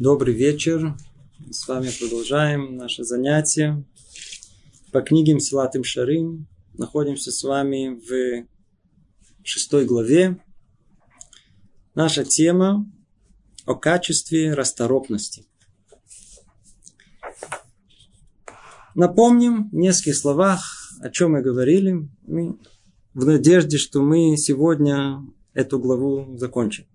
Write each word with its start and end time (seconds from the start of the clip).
Добрый 0.00 0.32
вечер. 0.32 0.96
С 1.50 1.68
вами 1.68 1.90
продолжаем 2.00 2.74
наше 2.78 3.04
занятие 3.04 3.84
по 4.92 5.02
книге 5.02 5.34
Мсилатым 5.34 5.84
Шарим. 5.84 6.46
Находимся 6.72 7.30
с 7.30 7.42
вами 7.42 8.00
в 8.08 8.46
шестой 9.44 9.84
главе. 9.84 10.42
Наша 11.94 12.24
тема 12.24 12.90
о 13.66 13.74
качестве 13.74 14.54
расторопности. 14.54 15.44
Напомним 18.94 19.68
в 19.68 19.74
нескольких 19.74 20.16
словах, 20.16 20.94
о 21.02 21.10
чем 21.10 21.32
мы 21.32 21.42
говорили, 21.42 22.08
в 22.26 23.26
надежде, 23.26 23.76
что 23.76 24.00
мы 24.00 24.38
сегодня 24.38 25.22
эту 25.52 25.78
главу 25.78 26.38
закончим. 26.38 26.86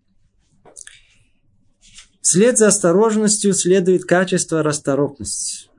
Вслед 2.26 2.57
за 2.57 2.70
осторожностью 2.70 3.54
следует 3.54 4.06
качество 4.06 4.64
расторопности. 4.64 5.70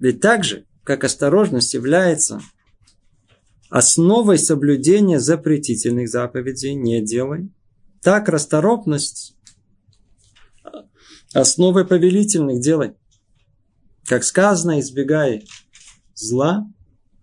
Ведь 0.00 0.20
так 0.20 0.42
же, 0.42 0.66
как 0.82 1.04
осторожность 1.04 1.74
является 1.74 2.40
основой 3.68 4.36
соблюдения 4.38 5.20
запретительных 5.20 6.08
заповедей 6.08 6.74
«не 6.74 7.00
делай», 7.00 7.52
так 8.02 8.28
расторопность 8.28 9.36
основой 11.34 11.86
повелительных 11.86 12.60
«делай». 12.60 12.96
Как 14.06 14.24
сказано, 14.24 14.80
избегай 14.80 15.46
зла 16.14 16.66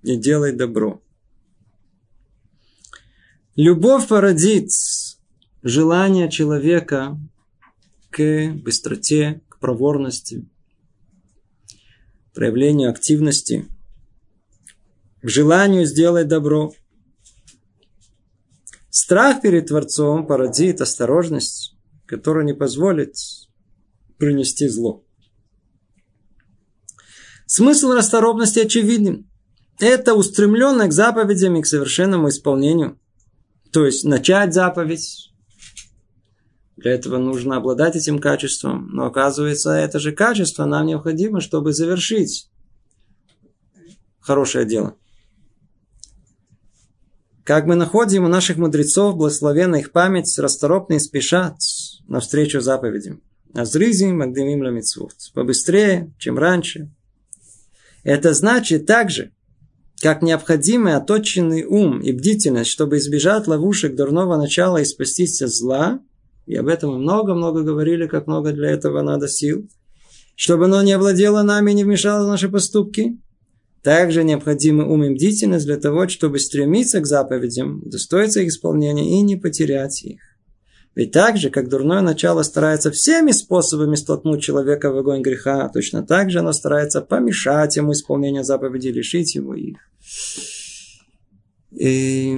и 0.04 0.16
делай 0.16 0.54
добро. 0.54 1.02
Любовь 3.58 4.08
породит 4.08 4.70
желание 5.64 6.32
человека 6.32 7.20
к 8.10 8.52
быстроте, 8.64 9.42
к 9.50 9.60
проворности, 9.60 10.48
проявлению 12.34 12.90
активности, 12.90 13.66
к 15.22 15.28
желанию 15.30 15.86
сделать 15.86 16.28
добро. 16.28 16.74
Страх 18.90 19.42
перед 19.42 19.68
Творцом 19.68 20.26
породит 20.26 20.82
осторожность, 20.82 21.76
которая 22.06 22.46
не 22.46 22.54
позволит 22.54 23.16
принести 24.18 24.68
зло. 24.68 25.04
Смысл 27.48 27.94
расторопности 27.94 28.60
очевиден. 28.60 29.30
Это 29.80 30.16
устремленно 30.16 30.88
к 30.88 30.92
заповедям 30.92 31.56
и 31.56 31.62
к 31.62 31.68
совершенному 31.68 32.30
исполнению. 32.30 33.00
То 33.72 33.86
есть 33.86 34.04
начать 34.04 34.54
заповедь, 34.54 35.27
для 36.78 36.92
этого 36.92 37.18
нужно 37.18 37.58
обладать 37.58 37.96
этим 37.96 38.20
качеством. 38.20 38.90
Но 38.94 39.08
оказывается, 39.08 39.72
это 39.72 40.00
же 40.00 40.12
качество 40.12 40.66
нам 40.66 40.86
необходимо, 40.86 41.42
чтобы 41.42 41.74
завершить 41.74 42.50
хорошее 44.20 44.66
дело. 44.66 44.96
Как 47.44 47.66
мы 47.66 47.76
находим 47.76 48.26
у 48.26 48.28
наших 48.28 48.58
мудрецов, 48.58 49.16
благословенна 49.16 49.78
их 49.78 49.92
память, 49.92 50.38
расторопные 50.38 51.00
спешат 51.00 51.56
навстречу 52.08 52.62
заповедям. 52.62 53.22
Азризим, 53.54 54.20
Магдемим 54.20 54.62
Ламицвуд. 54.62 55.14
Побыстрее, 55.34 56.14
чем 56.20 56.38
раньше. 56.38 56.92
Это 58.04 58.34
значит 58.34 58.86
также, 58.86 59.32
как 60.02 60.22
необходимый 60.22 60.94
оточенный 60.94 61.64
ум 61.64 62.02
и 62.02 62.12
бдительность, 62.12 62.70
чтобы 62.70 62.98
избежать 62.98 63.48
ловушек 63.48 63.96
дурного 63.96 64.38
начала 64.38 64.78
и 64.78 64.86
спастись 64.86 65.42
от 65.42 65.50
зла– 65.50 66.02
и 66.48 66.56
об 66.56 66.68
этом 66.68 66.92
мы 66.92 67.00
много-много 67.00 67.62
говорили, 67.62 68.08
как 68.08 68.26
много 68.26 68.54
для 68.54 68.70
этого 68.70 69.02
надо 69.02 69.28
сил. 69.28 69.70
Чтобы 70.36 70.66
оно 70.66 70.82
не 70.82 70.94
овладело 70.94 71.44
нами 71.44 71.72
и 71.72 71.74
не 71.74 71.84
вмешало 71.84 72.26
в 72.26 72.30
наши 72.30 72.48
поступки. 72.48 73.20
Также 73.84 74.24
необходимы 74.24 74.90
ум 74.90 75.04
и 75.04 75.14
бдительность 75.14 75.66
для 75.66 75.78
того, 75.78 76.08
чтобы 76.08 76.40
стремиться 76.40 77.02
к 77.02 77.06
заповедям, 77.06 77.82
достоиться 77.86 78.42
их 78.42 78.50
исполнения 78.50 79.20
и 79.20 79.22
не 79.22 79.36
потерять 79.36 80.04
их. 80.04 80.22
Ведь 80.96 81.12
так 81.12 81.38
же, 81.38 81.50
как 81.50 81.70
дурное 81.70 82.02
начало 82.02 82.44
старается 82.44 82.92
всеми 82.92 83.32
способами 83.32 83.96
столкнуть 83.96 84.42
человека 84.42 84.92
в 84.92 84.98
огонь 84.98 85.22
греха, 85.22 85.70
точно 85.70 86.02
так 86.02 86.32
же 86.32 86.40
оно 86.40 86.54
старается 86.54 87.02
помешать 87.02 87.76
ему 87.76 87.92
исполнению 87.92 88.44
заповедей, 88.44 88.92
лишить 88.92 89.36
его 89.36 89.54
их. 89.54 89.78
И 91.72 92.36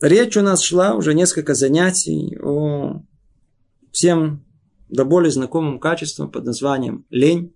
Речь 0.00 0.36
у 0.36 0.42
нас 0.42 0.62
шла 0.62 0.94
уже 0.94 1.12
несколько 1.12 1.54
занятий 1.54 2.38
о 2.40 3.02
всем 3.90 4.44
до 4.88 5.04
более 5.04 5.32
знакомым 5.32 5.80
качествам 5.80 6.30
под 6.30 6.44
названием 6.44 7.04
лень, 7.10 7.52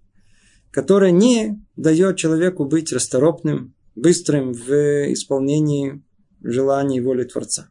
которое 0.72 1.12
не 1.12 1.64
дает 1.76 2.16
человеку 2.16 2.64
быть 2.64 2.92
расторопным, 2.92 3.74
быстрым 3.94 4.52
в 4.52 5.12
исполнении 5.12 6.02
желаний 6.42 6.98
и 6.98 7.00
воли 7.00 7.24
Творца. 7.24 7.68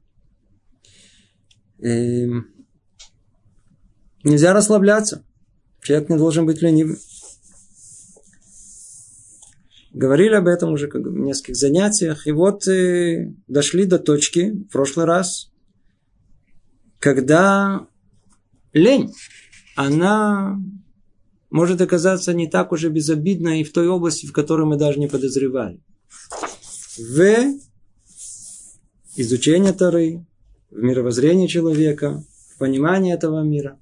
И 1.80 2.24
эм, 2.24 2.48
нельзя 4.24 4.54
расслабляться. 4.54 5.26
Человек 5.82 6.10
не 6.10 6.18
должен 6.18 6.46
быть 6.46 6.62
ленивым. 6.62 6.98
Говорили 9.94 10.36
об 10.36 10.48
этом 10.48 10.72
уже 10.72 10.88
как 10.88 11.02
в 11.02 11.18
нескольких 11.18 11.58
занятиях. 11.58 12.26
И 12.26 12.32
вот 12.32 12.68
э, 12.68 13.34
дошли 13.48 13.86
до 13.86 14.00
точки 14.00 14.52
в 14.52 14.68
прошлый 14.72 15.06
раз, 15.06 15.52
когда 17.00 17.88
лень, 18.72 19.14
она 19.76 20.58
может 21.50 21.82
оказаться 21.82 22.34
не 22.34 22.48
так 22.48 22.72
уже 22.72 22.90
безобидной 22.90 23.62
и 23.62 23.64
в 23.64 23.74
той 23.74 23.90
области, 23.90 24.26
в 24.26 24.32
которой 24.32 24.66
мы 24.66 24.78
даже 24.78 25.00
не 25.00 25.08
подозревали. 25.08 25.82
В 26.98 27.60
изучении 29.18 29.72
Тары, 29.72 30.26
в 30.70 30.78
мировоззрении 30.78 31.48
человека, 31.48 32.24
в 32.54 32.58
понимании 32.60 33.14
этого 33.14 33.44
мира. 33.44 33.78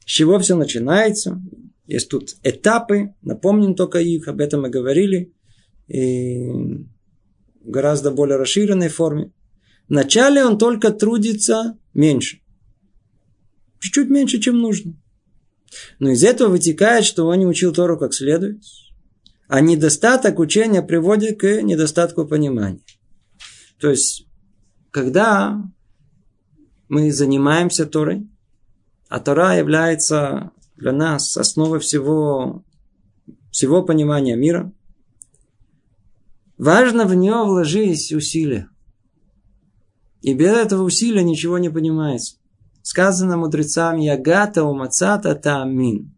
С 0.00 0.10
чего 0.10 0.38
все 0.38 0.56
начинается? 0.56 1.42
Есть 1.92 2.08
тут 2.08 2.36
этапы, 2.42 3.14
напомним 3.20 3.74
только 3.74 3.98
их, 3.98 4.26
об 4.26 4.40
этом 4.40 4.62
мы 4.62 4.70
говорили, 4.70 5.34
и 5.88 6.48
в 6.48 7.70
гораздо 7.70 8.10
более 8.10 8.38
расширенной 8.38 8.88
форме. 8.88 9.30
Вначале 9.90 10.42
он 10.42 10.56
только 10.56 10.90
трудится 10.90 11.78
меньше. 11.92 12.40
Чуть-чуть 13.78 14.08
меньше, 14.08 14.38
чем 14.38 14.58
нужно. 14.58 14.94
Но 15.98 16.08
из 16.08 16.24
этого 16.24 16.52
вытекает, 16.52 17.04
что 17.04 17.26
он 17.26 17.40
не 17.40 17.46
учил 17.46 17.74
Тору 17.74 17.98
как 17.98 18.14
следует. 18.14 18.62
А 19.48 19.60
недостаток 19.60 20.38
учения 20.38 20.80
приводит 20.80 21.40
к 21.40 21.60
недостатку 21.60 22.26
понимания. 22.26 22.80
То 23.78 23.90
есть, 23.90 24.26
когда 24.90 25.62
мы 26.88 27.12
занимаемся 27.12 27.84
Торой, 27.84 28.26
а 29.10 29.20
Тора 29.20 29.58
является 29.58 30.52
для 30.82 30.92
нас 30.92 31.36
основа 31.36 31.78
всего, 31.78 32.64
всего 33.52 33.84
понимания 33.84 34.34
мира. 34.34 34.72
Важно 36.58 37.06
в 37.06 37.14
нее 37.14 37.44
вложить 37.44 38.12
усилия. 38.12 38.68
И 40.22 40.34
без 40.34 40.50
этого 40.50 40.82
усилия 40.82 41.22
ничего 41.22 41.58
не 41.58 41.70
понимается. 41.70 42.36
Сказано 42.82 43.36
мудрецами 43.36 44.02
«Ягата 44.02 44.64
умацата 44.64 45.34
таамин». 45.36 46.14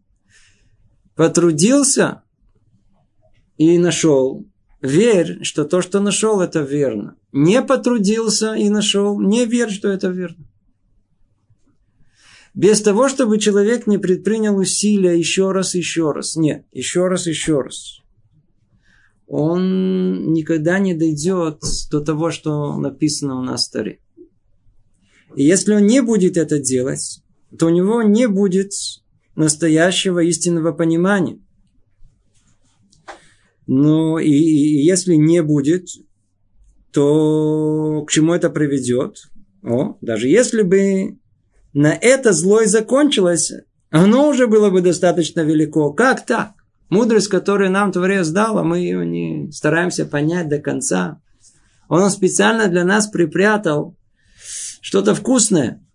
Потрудился 1.15 2.23
и 3.57 3.77
нашел. 3.77 4.45
Верь, 4.81 5.43
что 5.43 5.65
то, 5.65 5.81
что 5.81 5.99
нашел, 5.99 6.41
это 6.41 6.61
верно. 6.61 7.17
Не 7.31 7.61
потрудился 7.61 8.55
и 8.55 8.69
нашел. 8.69 9.19
Не 9.19 9.45
верь, 9.45 9.69
что 9.69 9.89
это 9.89 10.07
верно 10.07 10.45
без 12.55 12.81
того, 12.81 13.09
чтобы 13.09 13.37
человек 13.37 13.85
не 13.85 13.97
предпринял 13.97 14.55
усилия 14.57 15.17
еще 15.17 15.51
раз, 15.51 15.75
еще 15.75 16.13
раз. 16.13 16.37
Нет, 16.37 16.65
еще 16.71 17.07
раз, 17.07 17.27
еще 17.27 17.59
раз. 17.61 17.99
Он 19.27 20.31
никогда 20.31 20.79
не 20.79 20.93
дойдет 20.93 21.61
до 21.91 21.99
того, 21.99 22.31
что 22.31 22.77
написано 22.77 23.37
у 23.37 23.41
нас 23.41 23.67
в 23.67 23.71
Таре. 23.73 23.99
И 25.35 25.43
если 25.43 25.73
он 25.73 25.85
не 25.85 26.01
будет 26.01 26.37
это 26.37 26.59
делать, 26.59 27.21
то 27.59 27.65
у 27.65 27.69
него 27.69 28.01
не 28.03 28.27
будет 28.27 28.71
настоящего 29.35 30.19
истинного 30.19 30.71
понимания. 30.71 31.41
Но 33.67 34.17
и, 34.17 34.29
и 34.29 34.85
если 34.85 35.15
не 35.15 35.43
будет, 35.43 35.89
то 36.91 38.05
к 38.07 38.11
чему 38.11 38.33
это 38.33 38.49
приведет? 38.49 39.23
О, 39.61 39.97
даже 39.99 40.29
если 40.29 40.61
бы 40.61 41.17
на 41.75 41.93
это 41.93 42.31
зло 42.31 42.61
и 42.61 42.67
закончилось, 42.67 43.51
оно 43.89 44.29
уже 44.29 44.47
было 44.47 44.69
бы 44.69 44.79
достаточно 44.81 45.41
велико. 45.41 45.91
Как 45.91 46.25
так? 46.25 46.53
Мудрость, 46.89 47.27
которую 47.27 47.69
нам 47.69 47.91
Творец 47.91 48.29
дал, 48.29 48.57
а 48.57 48.63
мы 48.63 48.79
ее 48.79 49.05
не 49.05 49.51
стараемся 49.51 50.05
понять 50.05 50.47
до 50.47 50.59
конца. 50.59 51.21
Он 51.89 52.09
специально 52.09 52.69
для 52.69 52.85
нас 52.85 53.07
припрятал 53.07 53.97
что-то 54.79 55.13
вкусное. 55.13 55.85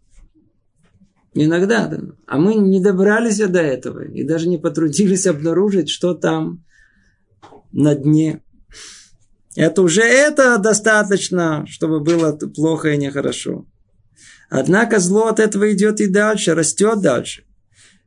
Иногда, 1.32 1.86
да. 1.86 2.00
А 2.26 2.36
мы 2.36 2.56
не 2.56 2.80
добрались 2.80 3.38
до 3.38 3.60
этого 3.60 4.04
и 4.04 4.22
даже 4.22 4.48
не 4.48 4.58
потрудились 4.58 5.26
обнаружить, 5.26 5.88
что 5.88 6.12
там 6.12 6.62
на 7.72 7.94
дне. 7.94 8.42
Это 9.56 9.80
уже 9.80 10.02
это 10.02 10.58
достаточно, 10.58 11.64
чтобы 11.66 12.00
было 12.00 12.32
плохо 12.32 12.90
и 12.90 12.98
нехорошо. 12.98 13.64
Однако 14.50 14.98
зло 14.98 15.28
от 15.28 15.38
этого 15.38 15.72
идет 15.72 16.00
и 16.00 16.08
дальше, 16.08 16.54
растет 16.54 17.00
дальше. 17.00 17.44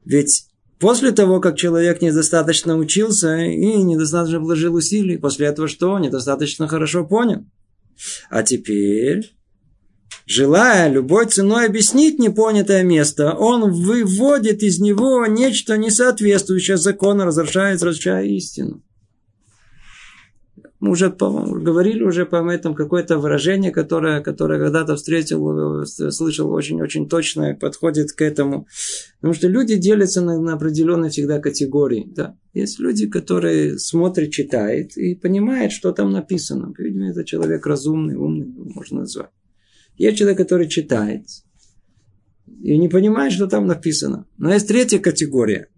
Ведь 0.03 0.47
после 0.77 1.11
того, 1.11 1.39
как 1.39 1.55
человек 1.55 2.01
недостаточно 2.01 2.77
учился 2.77 3.37
и 3.37 3.81
недостаточно 3.81 4.41
вложил 4.41 4.75
усилий, 4.75 5.17
после 5.17 5.47
этого 5.47 5.69
что? 5.69 5.97
Недостаточно 5.97 6.67
хорошо 6.67 7.05
понял. 7.05 7.45
А 8.29 8.43
теперь, 8.43 9.33
желая 10.25 10.91
любой 10.91 11.27
ценой 11.27 11.67
объяснить 11.67 12.19
непонятое 12.19 12.83
место, 12.83 13.33
он 13.33 13.71
выводит 13.71 14.63
из 14.63 14.79
него 14.79 15.25
нечто 15.25 15.77
несоответствующее 15.77 16.75
закону, 16.75 17.23
разрушает, 17.23 17.81
разрушая 17.81 18.25
истину. 18.25 18.83
Мы 20.83 20.91
уже 20.91 21.09
говорили 21.11 22.03
уже 22.03 22.25
по 22.25 22.45
этом 22.51 22.75
какое-то 22.75 23.17
выражение, 23.17 23.71
которое, 23.71 24.19
которое 24.19 24.59
когда-то 24.59 24.97
встретил, 24.97 25.85
слышал 25.85 26.51
очень-очень 26.51 27.07
точно, 27.07 27.55
подходит 27.55 28.11
к 28.11 28.21
этому. 28.21 28.67
Потому 29.21 29.33
что 29.33 29.47
люди 29.47 29.77
делятся 29.77 30.19
на, 30.19 30.37
на 30.41 30.55
определенные 30.55 31.09
всегда 31.09 31.39
категории. 31.39 32.05
Да. 32.13 32.35
Есть 32.53 32.81
люди, 32.81 33.07
которые 33.07 33.79
смотрят, 33.79 34.31
читают 34.31 34.97
и 34.97 35.15
понимают, 35.15 35.71
что 35.71 35.93
там 35.93 36.11
написано. 36.11 36.73
Видимо, 36.77 37.11
это 37.11 37.23
человек 37.23 37.65
разумный, 37.65 38.15
умный, 38.15 38.47
можно 38.53 38.99
назвать. 38.99 39.31
Есть 39.95 40.17
человек, 40.17 40.37
который 40.37 40.67
читает 40.67 41.27
и 42.61 42.77
не 42.77 42.89
понимает, 42.89 43.31
что 43.31 43.47
там 43.47 43.67
написано. 43.67 44.25
Но 44.37 44.53
есть 44.53 44.67
третья 44.67 44.99
категория, 44.99 45.69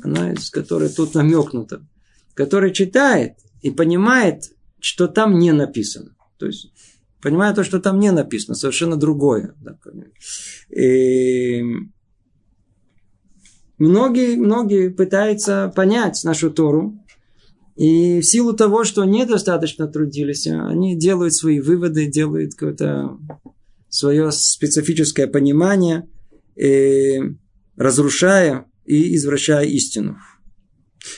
она 0.00 0.32
из 0.32 0.48
которой 0.50 0.90
тут 0.90 1.14
намекнута, 1.16 1.84
который 2.34 2.72
читает– 2.72 3.32
и 3.62 3.70
понимает, 3.70 4.52
что 4.80 5.08
там 5.08 5.38
не 5.38 5.52
написано. 5.52 6.16
То 6.38 6.46
есть, 6.46 6.72
понимает 7.20 7.56
то, 7.56 7.64
что 7.64 7.80
там 7.80 7.98
не 7.98 8.12
написано, 8.12 8.54
совершенно 8.54 8.96
другое. 8.96 9.54
И 10.70 11.62
многие, 13.78 14.36
многие 14.36 14.90
пытаются 14.90 15.72
понять 15.74 16.22
нашу 16.24 16.50
Тору, 16.50 17.04
и 17.76 18.20
в 18.20 18.24
силу 18.24 18.54
того, 18.54 18.82
что 18.82 19.04
недостаточно 19.04 19.86
трудились, 19.86 20.48
они 20.48 20.96
делают 20.98 21.34
свои 21.34 21.60
выводы, 21.60 22.06
делают 22.06 22.54
какое-то 22.54 23.18
свое 23.88 24.32
специфическое 24.32 25.28
понимание, 25.28 26.08
и 26.56 27.20
разрушая 27.76 28.66
и 28.84 29.14
извращая 29.14 29.64
истину. 29.66 30.18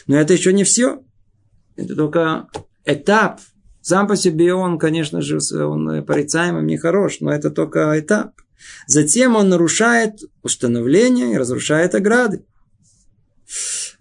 Но 0.06 0.16
это 0.20 0.34
еще 0.34 0.52
не 0.52 0.64
все. 0.64 1.02
Это 1.80 1.96
только 1.96 2.48
этап. 2.84 3.40
Сам 3.80 4.06
по 4.06 4.16
себе 4.16 4.52
он, 4.52 4.78
конечно 4.78 5.22
же, 5.22 5.38
он 5.64 6.04
порицаемым 6.04 6.66
не 6.66 6.76
хорош, 6.76 7.20
но 7.20 7.32
это 7.32 7.50
только 7.50 7.98
этап. 7.98 8.32
Затем 8.86 9.36
он 9.36 9.48
нарушает 9.48 10.20
установление 10.42 11.32
и 11.32 11.38
разрушает 11.38 11.94
ограды. 11.94 12.44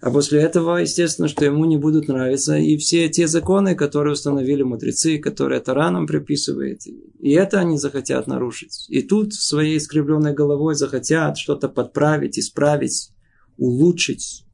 А 0.01 0.11
после 0.11 0.41
этого, 0.41 0.77
естественно, 0.77 1.27
что 1.27 1.43
ему 1.45 1.65
не 1.65 1.77
будут 1.77 2.07
нравиться 2.07 2.55
и 2.57 2.77
все 2.77 3.09
те 3.09 3.27
законы, 3.27 3.75
которые 3.75 4.13
установили 4.13 4.63
мудрецы, 4.63 5.17
которые 5.17 5.59
Тара 5.61 5.89
нам 5.89 6.07
приписывает. 6.07 6.81
И 6.87 7.31
это 7.31 7.59
они 7.59 7.77
захотят 7.77 8.27
нарушить. 8.27 8.85
И 8.89 9.01
тут 9.01 9.33
своей 9.33 9.77
искривленной 9.77 10.33
головой 10.33 10.75
захотят 10.75 11.37
что-то 11.37 11.69
подправить, 11.69 12.37
исправить, 12.37 13.11
улучшить. 13.57 14.45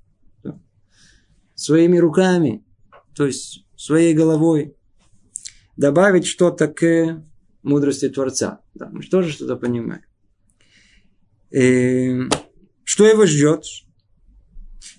Своими 1.55 1.97
руками 1.97 2.64
то 3.15 3.25
есть 3.25 3.65
своей 3.77 4.13
головой, 4.13 4.75
добавить 5.77 6.25
что-то 6.25 6.67
к 6.67 7.23
мудрости 7.63 8.09
Творца. 8.09 8.61
Да, 8.73 8.89
мы 8.91 9.03
тоже 9.03 9.31
что-то 9.31 9.55
понимаем. 9.55 10.03
И 11.49 12.29
что 12.83 13.05
его 13.05 13.25
ждет? 13.25 13.65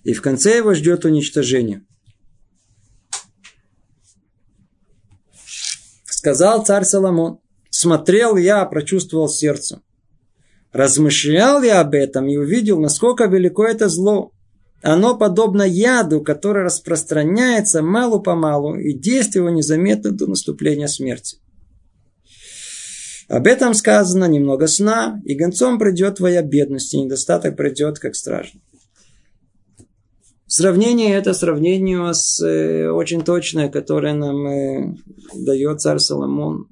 И 0.05 0.15
в 0.15 0.23
конце 0.23 0.57
его 0.57 0.75
ждет 0.75 1.05
уничтожение. 1.05 1.85
Сказал 6.05 6.65
царь 6.65 6.85
Соломон, 6.85 7.41
смотрел 7.71 8.37
я, 8.37 8.65
прочувствовал 8.65 9.29
сердцем. 9.29 9.83
Размышлял 10.73 11.63
я 11.63 11.81
об 11.81 11.95
этом 11.95 12.27
и 12.29 12.37
увидел, 12.37 12.81
насколько 12.81 13.27
велико 13.27 13.65
это 13.65 13.89
зло. 13.89 14.33
Оно 14.83 15.17
подобно 15.17 15.63
яду, 15.63 16.21
который 16.21 16.65
распространяется 16.65 17.83
малу-помалу, 17.83 18.77
и 18.77 18.93
действие 18.93 19.43
его 19.45 19.51
незаметно 19.51 20.13
до 20.13 20.27
наступления 20.27 20.87
смерти. 20.87 21.39
Об 23.29 23.47
этом 23.47 23.75
сказано 23.75 24.27
немного 24.27 24.69
сна, 24.69 25.21
и 25.25 25.35
гонцом 25.35 25.79
придет 25.79 26.17
твоя 26.17 26.43
бедность, 26.43 26.95
и 26.95 27.01
недостаток 27.01 27.57
придет, 27.57 27.99
как 27.99 28.15
стражник. 28.15 28.63
Сравнение 30.47 31.17
это 31.17 31.35
сравнение 31.35 32.15
с 32.15 32.41
э, 32.41 32.89
очень 32.89 33.25
точное, 33.25 33.69
которое 33.69 34.15
нам 34.15 34.47
э, 34.47 34.95
дает 35.35 35.81
царь 35.81 35.99
Соломон. 35.99 36.69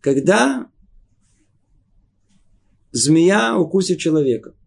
Когда 0.00 0.68
змея 2.92 3.58
укусит 3.58 3.98
человека– 3.98 4.54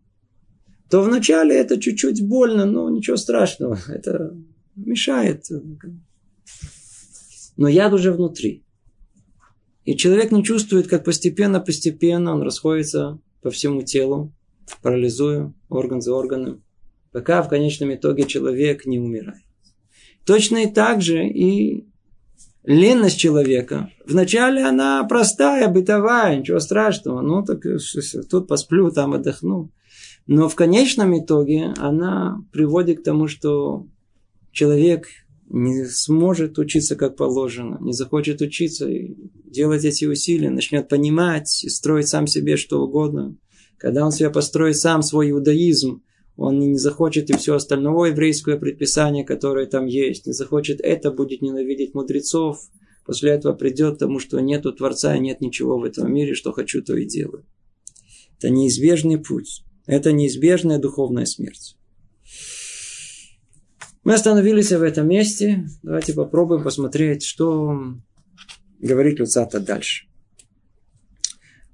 то 0.90 1.02
вначале 1.02 1.56
это 1.56 1.80
чуть-чуть 1.80 2.26
больно, 2.26 2.66
но 2.66 2.90
ничего 2.90 3.18
страшного. 3.18 3.78
Это 3.88 4.34
мешает. 4.76 5.46
Но 7.58 7.68
яд 7.68 7.94
уже 7.94 8.12
внутри. 8.12 8.64
И 9.84 9.96
человек 9.96 10.32
не 10.32 10.44
чувствует, 10.44 10.88
как 10.88 11.04
постепенно-постепенно 11.04 12.34
он 12.34 12.42
расходится 12.42 13.20
по 13.42 13.50
всему 13.50 13.82
телу, 13.84 14.34
парализуя 14.82 15.54
орган 15.70 16.02
за 16.02 16.14
органом, 16.14 16.64
пока 17.12 17.42
в 17.42 17.50
конечном 17.50 17.94
итоге 17.94 18.26
человек 18.26 18.86
не 18.86 19.00
умирает. 19.00 19.44
Точно 20.26 20.58
и 20.64 20.72
так 20.72 21.02
же 21.02 21.26
и 21.26 21.88
ленность 22.64 23.18
человека. 23.18 23.90
Вначале 24.06 24.64
она 24.66 25.04
простая, 25.06 25.70
бытовая, 25.70 26.38
ничего 26.38 26.60
страшного. 26.60 27.22
Ну, 27.22 27.44
так 27.44 27.62
тут 28.30 28.48
посплю, 28.48 28.92
там 28.92 29.14
отдохну. 29.14 29.72
Но 30.28 30.50
в 30.50 30.56
конечном 30.56 31.18
итоге 31.18 31.74
она 31.78 32.44
приводит 32.52 33.00
к 33.00 33.04
тому, 33.04 33.28
что 33.28 33.88
человек 34.52 35.08
не 35.50 35.86
сможет 35.86 36.60
учиться 36.60 36.98
как 36.98 37.16
положено, 37.16 37.78
не 37.80 37.94
захочет 37.94 38.42
учиться 38.42 38.90
делать 39.46 39.86
эти 39.86 40.04
усилия, 40.04 40.50
начнет 40.50 40.90
понимать 40.90 41.64
и 41.64 41.70
строить 41.70 42.10
сам 42.10 42.28
себе 42.28 42.58
что 42.58 42.84
угодно. 42.84 43.38
Когда 43.78 44.06
он 44.06 44.12
себя 44.12 44.30
построит 44.30 44.78
сам 44.78 45.02
свой 45.02 45.32
иудаизм, 45.32 46.04
он 46.36 46.60
не 46.60 46.78
захочет 46.78 47.30
и 47.30 47.38
все 47.38 47.56
остальное 47.56 48.12
еврейское 48.12 48.58
предписание, 48.58 49.24
которое 49.24 49.66
там 49.66 49.86
есть, 49.86 50.28
не 50.28 50.34
захочет 50.34 50.82
это, 50.82 51.12
будет 51.12 51.42
ненавидеть 51.42 51.94
мудрецов. 51.94 52.60
После 53.06 53.32
этого 53.32 53.54
придет 53.54 53.96
к 53.96 54.00
тому, 54.00 54.20
что 54.20 54.42
нету 54.42 54.74
Творца 54.74 55.16
и 55.16 55.20
нет 55.20 55.40
ничего 55.40 55.80
в 55.80 55.86
этом 55.86 56.14
мире, 56.14 56.34
что 56.34 56.52
хочу, 56.52 56.84
то 56.84 56.96
и 56.98 57.06
делаю. 57.06 57.46
Это 58.38 58.50
неизбежный 58.50 59.18
путь. 59.18 59.64
Это 59.88 60.12
неизбежная 60.12 60.78
духовная 60.78 61.26
смерть. 61.26 61.78
Мы 64.04 64.14
остановились 64.14 64.72
в 64.72 64.84
этом 64.84 65.08
месте. 65.08 65.66
Давайте 65.82 66.14
попробуем 66.14 66.64
посмотреть, 66.64 67.24
что 67.24 67.96
говорит 68.80 69.20
Люцата 69.20 69.60
дальше. 69.60 70.06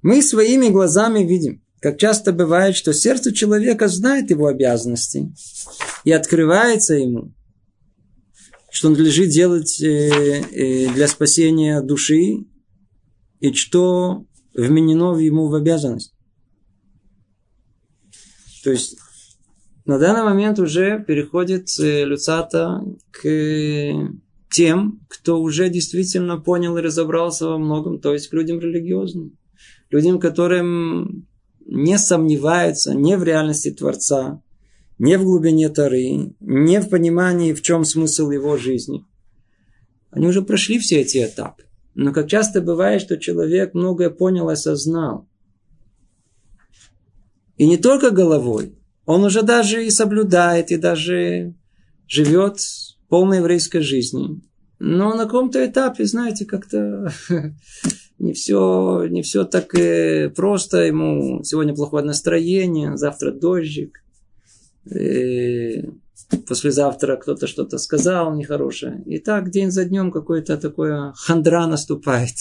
Мы 0.02 0.22
своими 0.22 0.68
глазами 0.68 1.24
видим, 1.24 1.62
как 1.80 1.98
часто 1.98 2.32
бывает, 2.32 2.76
что 2.76 2.92
сердце 2.92 3.32
человека 3.32 3.88
знает 3.88 4.30
его 4.30 4.46
обязанности 4.46 5.32
и 6.04 6.12
открывается 6.12 6.94
ему, 6.94 7.32
что 8.70 8.90
надлежит 8.90 9.30
делать 9.30 9.80
э, 9.80 9.86
э, 9.86 10.92
для 10.92 11.08
спасения 11.08 11.80
души 11.80 12.46
и 13.40 13.52
что 13.52 14.24
вменено 14.54 15.16
ему 15.18 15.48
в 15.48 15.54
обязанность. 15.54 16.13
То 18.64 18.70
есть 18.70 18.96
на 19.84 19.98
данный 19.98 20.24
момент 20.24 20.58
уже 20.58 21.04
переходит 21.06 21.68
э, 21.78 22.04
Люцата 22.04 22.82
к 23.10 23.28
тем, 24.50 25.00
кто 25.08 25.42
уже 25.42 25.68
действительно 25.68 26.38
понял 26.38 26.78
и 26.78 26.80
разобрался 26.80 27.46
во 27.46 27.58
многом, 27.58 28.00
то 28.00 28.14
есть 28.14 28.28
к 28.28 28.32
людям 28.32 28.60
религиозным, 28.60 29.36
людям, 29.90 30.18
которым 30.18 31.26
не 31.66 31.98
сомневаются 31.98 32.94
не 32.94 33.18
в 33.18 33.24
реальности 33.24 33.70
Творца, 33.70 34.40
не 34.98 35.18
в 35.18 35.24
глубине 35.24 35.68
Тары, 35.68 36.34
не 36.40 36.80
в 36.80 36.88
понимании, 36.88 37.52
в 37.52 37.60
чем 37.60 37.84
смысл 37.84 38.30
его 38.30 38.56
жизни. 38.56 39.04
Они 40.10 40.26
уже 40.26 40.40
прошли 40.40 40.78
все 40.78 41.02
эти 41.02 41.22
этапы. 41.22 41.64
Но 41.94 42.12
как 42.12 42.28
часто 42.28 42.62
бывает, 42.62 43.02
что 43.02 43.18
человек 43.18 43.74
многое 43.74 44.08
понял 44.08 44.48
и 44.48 44.54
осознал– 44.54 45.28
И 47.56 47.66
не 47.66 47.76
только 47.76 48.10
головой. 48.10 48.74
Он 49.06 49.24
уже 49.24 49.42
даже 49.42 49.84
и 49.84 49.90
соблюдает, 49.90 50.70
и 50.70 50.76
даже 50.76 51.54
живет 52.08 52.58
полной 53.08 53.38
еврейской 53.38 53.80
жизнью. 53.80 54.42
Но 54.78 55.14
на 55.14 55.24
каком-то 55.24 55.64
этапе, 55.64 56.04
знаете, 56.04 56.44
как-то 56.44 57.12
не 58.18 58.32
все, 58.32 59.06
не 59.08 59.22
все 59.22 59.44
так 59.44 59.74
просто. 60.34 60.84
Ему 60.84 61.42
сегодня 61.44 61.74
плохое 61.74 62.04
настроение, 62.04 62.96
завтра 62.96 63.30
дождик. 63.30 64.02
И 64.94 65.84
послезавтра 66.46 67.16
кто-то 67.16 67.46
что-то 67.46 67.78
сказал 67.78 68.34
нехорошее. 68.34 69.02
И 69.06 69.18
так 69.18 69.50
день 69.50 69.70
за 69.70 69.84
днем 69.84 70.10
какое-то 70.10 70.56
такое 70.56 71.12
хандра 71.16 71.66
наступает. 71.66 72.36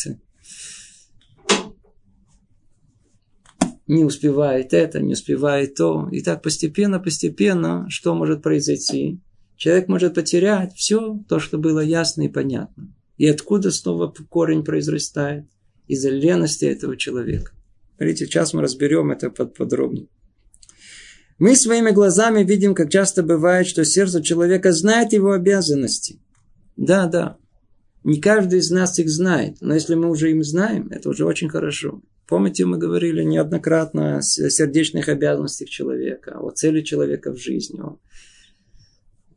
Не 3.93 4.05
успевает 4.05 4.73
это, 4.73 4.99
не 5.01 5.13
успевает 5.13 5.75
то. 5.75 6.09
И 6.11 6.21
так 6.21 6.41
постепенно, 6.41 6.99
постепенно, 6.99 7.85
что 7.89 8.15
может 8.15 8.41
произойти? 8.41 9.21
Человек 9.55 9.87
может 9.87 10.15
потерять 10.15 10.73
все 10.73 11.23
то, 11.29 11.37
что 11.37 11.59
было 11.59 11.79
ясно 11.79 12.23
и 12.23 12.27
понятно. 12.27 12.91
И 13.17 13.27
откуда 13.27 13.69
снова 13.69 14.11
корень 14.29 14.63
произрастает? 14.63 15.45
Из-за 15.87 16.09
лености 16.09 16.65
этого 16.65 16.97
человека. 16.97 17.51
Смотрите, 17.97 18.25
сейчас 18.25 18.55
мы 18.55 18.63
разберем 18.63 19.11
это 19.11 19.29
подробнее. 19.29 20.07
Мы 21.37 21.55
своими 21.55 21.91
глазами 21.91 22.43
видим, 22.43 22.73
как 22.73 22.89
часто 22.89 23.21
бывает, 23.21 23.67
что 23.67 23.85
сердце 23.85 24.23
человека 24.23 24.71
знает 24.71 25.13
его 25.13 25.33
обязанности. 25.33 26.19
Да, 26.77 27.05
да. 27.05 27.37
Не 28.03 28.19
каждый 28.19 28.57
из 28.57 28.71
нас 28.71 28.97
их 28.97 29.07
знает. 29.07 29.57
Но 29.61 29.75
если 29.75 29.93
мы 29.93 30.09
уже 30.09 30.31
им 30.31 30.43
знаем, 30.43 30.87
это 30.89 31.09
уже 31.09 31.25
очень 31.25 31.49
хорошо. 31.49 32.01
Помните, 32.27 32.65
мы 32.65 32.77
говорили 32.77 33.23
неоднократно 33.23 34.17
о 34.17 34.21
сердечных 34.21 35.09
обязанностях 35.09 35.69
человека, 35.69 36.39
о 36.39 36.51
цели 36.51 36.81
человека 36.81 37.31
в 37.31 37.37
жизни, 37.37 37.79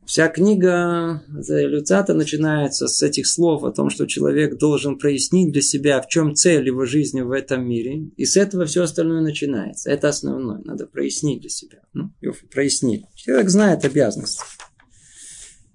Вся 0.07 0.29
книга 0.29 1.25
Люцата 1.49 2.15
начинается 2.15 2.87
с 2.87 3.03
этих 3.03 3.27
слов 3.27 3.65
о 3.65 3.73
том, 3.73 3.91
что 3.91 4.07
человек 4.07 4.57
должен 4.57 4.99
прояснить 4.99 5.51
для 5.51 5.63
себя, 5.63 6.01
в 6.01 6.07
чем 6.07 6.37
цель 6.37 6.65
его 6.65 6.87
жизни 6.87 7.23
в 7.23 7.33
этом 7.33 7.69
мире. 7.69 8.11
И 8.17 8.25
с 8.25 8.37
этого 8.37 8.67
все 8.67 8.85
остальное 8.85 9.21
начинается. 9.21 9.91
Это 9.91 10.09
основное. 10.09 10.61
Надо 10.65 10.87
прояснить 10.87 11.41
для 11.41 11.51
себя. 11.51 11.81
Ну, 11.93 12.13
прояснить. 12.53 13.03
Человек 13.17 13.51
знает 13.51 13.85
обязанности. 13.85 14.45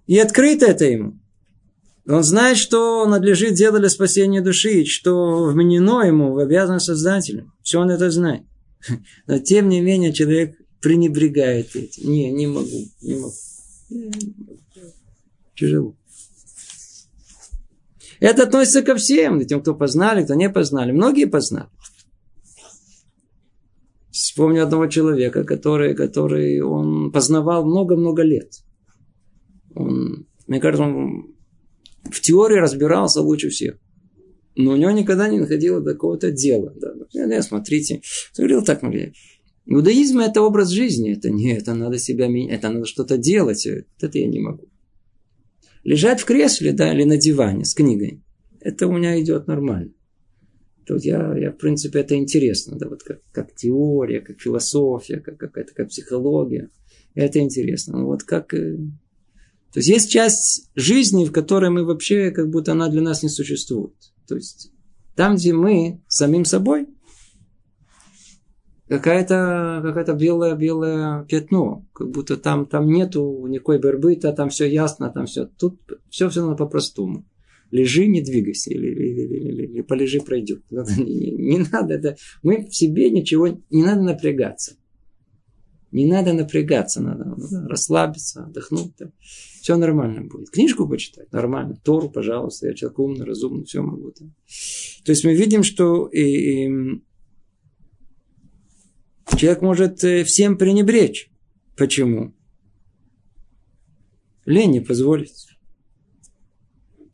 И 0.08 0.18
открыто 0.18 0.66
это 0.66 0.86
ему. 0.86 1.21
Он 2.08 2.24
знает, 2.24 2.58
что 2.58 3.06
надлежит 3.06 3.54
делать 3.54 3.82
для 3.82 3.90
спасения 3.90 4.42
души, 4.42 4.86
что 4.86 5.46
вменено 5.46 6.02
ему 6.02 6.34
в 6.34 6.40
обязанность 6.40 6.86
Создателя. 6.86 7.46
Все 7.62 7.80
он 7.80 7.92
это 7.92 8.10
знает. 8.10 8.44
Но 9.28 9.40
тем 9.40 9.70
не 9.70 9.82
менее 9.82 10.12
человек 10.12 10.56
пренебрегает 10.82 11.76
этим. 11.76 12.12
Не, 12.12 12.32
не 12.32 12.48
могу, 12.48 12.88
не 13.02 13.16
могу. 13.16 13.34
Тяжело. 15.56 15.96
Это 18.20 18.44
относится 18.44 18.82
ко 18.82 18.96
всем, 18.96 19.44
тем, 19.46 19.62
кто 19.62 19.76
познали, 19.76 20.24
кто 20.24 20.34
не 20.36 20.50
познали. 20.50 20.92
Многие 20.92 21.26
познали. 21.26 21.70
Вспомню 24.12 24.64
одного 24.64 24.88
человека, 24.88 25.44
который, 25.44 25.96
который 25.96 26.62
он 26.62 27.12
познавал 27.12 27.66
много-много 27.66 28.24
лет. 28.24 28.64
Он, 29.76 30.28
мне 30.48 30.60
кажется, 30.60 30.84
он 30.84 31.31
в 32.12 32.22
теории 32.22 32.58
разбирался 32.58 33.22
лучше 33.22 33.50
всех. 33.50 33.78
Но 34.56 34.72
у 34.72 34.76
него 34.76 34.92
никогда 34.92 35.30
не 35.30 35.40
находило 35.40 35.80
до 35.82 35.94
какого-то 35.94 36.32
дела. 36.32 36.74
Да. 36.76 36.94
Ну, 36.94 37.42
смотрите, 37.42 38.02
говорил 38.38 38.64
так, 38.64 38.82
Мария, 38.82 39.14
Иудаизм– 39.66 40.20
это 40.20 40.42
образ 40.42 40.70
жизни. 40.70 41.14
Это 41.14 41.30
не, 41.30 41.54
это 41.54 41.74
надо 41.74 41.98
себя 41.98 42.28
менять, 42.28 42.60
это 42.60 42.70
надо 42.70 42.86
что-то 42.86 43.18
делать. 43.18 43.66
Это 43.66 44.18
я 44.18 44.28
не 44.28 44.40
могу. 44.40 44.68
Лежать 45.84 46.20
в 46.20 46.26
кресле, 46.26 46.74
да, 46.74 46.94
или 46.94 47.04
на 47.04 47.18
диване 47.18 47.66
с 47.66 47.74
книгой. 47.74 48.22
Это 48.60 48.88
у 48.88 48.92
меня 48.92 49.20
идет 49.22 49.48
нормально. 49.48 49.94
Тут 50.86 51.06
я, 51.06 51.36
я, 51.38 51.52
в 51.52 51.58
принципе, 51.58 52.00
это 52.00 52.16
интересно, 52.16 52.78
да, 52.78 52.90
вот 52.90 53.04
как, 53.04 53.22
как 53.32 53.56
теория, 53.56 54.20
как 54.20 54.42
философия, 54.42 55.20
как 55.20 55.38
какая-то 55.38 55.74
как 55.74 55.90
психология. 55.90 56.70
Это 57.16 57.40
интересно. 57.40 58.00
Но 58.00 58.08
вот 58.08 58.24
как... 58.24 58.54
То 59.74 59.80
есть 59.80 59.90
есть 59.90 60.12
часть 60.12 60.70
жизни, 60.76 61.26
в 61.26 61.32
которой 61.32 61.70
мы 61.70 61.86
вообще, 61.86 62.32
как 62.32 62.50
будто 62.50 62.74
она 62.74 62.90
для 62.90 63.02
нас 63.02 63.24
не 63.24 63.30
существует. 63.30 63.96
То 64.28 64.36
есть 64.36 64.72
там, 65.16 65.36
где 65.36 65.54
мы 65.54 66.02
самим 66.08 66.46
собой– 66.46 66.88
какая-то 68.92 69.82
какая 69.84 70.16
белое-белое 70.18 71.24
пятно. 71.24 71.88
Как 71.94 72.12
будто 72.12 72.36
там, 72.36 72.66
там 72.66 72.88
нету 72.88 73.46
никакой 73.48 73.80
борьбы-то, 73.80 74.34
там 74.34 74.50
все 74.50 74.66
ясно, 74.66 75.10
там 75.10 75.28
все. 75.28 75.46
Тут 75.46 75.80
все 76.10 76.28
все 76.28 76.42
надо 76.42 76.58
по-простому. 76.58 77.26
Лежи, 77.72 78.08
не 78.08 78.22
двигайся, 78.22 78.70
или, 78.70 78.88
или, 78.88 79.22
или, 79.22 79.38
или, 79.38 79.64
или 79.64 79.82
полежи, 79.82 80.20
пройдет. 80.20 80.64
Не, 80.70 81.06
не, 81.06 81.32
не 81.32 81.66
надо, 81.72 81.94
это, 81.94 82.18
мы 82.44 82.66
в 82.68 82.76
себе 82.76 83.10
ничего, 83.10 83.48
не 83.70 83.84
надо 83.84 84.02
напрягаться. 84.02 84.76
Не 85.92 86.06
надо 86.06 86.34
напрягаться, 86.34 87.02
надо, 87.02 87.26
надо 87.26 87.68
расслабиться, 87.68 88.46
отдохнуть. 88.46 88.94
Да. 88.98 89.12
Все 89.62 89.76
нормально 89.76 90.22
будет. 90.22 90.50
Книжку 90.50 90.88
почитать, 90.88 91.32
нормально. 91.32 91.78
Тору, 91.84 92.10
пожалуйста, 92.10 92.68
я 92.68 92.74
человек 92.74 93.00
умный, 93.00 93.26
разумный, 93.26 93.66
все 93.66 93.82
могу. 93.82 94.14
Да. 94.20 94.26
То 95.04 95.12
есть 95.12 95.26
мы 95.26 95.36
видим, 95.36 95.64
что 95.64 96.08
и, 96.08 96.66
и, 96.66 97.02
Человек 99.38 99.62
может 99.62 100.04
э, 100.04 100.24
всем 100.24 100.58
пренебречь. 100.58 101.32
Почему? 101.78 102.36
Лень 104.46 104.72
не 104.72 104.82
позволит. 104.82 105.32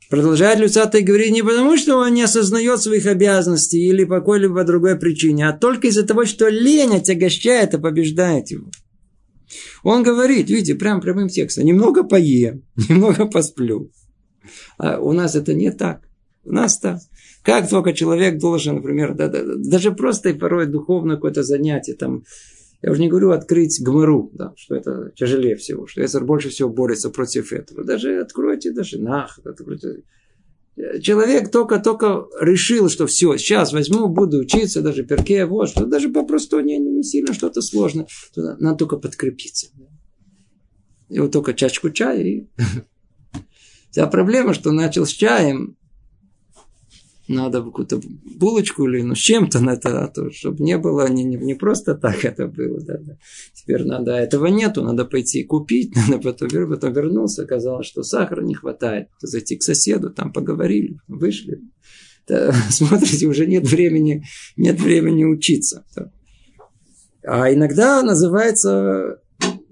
Продолжает 0.10 0.60
Люцатый 0.60 1.02
говорить 1.02 1.34
не 1.34 1.42
потому, 1.42 1.76
что 1.76 1.98
он 1.98 2.14
не 2.14 2.22
осознает 2.22 2.82
своих 2.82 3.06
обязанностей 3.06 3.86
или 3.88 4.06
по 4.06 4.20
какой-либо 4.20 4.64
другой 4.64 4.98
причине, 4.98 5.50
а 5.50 5.54
только 5.54 5.88
из-за 5.88 6.06
того, 6.06 6.26
что 6.26 6.48
лень 6.48 6.96
отягощает 6.96 7.74
и 7.74 7.78
побеждает 7.78 8.50
его. 8.50 8.70
Он 9.84 10.04
говорит, 10.04 10.50
видите, 10.50 10.76
прям 10.76 11.02
прямым 11.02 11.28
текстом, 11.28 11.66
немного 11.66 12.04
поем, 12.04 12.64
немного 12.90 13.26
посплю. 13.26 13.92
А 14.78 15.00
у 15.00 15.12
нас 15.12 15.36
это 15.36 15.54
не 15.54 15.72
так. 15.72 16.08
У 16.46 16.54
нас 16.54 16.80
так. 16.80 17.00
Как 17.44 17.70
только 17.70 17.94
человек 17.94 18.40
должен, 18.40 18.76
например, 18.76 19.14
да, 19.14 19.28
да, 19.28 19.42
даже 19.44 19.92
просто 19.92 20.30
и 20.30 20.34
порой 20.34 20.68
духовное 20.68 21.16
какое-то 21.16 21.44
занятие, 21.44 21.94
там, 21.94 22.24
я 22.82 22.92
уже 22.92 23.02
не 23.02 23.10
говорю 23.10 23.32
открыть 23.32 23.82
гмару, 23.82 24.30
да, 24.34 24.54
что 24.56 24.76
это 24.76 25.12
тяжелее 25.16 25.56
всего, 25.56 25.88
что 25.88 26.04
Эзер 26.04 26.24
больше 26.24 26.50
всего 26.50 26.70
борется 26.70 27.10
против 27.10 27.52
этого. 27.52 27.84
Даже 27.84 28.20
откройте, 28.20 28.72
даже 28.72 29.00
нах, 29.00 29.40
откройте. 29.44 30.04
Человек 31.02 31.50
только-только 31.50 32.28
решил, 32.40 32.88
что 32.88 33.08
все, 33.08 33.36
сейчас 33.38 33.74
возьму, 33.74 34.10
буду 34.10 34.38
учиться, 34.38 34.84
даже 34.84 35.04
перке, 35.04 35.46
вот, 35.46 35.70
что 35.70 35.88
даже 35.88 36.10
попросту 36.10 36.60
не, 36.60 36.78
не 36.78 37.02
сильно 37.02 37.34
что-то 37.34 37.62
сложно. 37.62 38.06
Надо 38.36 38.78
только 38.78 38.98
подкрепиться. 38.98 39.70
И 41.10 41.20
вот 41.20 41.32
только 41.32 41.54
чашку 41.56 41.90
чая 41.90 42.22
и... 42.22 42.48
Вся 43.90 44.06
проблема, 44.06 44.54
что 44.54 44.72
начал 44.72 45.08
с 45.08 45.10
чаем, 45.10 45.78
надо 47.28 47.62
какую-то 47.62 48.00
булочку 48.24 48.88
или 48.88 49.02
ну, 49.02 49.16
с 49.16 49.20
чем-то 49.20 49.60
на 49.60 49.72
это, 49.72 50.06
а 50.06 50.08
то, 50.08 50.32
чтобы 50.32 50.64
не 50.64 50.78
было, 50.78 51.10
не, 51.10 51.24
не, 51.24 51.36
не 51.36 51.56
просто 51.56 51.96
так 51.96 52.24
это 52.24 52.48
было. 52.48 52.80
Да, 52.82 52.98
да. 53.00 53.18
Теперь 53.54 53.84
надо, 53.84 54.12
этого 54.12 54.48
нету, 54.48 54.84
надо 54.84 55.06
пойти 55.06 55.44
купить, 55.44 55.96
надо 56.10 56.20
потом, 56.20 56.50
потом 56.70 56.94
вернулся, 56.94 57.44
оказалось, 57.44 57.88
что 57.88 58.04
сахара 58.04 58.44
не 58.44 58.54
хватает. 58.54 59.10
Зайти 59.22 59.58
к 59.58 59.64
соседу, 59.64 60.10
там 60.10 60.32
поговорили, 60.32 61.00
вышли. 61.08 61.62
Да, 62.28 62.54
смотрите, 62.70 63.28
уже 63.28 63.46
нет 63.46 63.68
времени, 63.68 64.24
нет 64.56 64.80
времени 64.80 65.24
учиться. 65.24 65.86
А 67.24 67.54
иногда 67.54 68.02
называется 68.04 69.22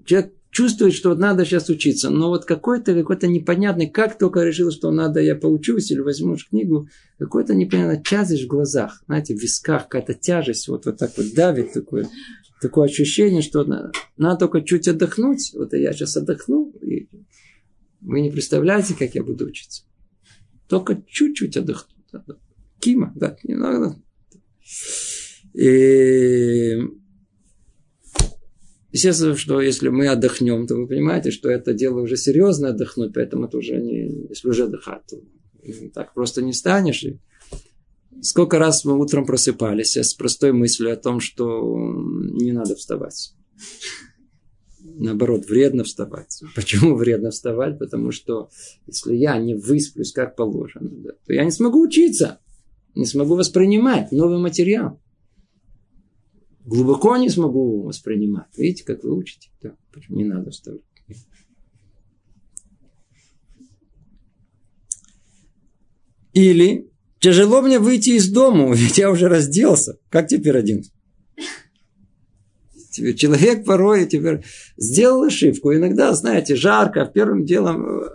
человек 0.04 0.35
чувствует, 0.56 0.94
что 0.94 1.10
вот 1.10 1.18
надо 1.18 1.44
сейчас 1.44 1.68
учиться, 1.68 2.08
но 2.08 2.30
вот 2.30 2.46
какой-то 2.46 2.94
какой-то 2.94 3.26
непонятный, 3.26 3.90
как 3.90 4.16
только 4.16 4.42
решил, 4.42 4.70
что 4.70 4.90
надо, 4.90 5.20
я 5.20 5.36
поучусь 5.36 5.90
или 5.90 6.00
возьму 6.00 6.34
книгу, 6.36 6.88
какой-то 7.18 7.54
непонятный 7.54 8.02
тязишь 8.02 8.44
в 8.44 8.46
глазах, 8.46 9.02
знаете, 9.04 9.36
в 9.36 9.38
висках 9.38 9.82
какая-то 9.82 10.14
тяжесть, 10.14 10.66
вот, 10.68 10.86
вот 10.86 10.96
так 10.96 11.12
вот 11.18 11.26
давит 11.34 11.74
такое, 11.74 12.08
такое 12.62 12.86
ощущение, 12.86 13.42
что 13.42 13.64
надо, 13.64 13.92
надо 14.16 14.46
только 14.46 14.62
чуть 14.62 14.88
отдохнуть, 14.88 15.52
вот 15.52 15.74
я 15.74 15.92
сейчас 15.92 16.16
отдохну, 16.16 16.72
и 16.80 17.10
вы 18.00 18.22
не 18.22 18.30
представляете, 18.30 18.94
как 18.98 19.14
я 19.14 19.22
буду 19.22 19.44
учиться. 19.44 19.82
Только 20.68 21.02
чуть-чуть 21.06 21.58
отдохну. 21.58 21.92
Кима, 22.80 23.12
да, 23.14 23.36
немного. 23.44 24.00
И 25.52 26.78
Естественно, 28.96 29.36
что 29.36 29.60
если 29.60 29.90
мы 29.90 30.08
отдохнем, 30.08 30.66
то 30.66 30.74
вы 30.74 30.86
понимаете, 30.86 31.30
что 31.30 31.50
это 31.50 31.74
дело 31.74 32.00
уже 32.00 32.16
серьезно 32.16 32.70
отдохнуть, 32.70 33.12
поэтому 33.12 33.44
это 33.44 33.58
уже 33.58 33.76
не, 33.76 34.26
если 34.30 34.48
уже 34.48 34.64
отдыхать, 34.64 35.02
то 35.06 35.18
так 35.92 36.14
просто 36.14 36.40
не 36.40 36.54
станешь. 36.54 37.04
И 37.04 37.18
Сколько 38.22 38.58
раз 38.58 38.86
мы 38.86 38.98
утром 38.98 39.26
просыпались 39.26 39.98
с 39.98 40.14
простой 40.14 40.52
мыслью 40.52 40.94
о 40.94 40.96
том, 40.96 41.20
что 41.20 41.60
не 41.84 42.52
надо 42.52 42.74
вставать. 42.74 43.34
Наоборот, 44.80 45.44
вредно 45.44 45.84
вставать. 45.84 46.40
Почему 46.54 46.96
вредно 46.96 47.30
вставать? 47.32 47.78
Потому 47.78 48.12
что 48.12 48.48
если 48.86 49.14
я 49.14 49.36
не 49.36 49.54
высплюсь 49.54 50.12
как 50.12 50.36
положено, 50.36 50.88
да, 50.90 51.10
то 51.26 51.34
я 51.34 51.44
не 51.44 51.50
смогу 51.50 51.82
учиться, 51.82 52.38
не 52.94 53.04
смогу 53.04 53.34
воспринимать 53.34 54.10
новый 54.10 54.38
материал. 54.38 54.98
Глубоко 56.66 57.16
не 57.16 57.30
смогу 57.30 57.82
воспринимать. 57.82 58.48
Видите, 58.56 58.84
как 58.84 59.04
вы 59.04 59.16
учите? 59.16 59.50
Да, 59.62 59.76
не 60.08 60.24
надо 60.24 60.50
вставать? 60.50 60.82
Или 66.32 66.90
тяжело 67.20 67.62
мне 67.62 67.78
выйти 67.78 68.10
из 68.10 68.28
дома, 68.28 68.72
ведь 68.74 68.98
я 68.98 69.12
уже 69.12 69.28
разделся. 69.28 69.98
Как 70.10 70.26
теперь 70.26 70.58
один? 70.58 70.82
Человек 72.90 73.64
порой 73.64 74.06
теперь 74.06 74.42
сделал 74.76 75.22
ошибку. 75.22 75.72
Иногда, 75.72 76.14
знаете, 76.14 76.56
жарко. 76.56 77.06
Первым 77.06 77.44
делом 77.44 77.86
э, 77.86 78.08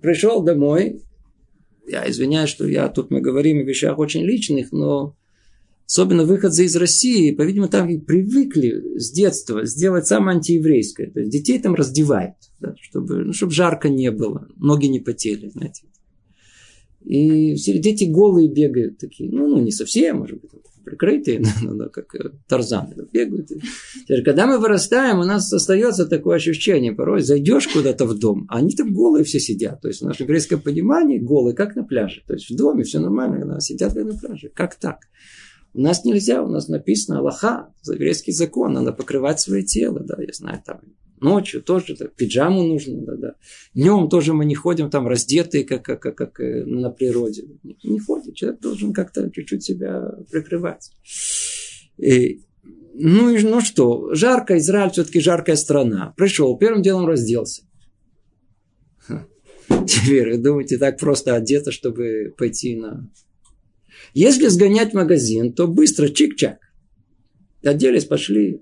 пришел 0.00 0.42
домой. 0.42 1.02
Я 1.86 2.10
извиняюсь, 2.10 2.50
что 2.50 2.66
я 2.66 2.88
тут 2.88 3.10
мы 3.10 3.20
говорим 3.20 3.58
о 3.58 3.62
вещах 3.62 3.98
очень 3.98 4.24
личных, 4.24 4.72
но 4.72 5.14
особенно 5.86 6.24
выходцы 6.24 6.64
из 6.64 6.76
России, 6.76 7.32
по-видимому, 7.32 7.70
там 7.70 8.00
привыкли 8.00 8.98
с 8.98 9.12
детства 9.12 9.64
сделать 9.64 10.06
самое 10.06 10.36
антиеврейское. 10.36 11.10
То 11.10 11.20
есть 11.20 11.32
детей 11.32 11.58
там 11.58 11.74
раздевают, 11.74 12.36
да, 12.60 12.74
чтобы, 12.80 13.24
ну, 13.24 13.32
чтобы 13.32 13.52
жарко 13.52 13.88
не 13.88 14.10
было, 14.10 14.48
ноги 14.56 14.86
не 14.86 15.00
потели, 15.00 15.48
знаете. 15.48 15.82
И 17.04 17.54
все 17.56 17.78
дети 17.78 18.04
голые 18.04 18.48
бегают 18.48 18.98
такие. 18.98 19.30
Ну, 19.30 19.46
ну 19.46 19.60
не 19.60 19.72
совсем, 19.72 20.18
может 20.18 20.40
быть, 20.40 20.50
прикрытые, 20.84 21.42
но, 21.62 21.72
но, 21.72 21.88
как 21.88 22.14
э, 22.14 22.30
тарзаны 22.48 22.94
бегают. 23.12 23.50
Когда 24.24 24.46
мы 24.46 24.58
вырастаем, 24.58 25.18
у 25.18 25.24
нас 25.24 25.52
остается 25.52 26.06
такое 26.06 26.36
ощущение. 26.36 26.92
Порой 26.92 27.22
зайдешь 27.22 27.68
куда-то 27.68 28.06
в 28.06 28.18
дом, 28.18 28.46
а 28.48 28.58
они 28.58 28.74
там 28.74 28.92
голые 28.92 29.24
все 29.24 29.40
сидят. 29.40 29.80
То 29.80 29.88
есть, 29.88 30.00
в 30.00 30.06
нашем 30.06 30.24
еврейском 30.24 30.60
понимании 30.60 31.18
голые, 31.18 31.54
как 31.54 31.76
на 31.76 31.84
пляже. 31.84 32.22
То 32.26 32.34
есть, 32.34 32.50
в 32.50 32.56
доме 32.56 32.84
все 32.84 33.00
нормально, 33.00 33.40
когда 33.40 33.60
сидят 33.60 33.94
как 33.94 34.04
на 34.04 34.14
пляже. 34.14 34.50
Как 34.54 34.74
так? 34.76 34.98
У 35.74 35.80
нас 35.80 36.04
нельзя, 36.04 36.42
у 36.42 36.48
нас 36.48 36.68
написано 36.68 37.18
Аллаха, 37.18 37.72
еврейский 37.86 38.32
закон, 38.32 38.72
надо 38.72 38.92
покрывать 38.92 39.40
свое 39.40 39.62
тело, 39.64 40.00
да, 40.00 40.16
я 40.20 40.32
знаю, 40.32 40.62
там 40.64 40.80
Ночью 41.24 41.62
тоже 41.62 41.96
да, 41.98 42.06
пиджаму 42.06 42.62
нужно. 42.64 43.00
Да, 43.00 43.16
да. 43.16 43.34
Днем 43.72 44.10
тоже 44.10 44.34
мы 44.34 44.44
не 44.44 44.54
ходим 44.54 44.90
там 44.90 45.08
раздетые, 45.08 45.64
как, 45.64 45.82
как, 45.82 46.00
как, 46.00 46.16
как 46.16 46.40
э, 46.40 46.64
на 46.66 46.90
природе. 46.90 47.44
Не, 47.62 47.78
не 47.82 47.98
ходим. 47.98 48.34
Человек 48.34 48.60
должен 48.60 48.92
как-то 48.92 49.30
чуть-чуть 49.30 49.62
себя 49.62 50.02
прикрывать. 50.30 50.90
И, 51.96 52.42
ну 52.92 53.30
и 53.30 53.42
ну 53.42 53.62
что, 53.62 54.14
жарко, 54.14 54.58
Израиль 54.58 54.90
все-таки 54.90 55.20
жаркая 55.20 55.56
страна. 55.56 56.12
Пришел, 56.16 56.58
первым 56.58 56.82
делом 56.82 57.06
разделся. 57.06 57.62
Теперь 59.86 60.32
вы 60.32 60.38
думаете, 60.38 60.76
так 60.76 60.98
просто 60.98 61.34
одето, 61.34 61.72
чтобы 61.72 62.34
пойти 62.36 62.76
на... 62.76 63.10
Если 64.12 64.48
сгонять 64.48 64.90
в 64.90 64.94
магазин, 64.94 65.52
то 65.52 65.66
быстро 65.66 66.08
чик-чак. 66.08 66.58
Оделись, 67.64 68.04
пошли. 68.04 68.60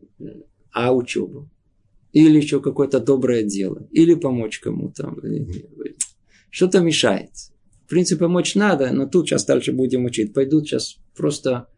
А 0.72 0.94
учебу? 0.94 1.50
или 2.12 2.36
еще 2.36 2.60
какое-то 2.60 3.00
доброе 3.00 3.42
дело, 3.42 3.86
или 3.90 4.14
помочь 4.14 4.60
кому-то. 4.60 5.14
Что-то 6.50 6.80
мешает. 6.80 7.30
В 7.86 7.88
принципе, 7.88 8.20
помочь 8.20 8.54
надо, 8.54 8.92
но 8.92 9.06
тут 9.06 9.28
сейчас 9.28 9.44
дальше 9.44 9.72
будем 9.72 10.04
учить. 10.04 10.32
Пойдут 10.32 10.66
сейчас 10.66 10.96
просто 11.16 11.68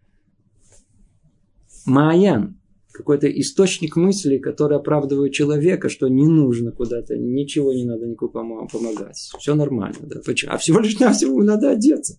Маян, 1.86 2.60
какой-то 2.92 3.28
источник 3.28 3.96
мысли, 3.96 4.38
который 4.38 4.76
оправдывает 4.76 5.32
человека, 5.32 5.88
что 5.88 6.08
не 6.08 6.26
нужно 6.26 6.72
куда-то, 6.72 7.16
ничего 7.16 7.72
не 7.72 7.84
надо 7.84 8.06
никому 8.06 8.68
помогать. 8.68 9.16
Все 9.38 9.54
нормально. 9.54 9.98
Да? 10.02 10.20
А 10.48 10.58
всего 10.58 10.80
лишь 10.80 10.98
навсего 10.98 11.42
надо 11.42 11.70
одеться. 11.70 12.18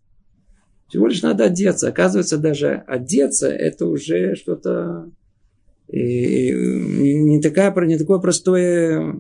Всего 0.88 1.08
лишь 1.08 1.21
надо 1.21 1.45
одеться. 1.45 1.88
Оказывается, 1.88 2.38
даже 2.38 2.84
одеться 2.88 3.48
это 3.50 3.88
уже 3.88 4.36
что-то 4.36 5.12
и 5.88 6.52
не, 6.52 7.41
такая, 7.41 7.74
не 7.86 7.98
такое 7.98 8.19
простое 8.19 9.15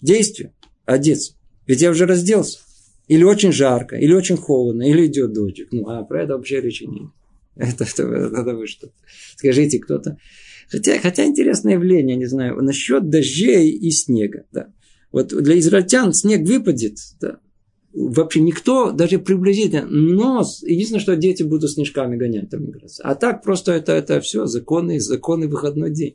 действие 0.00 0.52
одеться. 0.84 1.34
Ведь 1.66 1.80
я 1.80 1.90
уже 1.90 2.06
разделся. 2.06 2.60
Или 3.08 3.24
очень 3.24 3.52
жарко, 3.52 3.96
или 3.96 4.12
очень 4.12 4.36
холодно, 4.36 4.82
или 4.82 5.06
идет 5.06 5.32
дождик. 5.32 5.68
Ну, 5.72 5.88
а 5.88 6.04
про 6.04 6.22
это 6.22 6.36
вообще 6.36 6.60
речи 6.60 6.84
нет. 6.84 7.10
Это, 7.56 7.84
это, 7.84 8.02
это 8.02 8.54
вы 8.54 8.66
что? 8.66 8.92
Скажите, 9.36 9.78
кто-то... 9.78 10.18
Хотя, 10.70 10.98
хотя 10.98 11.24
интересное 11.24 11.74
явление, 11.74 12.16
не 12.16 12.26
знаю, 12.26 12.62
насчет 12.62 13.08
дождей 13.08 13.70
и 13.70 13.90
снега. 13.90 14.44
Да. 14.52 14.70
Вот 15.10 15.28
для 15.28 15.58
израильтян 15.58 16.12
снег 16.12 16.46
выпадет, 16.46 16.98
да, 17.18 17.40
вообще 17.98 18.40
никто, 18.40 18.92
даже 18.92 19.18
приблизительно, 19.18 19.86
но 19.86 20.44
единственное, 20.62 21.00
что 21.00 21.16
дети 21.16 21.42
будут 21.42 21.70
снежками 21.70 22.16
гонять 22.16 22.50
там 22.50 22.64
играться. 22.70 23.02
А 23.02 23.14
так 23.14 23.42
просто 23.42 23.72
это, 23.72 23.92
это 23.92 24.20
все 24.20 24.46
законы, 24.46 25.00
законы 25.00 25.48
выходной 25.48 25.90
день. 25.90 26.14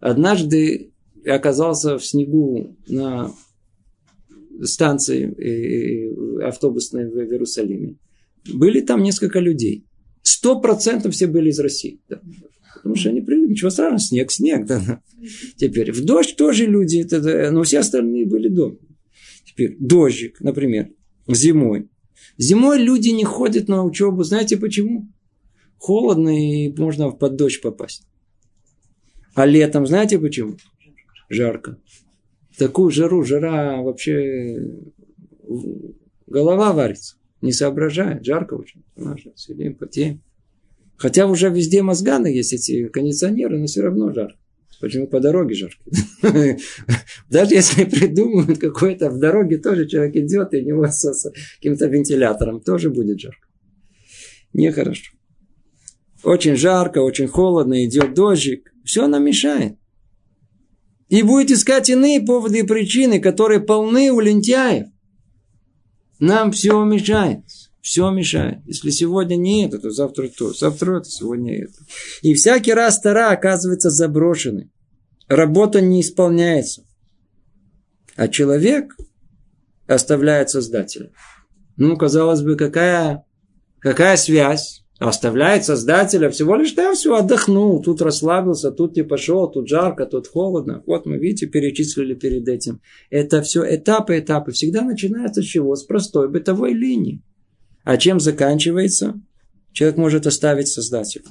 Однажды 0.00 0.92
я 1.24 1.34
оказался 1.34 1.98
в 1.98 2.04
снегу 2.04 2.76
на 2.88 3.32
станции 4.62 6.42
автобусной 6.42 7.10
в 7.10 7.18
Иерусалиме. 7.18 7.96
Были 8.52 8.80
там 8.80 9.02
несколько 9.02 9.40
людей. 9.40 9.84
Сто 10.22 10.60
процентов 10.60 11.14
все 11.14 11.26
были 11.26 11.50
из 11.50 11.58
России. 11.60 12.00
Да. 12.08 12.20
Потому 12.76 12.94
что 12.94 13.10
они 13.10 13.20
привыкли, 13.20 13.52
ничего 13.52 13.68
страшного, 13.68 13.98
снег, 13.98 14.30
снег. 14.30 14.66
Да. 14.66 15.02
Теперь 15.56 15.92
в 15.92 16.02
дождь 16.04 16.36
тоже 16.36 16.64
люди, 16.64 17.06
но 17.50 17.62
все 17.62 17.80
остальные 17.80 18.26
были 18.26 18.48
дома. 18.48 18.76
Теперь 19.50 19.76
дождик, 19.80 20.40
например, 20.40 20.90
зимой. 21.26 21.88
Зимой 22.38 22.78
люди 22.78 23.08
не 23.08 23.24
ходят 23.24 23.66
на 23.66 23.82
учебу. 23.82 24.22
Знаете 24.22 24.56
почему? 24.56 25.08
Холодно 25.76 26.28
и 26.28 26.72
можно 26.76 27.10
под 27.10 27.34
дождь 27.34 27.60
попасть. 27.60 28.06
А 29.34 29.46
летом 29.46 29.88
знаете 29.88 30.20
почему? 30.20 30.56
Жарко. 31.28 31.78
В 32.52 32.58
такую 32.58 32.92
жару, 32.92 33.24
жара 33.24 33.82
вообще 33.82 34.78
голова 36.28 36.72
варится. 36.72 37.16
Не 37.40 37.52
соображает. 37.52 38.24
Жарко 38.24 38.54
очень. 38.54 38.84
Сидим, 39.34 39.74
потеем. 39.74 40.22
Хотя 40.96 41.26
уже 41.26 41.48
везде 41.48 41.82
мозганы 41.82 42.28
есть 42.28 42.52
эти 42.52 42.86
кондиционеры, 42.86 43.58
но 43.58 43.66
все 43.66 43.80
равно 43.82 44.12
жарко. 44.12 44.38
Почему 44.80 45.06
по 45.06 45.20
дороге 45.20 45.54
жарко? 45.54 45.78
Даже 47.30 47.54
если 47.54 47.84
придумают 47.84 48.58
какое-то, 48.58 49.10
в 49.10 49.18
дороге 49.18 49.58
тоже 49.58 49.86
человек 49.86 50.16
идет, 50.16 50.54
и 50.54 50.62
у 50.62 50.64
него 50.64 50.86
с 50.86 51.30
каким-то 51.56 51.86
вентилятором 51.86 52.60
тоже 52.60 52.88
будет 52.88 53.20
жарко. 53.20 53.46
Нехорошо. 54.54 55.12
Очень 56.24 56.56
жарко, 56.56 56.98
очень 56.98 57.28
холодно, 57.28 57.84
идет 57.84 58.14
дождик. 58.14 58.72
Все 58.84 59.06
нам 59.06 59.24
мешает. 59.24 59.76
И 61.08 61.22
будет 61.22 61.50
искать 61.50 61.90
иные 61.90 62.20
поводы 62.20 62.60
и 62.60 62.66
причины, 62.66 63.20
которые 63.20 63.60
полны 63.60 64.10
у 64.10 64.20
лентяев. 64.20 64.86
Нам 66.20 66.52
все 66.52 66.82
мешает. 66.84 67.40
Все 67.82 68.10
мешает. 68.10 68.58
Если 68.66 68.90
сегодня 68.90 69.36
не 69.36 69.66
это, 69.66 69.78
то 69.78 69.90
завтра 69.90 70.28
то. 70.28 70.52
Завтра 70.52 70.98
это, 70.98 71.08
сегодня 71.08 71.64
это. 71.64 71.78
И 72.22 72.34
всякий 72.34 72.74
раз 72.74 72.96
стара 72.96 73.30
оказывается 73.30 73.90
заброшенной. 73.90 74.70
Работа 75.28 75.80
не 75.80 76.02
исполняется. 76.02 76.84
А 78.16 78.28
человек 78.28 78.96
оставляет 79.86 80.50
Создателя. 80.50 81.10
Ну, 81.76 81.96
казалось 81.96 82.42
бы, 82.42 82.56
какая, 82.56 83.24
какая 83.78 84.16
связь? 84.16 84.84
Оставляет 84.98 85.64
Создателя 85.64 86.28
всего 86.28 86.56
лишь 86.56 86.72
там 86.72 86.94
все 86.94 87.16
отдохнул, 87.16 87.82
тут 87.82 88.02
расслабился, 88.02 88.70
тут 88.70 88.96
не 88.96 89.02
пошел, 89.02 89.50
тут 89.50 89.66
жарко, 89.66 90.04
тут 90.04 90.28
холодно. 90.28 90.82
Вот 90.86 91.06
мы, 91.06 91.16
видите, 91.16 91.46
перечислили 91.46 92.12
перед 92.12 92.46
этим. 92.46 92.82
Это 93.08 93.40
все 93.40 93.64
этапы, 93.74 94.18
этапы. 94.18 94.52
Всегда 94.52 94.82
начинается 94.82 95.40
с 95.40 95.46
чего? 95.46 95.74
С 95.74 95.84
простой 95.84 96.28
бытовой 96.28 96.74
линии. 96.74 97.22
А 97.90 97.96
чем 97.96 98.20
заканчивается? 98.20 99.20
Человек 99.72 99.98
может 99.98 100.24
оставить 100.24 100.68
Создателя. 100.68 101.24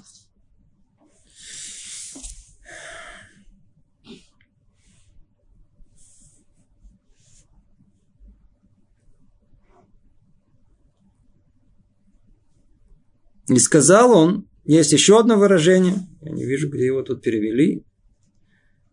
И 13.47 13.57
сказал 13.57 14.11
он, 14.11 14.49
есть 14.65 14.91
еще 14.91 15.17
одно 15.17 15.37
выражение, 15.37 15.95
я 16.19 16.31
не 16.31 16.43
вижу, 16.43 16.69
где 16.69 16.87
его 16.87 17.03
тут 17.03 17.21
перевели. 17.21 17.85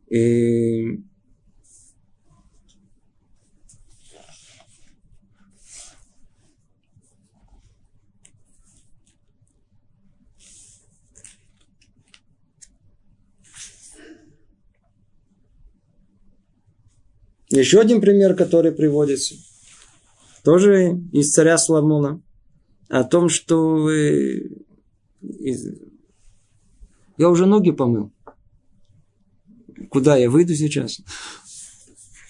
И 0.08 1.02
Еще 17.56 17.80
один 17.80 18.02
пример, 18.02 18.34
который 18.34 18.70
приводится, 18.70 19.34
тоже 20.44 21.00
из 21.12 21.32
царя 21.32 21.56
Соломона, 21.56 22.22
о 22.90 23.02
том, 23.02 23.30
что 23.30 23.90
я 27.16 27.30
уже 27.30 27.46
ноги 27.46 27.70
помыл. 27.70 28.12
Куда 29.88 30.16
я 30.16 30.28
выйду 30.28 30.54
сейчас? 30.54 31.00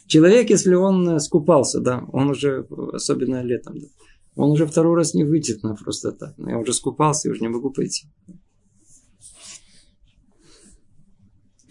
Человек, 0.06 0.50
если 0.50 0.74
он 0.74 1.18
скупался, 1.18 1.80
да, 1.80 2.04
он 2.12 2.30
уже, 2.30 2.64
особенно 2.92 3.42
летом, 3.42 3.80
да, 3.80 3.88
он 4.36 4.52
уже 4.52 4.66
второй 4.66 4.94
раз 4.94 5.14
не 5.14 5.24
выйдет 5.24 5.64
на 5.64 5.74
просто 5.74 6.12
так. 6.12 6.34
Я 6.38 6.58
уже 6.58 6.72
скупался, 6.72 7.26
я 7.26 7.32
уже 7.32 7.40
не 7.40 7.48
могу 7.48 7.70
пойти. 7.70 8.06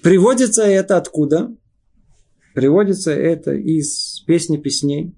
Приводится 0.01 0.63
это 0.63 0.97
откуда? 0.97 1.55
Приводится 2.55 3.11
это 3.11 3.53
из 3.53 4.23
песни 4.25 4.57
песней. 4.57 5.13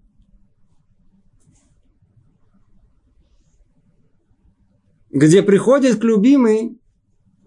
Где 5.11 5.41
приходит 5.41 5.99
к 5.99 6.03
любимой 6.03 6.81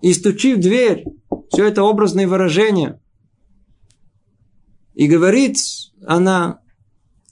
и 0.01 0.15
стучит 0.15 0.59
в 0.59 0.61
дверь. 0.63 1.05
Все 1.53 1.67
это 1.67 1.83
образные 1.83 2.27
выражения. 2.27 3.03
И 4.95 5.09
говорит 5.09 5.57
она 6.07 6.63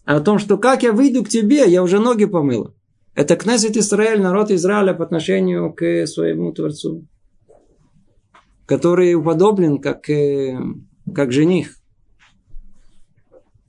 о 0.04 0.20
том, 0.20 0.38
что 0.38 0.58
как 0.58 0.82
я 0.82 0.92
выйду 0.92 1.24
к 1.24 1.28
тебе, 1.30 1.64
я 1.70 1.82
уже 1.82 1.98
ноги 1.98 2.26
помыла. 2.26 2.74
Это 3.14 3.36
Кнессет 3.36 3.76
Израиль, 3.76 4.20
народ 4.20 4.50
Израиля 4.50 4.92
по 4.92 5.04
отношению 5.04 5.72
к 5.72 6.06
своему 6.06 6.52
Творцу 6.52 7.06
который 8.68 9.14
уподоблен 9.14 9.78
как, 9.80 10.10
э, 10.10 10.58
как 11.14 11.32
жених. 11.32 11.77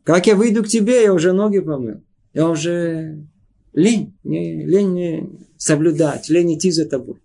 Как 0.10 0.26
я 0.26 0.36
выйду 0.36 0.64
к 0.64 0.68
тебе, 0.68 1.04
я 1.04 1.14
уже 1.14 1.34
ноги 1.34 1.60
помыл. 1.60 2.02
Я 2.34 2.50
уже 2.50 3.28
лень, 3.74 4.18
не, 4.24 4.66
лень 4.66 4.92
не 4.92 5.30
соблюдать, 5.56 6.30
лень 6.30 6.56
идти 6.56 6.72
за 6.72 6.86
тобой. 6.88 7.22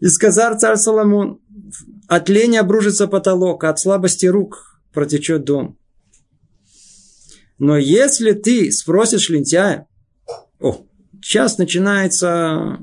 И 0.00 0.06
сказал 0.06 0.58
царь 0.58 0.78
Соломон, 0.78 1.38
от 2.08 2.30
лени 2.30 2.56
обружится 2.56 3.08
потолок, 3.08 3.62
а 3.62 3.68
от 3.68 3.78
слабости 3.78 4.24
рук 4.24 4.80
протечет 4.94 5.44
дом. 5.44 5.76
Но 7.58 7.76
если 7.76 8.32
ты 8.32 8.72
спросишь 8.72 9.28
лентяя, 9.28 9.86
о, 10.60 10.86
сейчас 11.20 11.58
начинается 11.58 12.78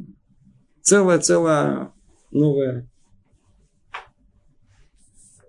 целая-целая 0.83 1.93
новая 2.29 2.88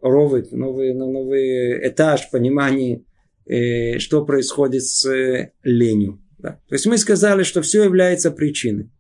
ровит, 0.03 0.53
новый, 0.53 0.95
новый 0.95 1.89
этаж 1.89 2.31
понимания, 2.31 3.05
э, 3.47 3.99
что 3.99 4.25
происходит 4.25 4.85
с 4.85 5.07
э, 5.07 5.53
ленью. 5.63 6.21
Да. 6.39 6.61
То 6.69 6.75
есть 6.75 6.87
мы 6.87 6.99
сказали, 6.99 7.43
что 7.43 7.63
все 7.63 7.85
является 7.85 8.31
причиной. 8.31 8.91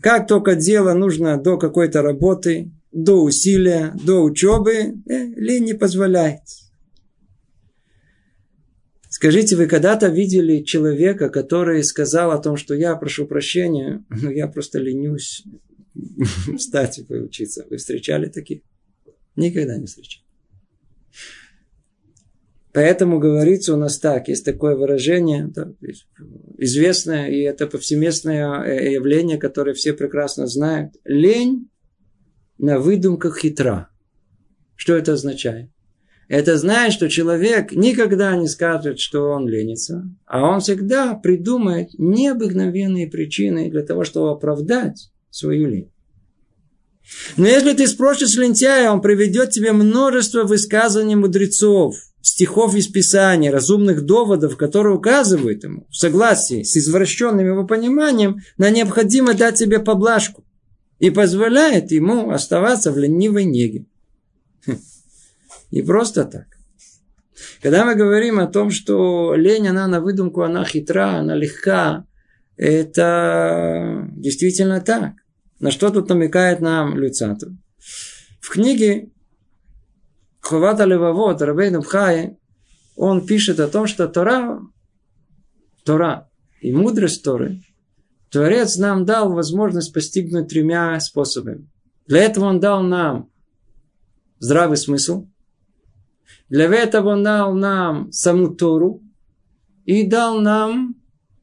Как 0.00 0.26
только 0.26 0.54
дело 0.54 0.94
нужно 0.94 1.40
до 1.40 1.58
какой-то 1.58 2.02
работы, 2.02 2.70
до 2.92 3.22
усилия, 3.22 3.94
до 4.04 4.22
учебы, 4.22 4.72
э, 4.72 4.94
лень 5.36 5.64
не 5.64 5.74
позволяет. 5.74 6.40
Скажите, 9.08 9.56
вы 9.56 9.66
когда-то 9.66 10.08
видели 10.08 10.62
человека, 10.62 11.30
который 11.30 11.82
сказал 11.82 12.32
о 12.32 12.38
том, 12.38 12.56
что 12.56 12.74
я 12.74 12.94
прошу 12.96 13.26
прощения, 13.26 14.04
но 14.10 14.30
я 14.30 14.46
просто 14.46 14.78
ленюсь 14.78 15.44
встать 16.58 16.98
и 16.98 17.04
поучиться. 17.04 17.66
Вы 17.70 17.78
встречали 17.78 18.28
таких? 18.28 18.60
Никогда 19.36 19.76
не 19.76 19.86
встречал. 19.86 20.22
Поэтому 22.76 23.18
говорится 23.18 23.72
у 23.72 23.78
нас 23.78 23.98
так, 23.98 24.28
есть 24.28 24.44
такое 24.44 24.76
выражение, 24.76 25.46
да, 25.46 25.72
известное, 26.58 27.28
и 27.28 27.40
это 27.40 27.66
повсеместное 27.66 28.62
э, 28.64 28.92
явление, 28.92 29.38
которое 29.38 29.72
все 29.72 29.94
прекрасно 29.94 30.46
знают. 30.46 30.92
Лень 31.04 31.70
на 32.58 32.78
выдумках 32.78 33.38
хитра. 33.38 33.88
Что 34.74 34.94
это 34.94 35.14
означает? 35.14 35.70
Это 36.28 36.58
значит, 36.58 36.92
что 36.92 37.08
человек 37.08 37.72
никогда 37.72 38.36
не 38.36 38.46
скажет, 38.46 38.98
что 38.98 39.30
он 39.30 39.48
ленится, 39.48 40.04
а 40.26 40.46
он 40.46 40.60
всегда 40.60 41.14
придумает 41.14 41.90
необыкновенные 41.96 43.06
причины 43.06 43.70
для 43.70 43.84
того, 43.84 44.04
чтобы 44.04 44.32
оправдать 44.32 45.10
свою 45.30 45.68
лень. 45.68 45.92
Но 47.36 47.46
если 47.46 47.72
ты 47.72 47.86
спросишь 47.86 48.36
лентяя, 48.36 48.90
он 48.90 49.00
приведет 49.00 49.50
тебе 49.50 49.72
множество 49.72 50.44
высказаний 50.44 51.16
мудрецов, 51.16 51.96
стихов 52.20 52.74
из 52.74 52.88
Писания, 52.88 53.52
разумных 53.52 54.04
доводов, 54.04 54.56
которые 54.56 54.96
указывают 54.96 55.62
ему, 55.64 55.86
в 55.90 55.96
согласии 55.96 56.62
с 56.62 56.76
извращенным 56.76 57.46
его 57.46 57.66
пониманием, 57.66 58.40
на 58.58 58.70
необходимо 58.70 59.34
дать 59.34 59.56
тебе 59.56 59.78
поблажку 59.78 60.44
и 60.98 61.10
позволяет 61.10 61.92
ему 61.92 62.30
оставаться 62.30 62.90
в 62.90 62.98
ленивой 62.98 63.44
неге. 63.44 63.86
И 65.70 65.82
просто 65.82 66.24
так. 66.24 66.46
Когда 67.62 67.84
мы 67.84 67.94
говорим 67.94 68.38
о 68.38 68.46
том, 68.46 68.70
что 68.70 69.34
лень, 69.34 69.68
она 69.68 69.86
на 69.86 70.00
выдумку, 70.00 70.42
она 70.42 70.64
хитра, 70.64 71.18
она 71.18 71.34
легка, 71.34 72.06
это 72.56 74.08
действительно 74.16 74.80
так. 74.80 75.12
На 75.58 75.70
что 75.70 75.90
тут 75.90 76.08
намекает 76.08 76.60
нам 76.60 76.96
Люцату? 76.98 77.56
В 78.40 78.50
книге 78.50 79.10
Ховата 80.40 80.84
Левавод 80.84 81.42
Рабейну 81.42 81.80
Бхае 81.80 82.38
он 82.94 83.26
пишет 83.26 83.60
о 83.60 83.68
том, 83.68 83.86
что 83.86 84.08
Тора, 84.08 84.60
Тора 85.84 86.28
и 86.60 86.72
мудрость 86.72 87.22
Торы 87.22 87.60
Творец 88.30 88.76
нам 88.76 89.04
дал 89.04 89.32
возможность 89.32 89.92
постигнуть 89.92 90.48
тремя 90.48 90.98
способами. 91.00 91.68
Для 92.06 92.22
этого 92.22 92.46
он 92.46 92.60
дал 92.60 92.82
нам 92.82 93.30
здравый 94.38 94.76
смысл. 94.76 95.26
Для 96.48 96.66
этого 96.66 97.10
он 97.10 97.22
дал 97.22 97.54
нам 97.54 98.12
саму 98.12 98.54
Тору. 98.54 99.02
И 99.84 100.06
дал 100.06 100.40
нам 100.40 100.96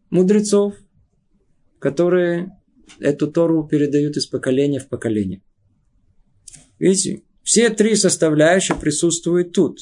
мудрецов, 0.10 0.76
которые 1.80 2.52
эту 2.99 3.32
Тору 3.32 3.67
передают 3.67 4.17
из 4.17 4.25
поколения 4.25 4.79
в 4.79 4.88
поколение. 4.88 5.41
Видите, 6.79 7.23
все 7.43 7.69
три 7.69 7.95
составляющие 7.95 8.77
присутствуют 8.77 9.53
тут. 9.53 9.79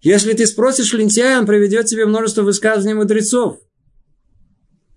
Если 0.00 0.32
ты 0.34 0.46
спросишь 0.46 0.92
лентяя, 0.92 1.40
он 1.40 1.46
приведет 1.46 1.86
тебе 1.86 2.06
множество 2.06 2.42
высказаний 2.42 2.94
мудрецов. 2.94 3.58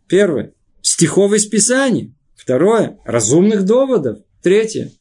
Первое. 0.08 0.54
Стихов 0.82 1.34
из 1.34 1.46
Писания. 1.46 2.13
Второе. 2.36 3.00
Разумных 3.06 3.66
доводов. 3.66 4.20
Третье. 4.42 4.92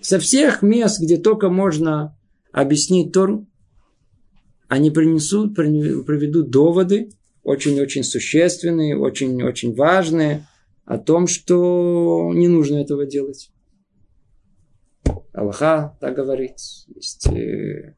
Со 0.00 0.18
всех 0.18 0.62
мест, 0.62 1.00
где 1.00 1.18
только 1.18 1.48
можно 1.50 2.16
объяснить 2.52 3.12
Тору, 3.12 3.46
они 4.68 4.90
принесут, 4.90 5.54
приведут 5.54 6.50
доводы, 6.50 7.10
очень-очень 7.42 8.04
существенные, 8.04 8.98
очень-очень 8.98 9.74
важные, 9.74 10.47
о 10.88 10.96
том, 10.96 11.26
что 11.26 12.32
не 12.34 12.48
нужно 12.48 12.76
этого 12.76 13.04
делать. 13.04 13.50
Аллаха 15.34 15.98
так 16.00 16.16
говорит. 16.16 16.54
Есть 16.86 17.26
э, 17.26 17.94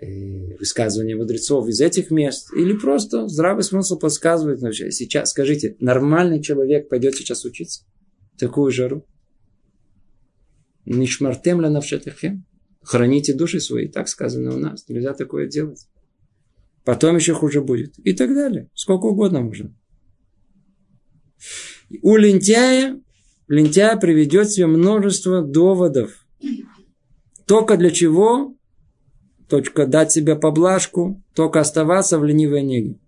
э, 0.00 0.56
высказывания 0.56 1.16
мудрецов 1.16 1.68
из 1.68 1.82
этих 1.82 2.10
мест. 2.10 2.48
Или 2.56 2.72
просто 2.72 3.28
здравый 3.28 3.62
смысл 3.62 3.98
подсказывает. 3.98 4.60
Сейчас, 4.94 5.30
скажите, 5.30 5.76
нормальный 5.80 6.42
человек 6.42 6.88
пойдет 6.88 7.14
сейчас 7.14 7.44
учиться? 7.44 7.84
Такую 8.38 8.72
жару? 8.72 9.04
Нишмартем 10.86 11.60
ля 11.60 11.68
навшетахем. 11.68 12.46
Храните 12.80 13.34
души 13.34 13.60
свои, 13.60 13.86
так 13.86 14.08
сказано 14.08 14.54
у 14.54 14.58
нас. 14.58 14.88
Нельзя 14.88 15.12
такое 15.12 15.46
делать. 15.46 15.86
Потом 16.86 17.16
еще 17.16 17.34
хуже 17.34 17.60
будет. 17.60 17.98
И 17.98 18.14
так 18.14 18.32
далее. 18.32 18.70
Сколько 18.72 19.04
угодно 19.06 19.42
можно. 19.42 19.74
У 22.02 22.16
лентяя, 22.16 23.00
лентяя 23.48 23.96
приведет 23.96 24.50
себе 24.50 24.66
множество 24.66 25.42
доводов. 25.42 26.26
Только 27.46 27.76
для 27.76 27.90
чего? 27.90 28.54
Только 29.48 29.86
дать 29.86 30.12
себе 30.12 30.36
поблажку, 30.36 31.22
только 31.34 31.60
оставаться 31.60 32.18
в 32.18 32.24
ленивой 32.24 32.62
неге. 32.62 32.98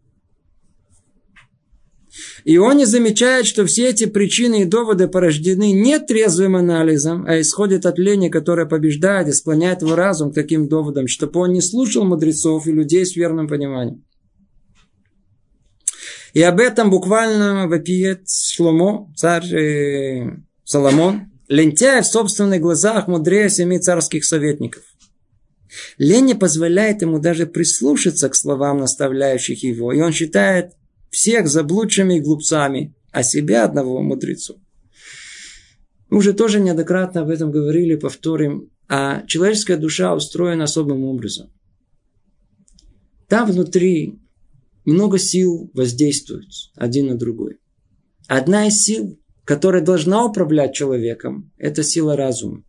И 2.45 2.57
он 2.57 2.79
не 2.79 2.87
замечает, 2.87 3.47
что 3.47 3.67
все 3.67 3.91
эти 3.91 4.07
причины 4.07 4.63
и 4.63 4.65
доводы 4.65 5.09
порождены 5.09 5.73
не 5.73 5.99
трезвым 5.99 6.57
анализом, 6.57 7.25
а 7.27 7.41
исходят 7.41 7.87
от 7.87 7.99
лени, 7.99 8.31
которая 8.31 8.67
побеждает 8.67 9.29
и 9.29 9.33
склоняет 9.33 9.83
его 9.83 9.95
разум 9.95 10.33
к 10.33 10.35
таким 10.35 10.69
доводам, 10.69 11.07
чтобы 11.07 11.41
он 11.41 11.53
не 11.53 11.61
слушал 11.61 12.05
мудрецов 12.05 12.67
и 12.67 12.73
людей 12.73 13.05
с 13.05 13.15
верным 13.15 13.47
пониманием. 13.47 14.05
И 16.33 16.43
об 16.43 16.61
этом 16.61 16.91
буквально 16.91 17.67
вопиет 17.67 18.29
Шломо, 18.29 19.13
царь 19.17 19.55
э, 19.55 20.37
Соломон. 20.65 21.31
Лентяй 21.49 22.03
в 22.03 22.07
собственных 22.07 22.61
глазах 22.61 23.09
мудрее 23.09 23.51
семи 23.51 23.81
царских 23.81 24.25
советников. 24.25 24.85
Лень 25.99 26.27
не 26.27 26.35
позволяет 26.35 27.03
ему 27.03 27.19
даже 27.19 27.47
прислушаться 27.47 28.29
к 28.29 28.37
словам, 28.37 28.79
наставляющих 28.79 29.63
его, 29.65 29.93
и 29.93 30.01
он 30.01 30.13
считает 30.13 30.75
всех 31.11 31.49
заблудшими 31.49 32.21
глупцами, 32.21 32.95
а 33.11 33.25
себя 33.25 33.65
одного 33.65 34.01
мудрецом. 34.01 34.65
Мы 36.09 36.19
уже 36.19 36.33
тоже 36.33 36.61
неоднократно 36.61 37.23
об 37.23 37.31
этом 37.31 37.51
говорили, 37.51 37.97
повторим. 37.97 38.71
А 38.89 39.25
человеческая 39.27 39.77
душа 39.77 40.15
устроена 40.15 40.65
особым 40.65 41.05
образом. 41.05 41.53
Там 43.29 43.49
внутри 43.49 44.20
много 44.85 45.19
сил 45.19 45.71
воздействуют 45.75 46.49
один 46.75 47.09
на 47.09 47.19
другой. 47.19 47.59
Одна 48.27 48.69
из 48.69 48.83
сил, 48.83 49.19
которая 49.45 49.83
должна 49.83 50.25
управлять 50.25 50.75
человеком, 50.75 51.53
это 51.59 51.83
сила 51.83 52.17
разума. 52.17 52.63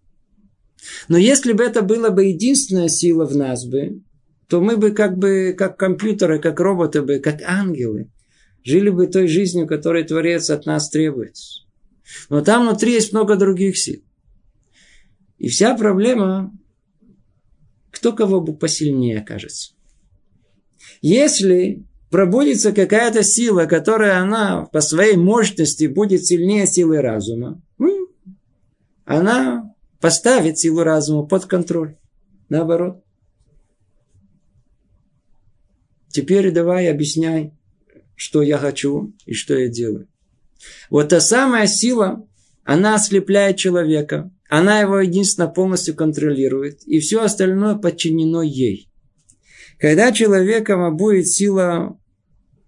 Но 1.08 1.18
если 1.18 1.54
бы 1.54 1.64
это 1.64 1.82
была 1.84 2.10
бы 2.10 2.26
единственная 2.26 2.88
сила 2.88 3.26
в 3.26 3.36
нас 3.36 3.66
бы, 3.66 4.02
то 4.48 4.60
мы 4.60 4.78
бы 4.78 4.92
как 4.92 5.18
бы, 5.18 5.56
как 5.58 5.78
компьютеры, 5.78 6.40
как 6.40 6.60
роботы 6.60 7.02
бы, 7.02 7.20
как 7.20 7.42
ангелы, 7.44 8.12
жили 8.64 8.90
бы 8.90 9.08
той 9.08 9.28
жизнью, 9.28 9.68
которой 9.68 10.04
Творец 10.04 10.50
от 10.50 10.66
нас 10.66 10.90
требует. 10.90 11.36
Но 12.30 12.42
там 12.42 12.68
внутри 12.68 12.94
есть 12.94 13.14
много 13.14 13.36
других 13.36 13.78
сил. 13.78 14.02
И 15.38 15.48
вся 15.48 15.76
проблема, 15.78 16.52
кто 17.92 18.14
кого 18.14 18.42
бы 18.42 18.56
посильнее 18.56 19.20
окажется. 19.20 19.74
Если 21.02 21.86
пробудится 22.12 22.74
какая-то 22.74 23.24
сила, 23.24 23.66
которая 23.66 24.20
она 24.20 24.66
по 24.66 24.82
своей 24.82 25.16
мощности 25.16 25.86
будет 25.86 26.26
сильнее 26.26 26.68
силы 26.68 27.02
разума, 27.02 27.62
она 29.06 29.74
поставит 30.00 30.60
силу 30.60 30.84
разума 30.84 31.26
под 31.26 31.46
контроль. 31.46 31.98
Наоборот. 32.50 33.04
Теперь 36.10 36.52
давай 36.52 36.92
объясняй, 36.92 37.54
что 38.16 38.42
я 38.42 38.58
хочу 38.58 39.14
и 39.26 39.34
что 39.34 39.58
я 39.58 39.70
делаю. 39.70 40.08
Вот 40.90 41.10
та 41.10 41.22
самая 41.22 41.66
сила, 41.66 42.28
она 42.64 42.96
ослепляет 42.96 43.56
человека. 43.58 44.32
Она 44.50 44.82
его 44.82 45.00
единственно 45.00 45.48
полностью 45.48 45.96
контролирует. 45.96 46.84
И 46.86 47.00
все 47.00 47.24
остальное 47.24 47.76
подчинено 47.76 48.42
ей. 48.42 48.90
Когда 49.80 50.12
человеком 50.12 50.96
будет 50.96 51.28
сила 51.28 51.98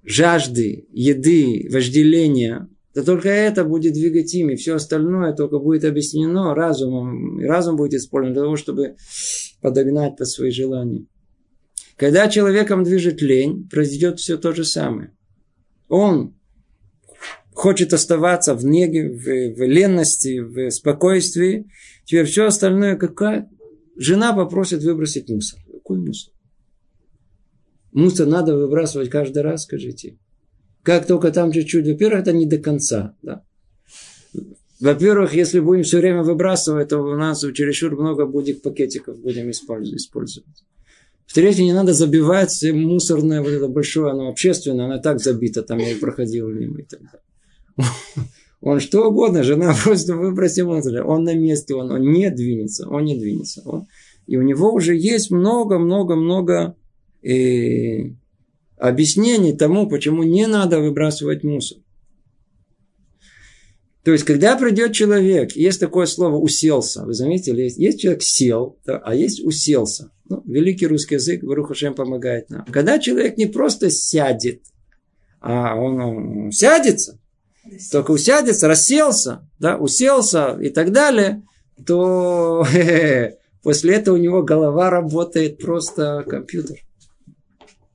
жажды, 0.03 0.87
еды, 0.91 1.67
вожделения, 1.71 2.69
то 2.93 3.03
только 3.03 3.29
это 3.29 3.63
будет 3.63 3.93
двигать 3.93 4.33
ими. 4.33 4.55
Все 4.55 4.75
остальное 4.75 5.33
только 5.33 5.59
будет 5.59 5.83
объяснено 5.83 6.53
разумом. 6.53 7.41
И 7.41 7.45
разум 7.45 7.75
будет 7.75 7.95
использован 7.95 8.33
для 8.33 8.43
того, 8.43 8.55
чтобы 8.55 8.95
подогнать 9.61 10.17
под 10.17 10.27
свои 10.27 10.51
желания. 10.51 11.05
Когда 11.95 12.27
человеком 12.27 12.83
движет 12.83 13.21
лень, 13.21 13.67
произойдет 13.69 14.19
все 14.19 14.37
то 14.37 14.53
же 14.53 14.63
самое. 14.63 15.11
Он 15.87 16.35
хочет 17.53 17.93
оставаться 17.93 18.55
в 18.55 18.65
неге, 18.65 19.09
в, 19.09 19.23
в 19.55 19.67
ленности, 19.67 20.39
в 20.39 20.69
спокойствии. 20.71 21.67
Теперь 22.05 22.25
все 22.25 22.45
остальное 22.45 22.95
какая? 22.95 23.49
Жена 23.95 24.33
попросит 24.33 24.83
выбросить 24.83 25.29
мусор. 25.29 25.59
Какой 25.71 25.99
мусор? 25.99 26.32
Мусор 27.93 28.27
надо 28.27 28.55
выбрасывать 28.55 29.09
каждый 29.09 29.43
раз, 29.43 29.63
скажите. 29.63 30.17
Как 30.81 31.05
только 31.05 31.31
там 31.31 31.51
чуть-чуть. 31.51 31.87
Во-первых, 31.87 32.21
это 32.21 32.33
не 32.33 32.45
до 32.45 32.57
конца. 32.57 33.15
Да? 33.21 33.43
Во-первых, 34.79 35.33
если 35.33 35.59
будем 35.59 35.83
все 35.83 35.99
время 35.99 36.23
выбрасывать, 36.23 36.89
то 36.89 36.99
у 36.99 37.15
нас 37.15 37.39
чересчур 37.53 37.95
много 37.95 38.25
будет 38.25 38.61
пакетиков 38.61 39.17
будем 39.17 39.49
использовать. 39.49 40.63
В-третьих, 41.25 41.63
не 41.63 41.73
надо 41.73 41.93
забивать 41.93 42.63
мусорное, 42.73 43.41
вот 43.41 43.49
это 43.49 43.67
большое, 43.67 44.11
оно 44.11 44.27
общественное, 44.27 44.85
оно 44.85 44.99
так 44.99 45.19
забито, 45.19 45.63
там 45.63 45.77
я 45.77 45.95
проходил 45.95 46.49
мимо 46.49 46.81
и 46.81 46.83
так 46.83 46.99
далее. 46.99 47.89
Он 48.61 48.79
что 48.79 49.07
угодно, 49.09 49.43
жена 49.43 49.73
просто 49.83 50.15
выбросила 50.15 50.75
мусор. 50.75 51.05
Он 51.05 51.23
на 51.23 51.33
месте, 51.33 51.75
он, 51.75 51.91
он 51.91 52.01
не 52.01 52.29
двинется, 52.29 52.87
он 52.87 53.03
не 53.03 53.17
двинется. 53.17 53.61
Он, 53.65 53.87
и 54.25 54.37
у 54.37 54.41
него 54.41 54.73
уже 54.73 54.95
есть 54.95 55.31
много-много-много 55.31 56.75
э, 57.23 58.11
объяснений 58.77 59.55
тому, 59.55 59.87
почему 59.87 60.23
не 60.23 60.47
надо 60.47 60.79
выбрасывать 60.79 61.43
мусор. 61.43 61.77
То 64.03 64.11
есть, 64.11 64.25
когда 64.25 64.57
придет 64.57 64.91
человек, 64.91 65.53
есть 65.53 65.79
такое 65.79 66.05
слово 66.07 66.35
«уселся». 66.35 67.05
Вы 67.05 67.13
заметили, 67.13 67.61
есть, 67.61 67.77
есть 67.77 68.01
человек 68.01 68.21
сел, 68.21 68.77
да, 68.85 68.97
а 68.97 69.15
есть 69.15 69.41
«уселся». 69.41 70.11
Ну, 70.27 70.41
великий 70.45 70.87
русский 70.87 71.15
язык, 71.15 71.43
Барухашем 71.43 71.93
помогает 71.93 72.49
нам. 72.49 72.65
Когда 72.65 72.99
человек 72.99 73.37
не 73.37 73.45
просто 73.45 73.89
сядет, 73.89 74.61
а 75.39 75.75
он, 75.75 75.99
он 76.01 76.51
сядется, 76.51 77.19
только 77.91 78.11
усядется, 78.11 78.67
расселся, 78.67 79.49
да, 79.59 79.77
уселся 79.77 80.57
и 80.61 80.69
так 80.69 80.91
далее, 80.91 81.43
то 81.85 82.65
после 83.63 83.95
этого 83.95 84.15
у 84.15 84.19
него 84.19 84.43
голова 84.43 84.89
работает 84.89 85.59
просто 85.59 86.25
компьютер. 86.27 86.77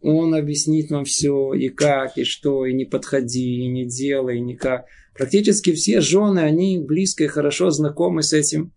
Он 0.00 0.34
объяснит 0.34 0.90
вам 0.90 1.04
все, 1.04 1.52
и 1.54 1.68
как, 1.68 2.18
и 2.18 2.24
что, 2.24 2.66
и 2.66 2.72
не 2.72 2.84
подходи, 2.84 3.64
и 3.64 3.66
не 3.66 3.84
делай, 3.84 4.38
и 4.38 4.40
никак. 4.40 4.86
Практически 5.14 5.72
все 5.72 6.00
жены, 6.00 6.40
они 6.40 6.78
близко 6.78 7.24
и 7.24 7.28
хорошо 7.28 7.70
знакомы 7.70 8.22
с 8.22 8.32
этим, 8.32 8.72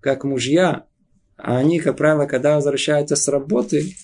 как 0.00 0.24
мужья. 0.24 0.86
А 1.36 1.58
они, 1.58 1.80
как 1.80 1.96
правило, 1.96 2.26
когда 2.26 2.56
возвращаются 2.56 3.16
с 3.16 3.26
работы, 3.26 3.94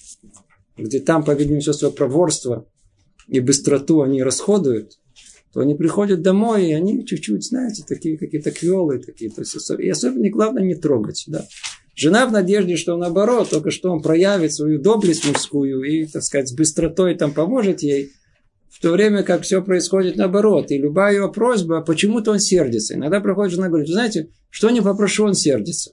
где 0.76 1.00
там, 1.00 1.24
по-видимому, 1.24 1.60
все 1.60 1.72
свое 1.72 1.92
проворство 1.94 2.66
и 3.28 3.40
быстроту 3.40 4.02
они 4.02 4.22
расходуют, 4.22 4.98
то 5.52 5.60
они 5.60 5.74
приходят 5.74 6.22
домой, 6.22 6.66
и 6.66 6.72
они 6.72 7.06
чуть-чуть, 7.06 7.44
знаете, 7.44 7.84
такие 7.86 8.18
какие-то 8.18 8.50
квелы 8.50 8.98
такие. 8.98 9.30
То 9.30 9.42
есть, 9.42 9.70
и 9.78 9.88
особенно 9.88 10.28
главное 10.28 10.64
не 10.64 10.74
трогать. 10.74 11.24
Да. 11.28 11.46
Жена 11.96 12.26
в 12.26 12.32
надежде, 12.32 12.76
что 12.76 12.96
наоборот, 12.96 13.50
только 13.50 13.72
что 13.72 13.90
он 13.90 14.02
проявит 14.02 14.52
свою 14.52 14.80
доблесть 14.80 15.26
мужскую 15.26 15.82
и, 15.82 16.06
так 16.06 16.22
сказать, 16.22 16.48
с 16.48 16.54
быстротой 16.54 17.16
там 17.16 17.32
поможет 17.32 17.82
ей– 17.82 18.12
в 18.76 18.80
то 18.80 18.92
время 18.92 19.22
как 19.22 19.42
все 19.42 19.62
происходит 19.62 20.16
наоборот. 20.16 20.70
И 20.70 20.76
любая 20.76 21.14
его 21.14 21.30
просьба, 21.30 21.80
почему-то 21.80 22.32
он 22.32 22.40
сердится. 22.40 22.94
Иногда 22.94 23.20
проходит 23.20 23.54
жена 23.54 23.66
и 23.66 23.70
говорит, 23.70 23.88
знаете, 23.88 24.28
что 24.50 24.68
не 24.68 24.82
попрошу, 24.82 25.24
он 25.24 25.32
сердится. 25.32 25.92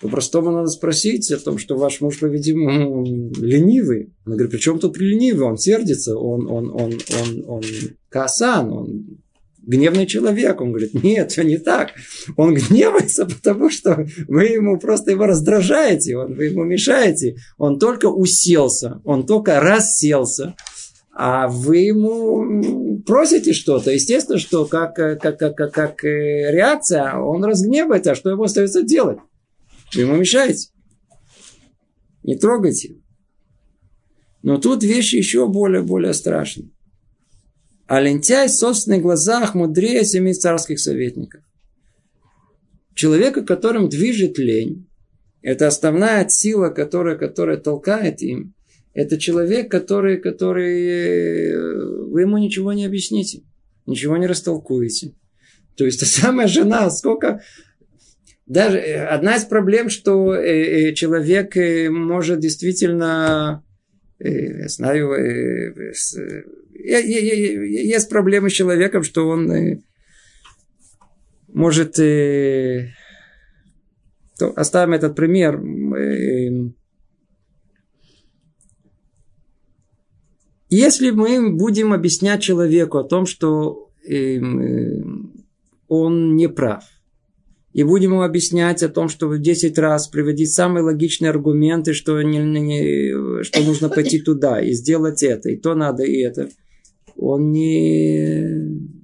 По-простому 0.00 0.50
надо 0.50 0.66
спросить 0.66 1.30
о 1.30 1.38
том, 1.38 1.58
что 1.58 1.76
ваш 1.76 2.00
муж, 2.00 2.18
по-видимому, 2.18 3.04
ленивый. 3.36 4.12
Она 4.24 4.34
говорит, 4.34 4.50
при 4.50 4.58
чем 4.58 4.80
тут 4.80 4.98
ленивый? 4.98 5.46
Он 5.46 5.58
сердится, 5.58 6.16
он, 6.16 6.50
он, 6.50 6.70
он, 6.70 6.98
он, 7.22 7.44
он 7.46 7.62
касан, 8.08 8.72
он 8.72 9.18
гневный 9.66 10.06
человек. 10.06 10.60
Он 10.60 10.70
говорит, 10.70 10.94
нет, 11.02 11.32
все 11.32 11.42
не 11.42 11.58
так. 11.58 11.92
Он 12.36 12.54
гневается, 12.54 13.26
потому 13.42 13.70
что 13.70 14.06
вы 14.28 14.44
ему 14.46 14.78
просто 14.78 15.10
его 15.10 15.26
раздражаете, 15.26 16.16
вы 16.16 16.46
ему 16.46 16.64
мешаете. 16.64 17.36
Он 17.58 17.78
только 17.78 18.06
уселся, 18.06 19.00
он 19.04 19.26
только 19.26 19.60
расселся, 19.60 20.54
а 21.12 21.48
вы 21.48 21.78
ему 21.78 23.02
просите 23.06 23.52
что-то. 23.52 23.90
Естественно, 23.90 24.38
что 24.38 24.64
как, 24.64 24.96
как, 24.96 25.20
как, 25.20 25.56
как, 25.56 25.72
как 25.72 26.04
реакция, 26.04 27.16
он 27.16 27.44
разгневается, 27.44 28.12
а 28.12 28.14
что 28.14 28.30
ему 28.30 28.44
остается 28.44 28.82
делать? 28.82 29.18
Вы 29.94 30.02
ему 30.02 30.16
мешаете. 30.16 30.68
Не 32.22 32.36
трогайте. 32.36 32.96
Но 34.42 34.58
тут 34.58 34.82
вещи 34.82 35.16
еще 35.16 35.46
более, 35.46 35.82
более 35.82 36.12
страшные. 36.12 36.70
А 37.86 38.00
лентяй 38.00 38.48
в 38.48 38.52
собственных 38.52 39.02
глазах 39.02 39.54
мудрее 39.54 40.04
семи 40.04 40.32
царских 40.32 40.80
советников. 40.80 41.42
Человека, 42.94 43.42
которым 43.42 43.88
движет 43.88 44.38
лень, 44.38 44.88
это 45.42 45.66
основная 45.66 46.26
сила, 46.28 46.70
которая, 46.70 47.16
которая 47.16 47.58
толкает 47.58 48.22
им. 48.22 48.54
Это 48.94 49.18
человек, 49.18 49.70
который, 49.70 50.18
который 50.18 51.50
э, 51.50 52.04
вы 52.06 52.22
ему 52.22 52.38
ничего 52.38 52.72
не 52.72 52.86
объясните, 52.86 53.42
ничего 53.86 54.16
не 54.16 54.26
растолкуете. 54.26 55.12
То 55.76 55.84
есть, 55.84 56.00
та 56.00 56.06
самая 56.06 56.46
жена, 56.46 56.88
сколько... 56.90 57.42
Даже 58.46 58.78
э, 58.78 59.04
одна 59.06 59.36
из 59.36 59.44
проблем, 59.44 59.90
что 59.90 60.34
э, 60.34 60.94
человек 60.94 61.56
может 61.90 62.38
действительно, 62.38 63.63
я 64.18 64.68
знаю, 64.68 65.12
есть 66.74 68.08
проблемы 68.08 68.50
с 68.50 68.52
человеком, 68.52 69.02
что 69.02 69.28
он 69.28 69.50
э, 69.50 69.80
может... 71.48 71.98
Э, 71.98 72.90
то 74.38 74.52
оставим 74.56 74.94
этот 74.94 75.14
пример. 75.14 75.56
Э, 75.56 76.70
если 80.70 81.10
мы 81.10 81.52
будем 81.56 81.92
объяснять 81.92 82.42
человеку 82.42 82.98
о 82.98 83.04
том, 83.04 83.26
что 83.26 83.90
он 85.88 86.36
не 86.36 86.48
прав, 86.48 86.84
и 87.74 87.82
будем 87.82 88.12
ему 88.12 88.22
объяснять 88.22 88.84
о 88.84 88.88
том, 88.88 89.08
что 89.08 89.26
в 89.26 89.36
10 89.36 89.76
раз 89.78 90.06
приводить 90.06 90.52
самые 90.52 90.84
логичные 90.84 91.30
аргументы, 91.30 91.92
что, 91.92 92.22
не, 92.22 92.38
не, 92.38 93.42
что 93.42 93.64
нужно 93.64 93.88
пойти 93.88 94.20
туда 94.20 94.60
и 94.60 94.72
сделать 94.72 95.24
это, 95.24 95.50
и 95.50 95.56
то 95.56 95.74
надо, 95.74 96.04
и 96.04 96.20
это, 96.20 96.48
он 97.16 97.50
не, 97.50 98.42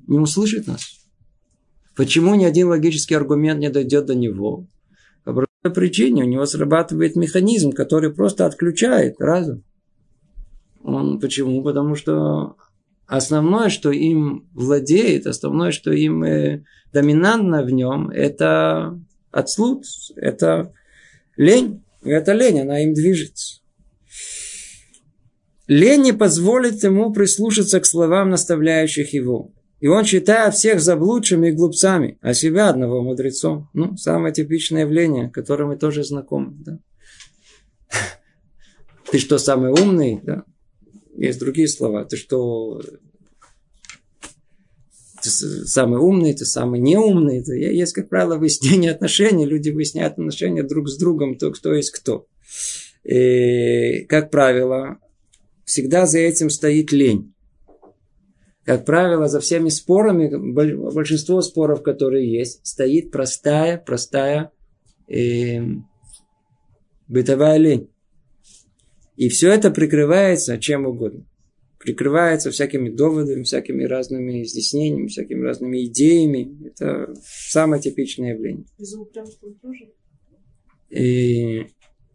не 0.07 0.19
услышит 0.21 0.69
нас. 0.69 0.83
Почему 1.97 2.37
ни 2.37 2.45
один 2.45 2.69
логический 2.69 3.17
аргумент 3.17 3.59
не 3.59 3.71
дойдет 3.71 4.07
до 4.07 4.15
него? 4.15 4.69
По 5.25 5.33
простой 5.33 5.75
причине 5.75 6.23
у 6.23 6.29
него 6.29 6.47
срабатывает 6.47 7.17
механизм, 7.17 7.73
который 7.73 8.15
просто 8.15 8.47
отключает 8.47 9.17
разум. 9.19 9.65
Он, 10.85 11.19
почему? 11.19 11.65
Потому 11.65 11.97
что 11.97 12.55
основное, 13.11 13.71
что 13.71 13.91
им 13.91 14.49
владеет, 14.55 15.27
основное, 15.27 15.73
что 15.73 15.93
им 15.93 16.23
э, 16.23 16.63
доминантно 16.93 17.65
в 17.65 17.71
нем, 17.71 18.09
это 18.09 19.01
отслуд, 19.33 19.85
это 20.15 20.73
лень. 21.37 21.83
И 22.05 22.11
эта 22.11 22.33
лень, 22.33 22.61
она 22.61 22.85
им 22.85 22.95
движется. 22.95 23.61
Лень 25.67 26.03
не 26.03 26.13
позволит 26.13 26.85
ему 26.85 27.13
прислушаться 27.13 27.81
к 27.81 27.87
словам, 27.87 28.31
наставляющих 28.31 29.13
его. 29.13 29.53
И 29.81 29.89
он 29.89 30.05
считает 30.05 30.55
всех 30.55 30.81
заблудшими 30.81 31.49
и 31.49 31.53
глупцами, 31.53 32.17
а 32.21 32.33
себя 32.33 32.69
одного 32.69 33.03
мудрецом. 33.03 33.71
Ну, 33.73 33.97
самое 33.97 34.33
типичное 34.33 34.83
явление, 34.83 35.31
которое 35.31 35.65
мы 35.65 35.77
тоже 35.77 36.05
знакомы. 36.05 36.55
Да? 36.59 36.79
Ты 39.11 39.19
что, 39.19 39.39
самый 39.39 39.73
умный? 39.73 40.21
Да? 40.23 40.45
Есть 41.17 41.39
другие 41.41 41.69
слова. 41.69 42.05
Ты 42.05 42.17
что, 42.17 42.81
ты 45.23 45.31
самый 45.31 45.99
умный, 45.99 46.35
ты 46.35 46.45
самый 46.45 46.81
неумный. 46.81 47.39
Это 47.39 47.55
есть, 47.55 47.93
как 47.93 48.09
правило, 48.09 48.37
выяснение 48.37 48.91
отношений. 48.91 49.47
Люди 49.47 49.71
выясняют 49.71 50.15
отношения 50.15 50.63
друг 50.63 50.89
с 50.89 50.97
другом, 50.97 51.37
то 51.37 51.51
кто 51.51 51.75
есть 51.75 51.91
кто. 51.91 52.27
И, 53.05 54.05
как 54.09 54.31
правило, 54.31 54.99
всегда 55.65 56.07
за 56.07 56.19
этим 56.19 56.51
стоит 56.51 56.93
лень 56.93 57.33
как 58.71 58.85
правило, 58.85 59.27
за 59.27 59.41
всеми 59.41 59.69
спорами, 59.69 60.31
большинство 60.93 61.41
споров, 61.41 61.83
которые 61.83 62.31
есть, 62.31 62.65
стоит 62.65 63.11
простая, 63.11 63.79
простая 63.79 64.53
э, 65.09 65.61
бытовая 67.09 67.57
лень. 67.57 67.90
И 69.21 69.29
все 69.29 69.51
это 69.51 69.71
прикрывается 69.71 70.57
чем 70.57 70.87
угодно. 70.87 71.27
Прикрывается 71.79 72.51
всякими 72.51 72.89
доводами, 72.89 73.43
всякими 73.43 73.85
разными 73.85 74.45
изъяснениями, 74.45 75.09
всякими 75.09 75.45
разными 75.45 75.85
идеями. 75.85 76.67
Это 76.67 77.15
самое 77.23 77.83
типичное 77.83 78.33
явление. 78.33 78.65
И 80.89 81.67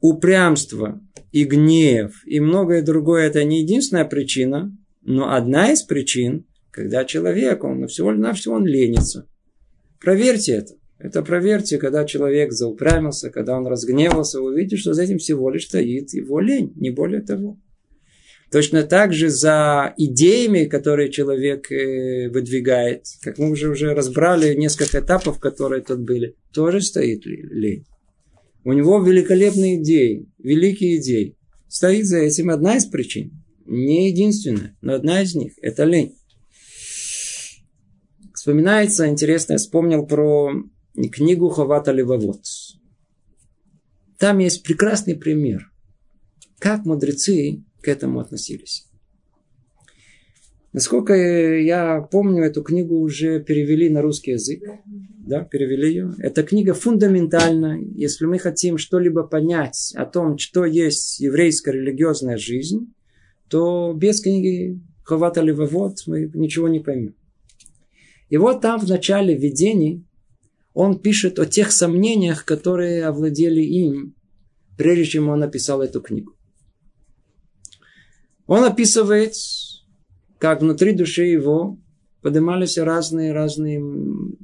упрямство 0.02 1.00
и 1.32 1.44
гнев 1.44 2.24
и 2.26 2.40
многое 2.40 2.82
другое 2.82 3.28
это 3.28 3.44
не 3.44 3.62
единственная 3.62 4.06
причина, 4.06 4.76
но 5.04 5.32
одна 5.32 5.74
из 5.74 5.84
причин, 5.84 6.48
когда 6.72 7.06
человек, 7.06 7.64
он 7.64 7.88
всего-навсего 7.88 8.56
он 8.56 8.66
ленится. 8.66 9.30
Проверьте 10.00 10.54
это. 10.54 10.74
Это 10.98 11.22
проверьте, 11.24 11.78
когда 11.78 12.06
человек 12.06 12.54
заупрямился, 12.54 13.30
когда 13.30 13.58
он 13.58 13.68
разгневался, 13.68 14.40
вы 14.40 14.54
увидите, 14.54 14.78
что 14.78 14.94
за 14.94 15.04
этим 15.04 15.18
всего 15.18 15.50
лишь 15.50 15.66
стоит 15.66 16.14
его 16.14 16.40
лень, 16.40 16.72
не 16.76 16.90
более 16.90 17.22
того. 17.22 17.60
Точно 18.52 18.84
так 18.84 19.12
же 19.14 19.30
за 19.30 19.94
идеями, 19.98 20.66
которые 20.66 21.12
человек 21.12 21.70
э, 21.72 22.30
выдвигает, 22.30 23.04
как 23.22 23.38
мы 23.38 23.52
уже, 23.52 23.70
уже 23.70 23.94
разбрали 23.94 24.56
несколько 24.56 25.00
этапов, 25.00 25.40
которые 25.40 25.82
тут 25.82 26.00
были, 26.00 26.36
тоже 26.54 26.82
стоит 26.82 27.26
лень. 27.26 27.86
У 28.64 28.72
него 28.72 29.04
великолепные 29.04 29.82
идеи, 29.82 30.30
великие 30.40 30.98
идеи. 30.98 31.38
Стоит 31.68 32.06
за 32.06 32.20
этим 32.20 32.50
одна 32.50 32.78
из 32.78 32.86
причин. 32.86 33.44
Не 33.66 34.10
единственная, 34.10 34.78
но 34.82 34.94
одна 34.94 35.22
из 35.22 35.36
них– 35.36 35.54
это 35.62 35.84
лень. 35.84 36.16
Вспоминается, 38.34 39.08
интересно, 39.08 39.54
я 39.54 39.58
вспомнил 39.58 40.06
про 40.06 40.54
книгу 40.96 41.50
Хавата 41.50 41.92
Левовод. 41.92 42.42
Там 44.18 44.40
есть 44.40 44.64
прекрасный 44.64 45.16
пример, 45.16 45.72
как 46.60 46.86
мудрецы 46.86 47.64
к 47.82 47.88
этому 47.88 48.20
относились. 48.20 48.88
Насколько 50.76 51.14
я 51.14 52.02
помню, 52.02 52.44
эту 52.44 52.62
книгу 52.62 53.00
уже 53.00 53.42
перевели 53.42 53.90
на 53.90 54.02
русский 54.02 54.32
язык. 54.32 54.62
Да, 54.86 55.44
перевели 55.44 55.88
ее. 55.88 56.14
Эта 56.20 56.44
книга 56.44 56.74
фундаментальна. 56.74 57.80
Если 57.96 58.26
мы 58.26 58.40
хотим 58.40 58.78
что-либо 58.78 59.24
понять 59.24 59.94
о 59.96 60.06
том, 60.06 60.38
что 60.38 60.66
есть 60.66 61.22
еврейская 61.22 61.72
религиозная 61.72 62.38
жизнь, 62.38 62.94
то 63.50 63.94
без 63.94 64.20
книги 64.20 64.82
Хавата 65.04 65.42
Левовод 65.42 66.00
мы 66.08 66.30
ничего 66.34 66.68
не 66.68 66.82
поймем. 66.82 67.16
И 68.30 68.36
вот 68.36 68.60
там 68.60 68.80
в 68.80 68.90
начале 68.90 69.34
видений 69.34 70.04
он 70.76 71.00
пишет 71.00 71.40
о 71.40 71.46
тех 71.46 71.72
сомнениях, 71.72 72.44
которые 72.44 73.06
овладели 73.06 73.62
им, 73.62 74.14
прежде 74.78 75.06
чем 75.06 75.30
он 75.30 75.40
написал 75.40 75.82
эту 75.82 76.02
книгу. 76.02 76.34
Он 78.46 78.66
описывает, 78.66 79.34
как 80.38 80.62
внутри 80.62 80.92
души 80.92 81.24
его 81.24 81.80
поднимались 82.22 82.78
разные-разные 82.78 83.80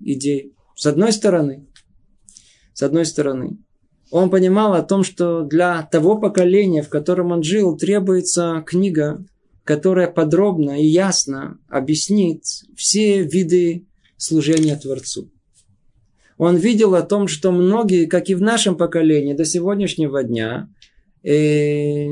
идеи. 0.06 0.56
С 0.74 0.86
одной 0.86 1.12
стороны, 1.12 1.68
с 2.74 2.82
одной 2.82 3.06
стороны, 3.06 3.58
он 4.10 4.30
понимал 4.30 4.74
о 4.74 4.84
том, 4.84 5.04
что 5.04 5.44
для 5.44 5.84
того 5.84 6.18
поколения, 6.18 6.82
в 6.82 6.90
котором 6.90 7.32
он 7.32 7.44
жил, 7.44 7.76
требуется 7.76 8.64
книга, 8.66 9.24
которая 9.66 10.10
подробно 10.10 10.82
и 10.82 10.88
ясно 10.88 11.60
объяснит 11.68 12.46
все 12.78 13.22
виды 13.22 13.86
служения 14.16 14.78
Творцу. 14.78 15.30
Он 16.42 16.58
видел 16.58 16.96
о 16.96 17.04
том, 17.04 17.28
что 17.28 17.52
многие, 17.52 18.08
как 18.08 18.30
и 18.30 18.34
в 18.34 18.42
нашем 18.42 18.76
поколении 18.76 19.36
до 19.36 19.46
сегодняшнего 19.46 20.24
дня, 20.24 20.70
э, 21.22 22.08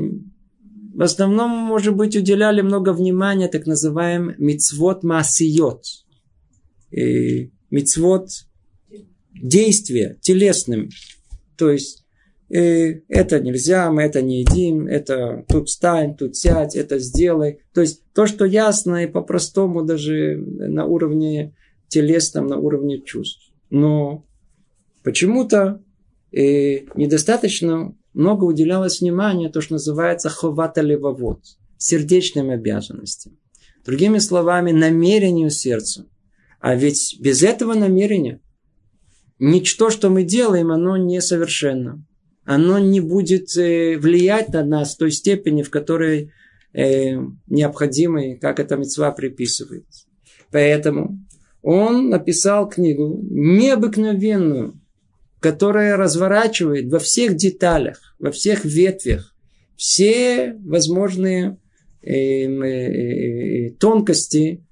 в 0.94 1.02
основном, 1.02 1.50
может 1.50 1.96
быть, 1.96 2.14
уделяли 2.14 2.60
много 2.60 2.92
внимания 2.92 3.48
так 3.48 3.66
называемым 3.66 4.36
мицвод 4.38 5.02
масиот. 5.02 5.82
Э, 6.92 7.48
мицвод 7.72 8.28
действия 9.32 10.16
телесным 10.20 10.90
то 11.56 11.68
есть 11.68 12.04
э, 12.50 13.00
это 13.08 13.40
нельзя, 13.40 13.90
мы 13.90 14.02
это 14.02 14.22
не 14.22 14.42
едим, 14.42 14.86
это 14.86 15.44
тут 15.48 15.68
встань, 15.68 16.16
тут 16.16 16.36
сядь, 16.36 16.76
это 16.76 17.00
сделай. 17.00 17.64
То 17.74 17.80
есть 17.80 18.04
то, 18.14 18.26
что 18.26 18.44
ясно 18.44 19.02
и 19.02 19.08
по-простому 19.08 19.82
даже 19.82 20.36
на 20.36 20.86
уровне 20.86 21.52
телесном, 21.88 22.46
на 22.46 22.58
уровне 22.58 23.00
чувств. 23.00 23.49
Но 23.70 24.26
почему-то 25.02 25.82
э, 26.32 26.80
недостаточно 26.96 27.94
много 28.12 28.44
уделялось 28.44 29.00
внимания 29.00 29.48
то, 29.48 29.60
что 29.60 29.74
называется 29.74 30.28
ховата 30.28 30.80
левовод, 30.80 31.42
сердечным 31.78 32.50
обязанностям. 32.50 33.38
Другими 33.84 34.18
словами, 34.18 34.72
намерению 34.72 35.50
сердца. 35.50 36.06
А 36.60 36.74
ведь 36.74 37.16
без 37.20 37.42
этого 37.42 37.74
намерения 37.74 38.40
ничто, 39.38 39.90
что 39.90 40.10
мы 40.10 40.24
делаем, 40.24 40.70
оно 40.70 40.96
несовершенно. 40.96 42.04
Оно 42.44 42.78
не 42.78 43.00
будет 43.00 43.56
э, 43.56 43.96
влиять 43.96 44.48
на 44.48 44.64
нас 44.64 44.94
в 44.94 44.98
той 44.98 45.12
степени, 45.12 45.62
в 45.62 45.70
которой 45.70 46.32
э, 46.72 47.16
необходимо, 47.46 48.36
как 48.38 48.58
это 48.58 48.76
мецва 48.76 49.12
приписывает. 49.12 49.86
Поэтому 50.50 51.24
он 51.62 52.08
написал 52.08 52.68
книгу 52.68 53.20
необыкновенную, 53.30 54.80
которая 55.40 55.96
разворачивает 55.96 56.90
во 56.90 56.98
всех 56.98 57.36
деталях, 57.36 58.14
во 58.18 58.30
всех 58.30 58.64
ветвях 58.64 59.34
все 59.76 60.54
возможные 60.64 61.58
э, 62.02 62.12
э, 62.12 63.68
э 63.68 63.70
тонкости 63.78 64.64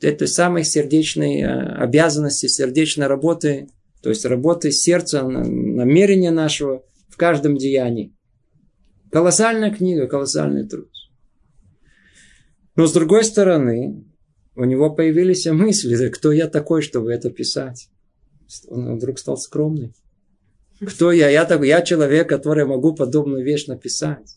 этой 0.00 0.26
самой 0.26 0.64
сердечной 0.64 1.44
обязанности, 1.44 2.46
сердечной 2.46 3.06
работы 3.06 3.68
то 4.02 4.10
есть 4.10 4.24
работы 4.24 4.72
сердца, 4.72 5.22
намерения 5.22 6.32
нашего 6.32 6.84
в 7.08 7.16
каждом 7.16 7.56
деянии. 7.56 8.14
Колоссальная 9.10 9.70
книга, 9.70 10.08
колоссальный 10.08 10.66
труд. 10.66 10.90
Но 12.74 12.86
с 12.86 12.92
другой 12.92 13.22
стороны, 13.22 14.04
у 14.54 14.64
него 14.64 14.90
появились 14.90 15.46
мысли, 15.46 16.08
кто 16.08 16.32
я 16.32 16.48
такой, 16.48 16.82
чтобы 16.82 17.12
это 17.12 17.30
писать. 17.30 17.88
Он 18.68 18.96
вдруг 18.96 19.18
стал 19.18 19.36
скромный. 19.36 19.94
Кто 20.86 21.12
я? 21.12 21.28
Я, 21.28 21.44
такой, 21.44 21.68
я 21.68 21.80
человек, 21.82 22.28
который 22.28 22.64
могу 22.64 22.94
подобную 22.94 23.44
вещь 23.44 23.66
написать. 23.66 24.36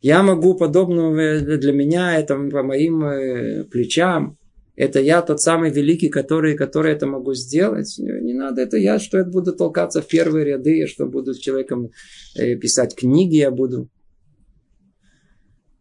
Я 0.00 0.22
могу 0.22 0.54
подобную, 0.54 1.58
для 1.58 1.72
меня 1.72 2.18
это 2.18 2.36
по 2.36 2.62
моим 2.62 3.04
э, 3.04 3.64
плечам. 3.64 4.38
это 4.76 5.00
я 5.00 5.22
тот 5.22 5.40
самый 5.40 5.70
великий, 5.70 6.08
который, 6.08 6.56
который 6.56 6.92
это 6.92 7.06
могу 7.06 7.34
сделать. 7.34 7.96
Не 7.98 8.32
надо 8.32 8.62
это 8.62 8.76
я, 8.76 9.00
что 9.00 9.18
я 9.18 9.24
буду 9.24 9.52
толкаться 9.52 10.00
в 10.00 10.06
первые 10.06 10.44
ряды, 10.44 10.86
что 10.86 11.06
буду 11.06 11.34
с 11.34 11.38
человеком 11.38 11.90
э, 12.36 12.54
писать 12.54 12.94
книги, 12.94 13.36
я 13.36 13.50
буду. 13.50 13.88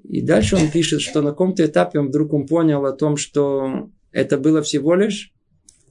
И 0.08 0.22
дальше 0.22 0.56
он 0.56 0.72
пишет, 0.72 1.02
что 1.02 1.22
на 1.22 1.32
каком-то 1.32 1.66
этапе 1.66 2.00
он 2.00 2.08
вдруг 2.08 2.34
он 2.34 2.48
понял 2.48 2.86
о 2.86 2.94
том, 2.94 3.18
что 3.18 3.90
это 4.12 4.38
было 4.38 4.62
всего 4.62 4.96
лишь 4.96 5.34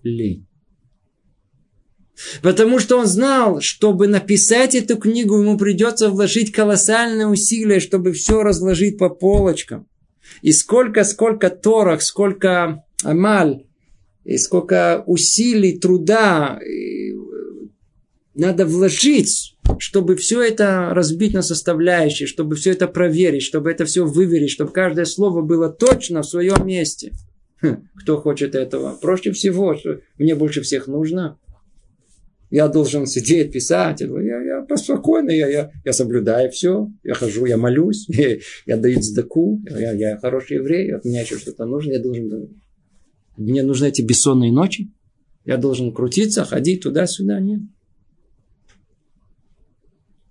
лень. 0.03 0.47
Потому 2.41 2.79
что 2.79 2.99
он 2.99 3.07
знал, 3.07 3.61
чтобы 3.61 4.09
написать 4.09 4.75
эту 4.75 4.97
книгу, 4.97 5.39
ему 5.39 5.59
придется 5.59 6.09
вложить 6.09 6.51
колоссальные 6.51 7.27
усилия, 7.27 7.79
чтобы 7.79 8.12
все 8.12 8.43
разложить 8.43 8.97
по 8.97 9.11
полочкам. 9.11 9.87
И 10.41 10.53
сколько, 10.53 11.05
сколько 11.05 11.51
торах, 11.51 12.01
сколько 12.01 12.85
амаль, 13.03 13.67
и 14.25 14.39
сколько 14.39 15.05
усилий, 15.07 15.79
труда 15.79 16.59
надо 18.35 18.67
вложить, 18.67 19.55
чтобы 19.79 20.17
все 20.17 20.43
это 20.43 20.91
разбить 20.93 21.35
на 21.35 21.43
составляющие, 21.43 22.27
чтобы 22.27 22.57
все 22.57 22.73
это 22.73 22.89
проверить, 22.89 23.43
чтобы 23.43 23.71
это 23.71 23.85
все 23.85 24.05
выверить, 24.05 24.51
чтобы 24.51 24.73
каждое 24.73 25.05
слово 25.05 25.43
было 25.43 25.69
точно 25.69 26.23
в 26.23 26.27
своем 26.27 26.67
месте. 26.67 27.12
Хм, 27.62 27.89
кто 27.97 28.19
хочет 28.19 28.55
этого? 28.55 28.97
Проще 29.01 29.33
всего, 29.33 29.75
что 29.75 30.01
мне 30.19 30.35
больше 30.35 30.62
всех 30.62 30.87
нужно. 30.87 31.39
Я 32.51 32.69
должен 32.69 33.07
сидеть, 33.07 33.53
писать. 33.53 34.01
Я, 34.01 34.43
я 34.43 34.62
поспокойно, 34.62 35.31
я, 35.31 35.49
я, 35.49 35.71
я 35.85 35.93
соблюдаю 35.93 36.51
все. 36.51 36.89
Я 37.03 37.14
хожу, 37.14 37.45
я 37.47 37.57
молюсь, 37.57 38.07
я, 38.09 38.39
я 38.67 38.77
даю 38.77 39.03
сдаку. 39.03 39.61
Я, 39.69 39.93
я 39.93 40.17
хороший 40.19 40.59
еврей, 40.59 40.93
от 40.95 41.05
меня 41.05 41.23
еще 41.23 41.39
что-то 41.39 41.67
нужно. 41.67 41.93
Я 41.93 42.01
должен... 42.01 42.61
Мне 43.37 43.62
нужны 43.62 43.87
эти 43.87 44.03
бессонные 44.03 44.53
ночи. 44.53 44.93
Я 45.45 45.57
должен 45.57 45.93
крутиться, 45.93 46.45
ходить 46.45 46.83
туда-сюда. 46.83 47.41
Нет. 47.41 47.61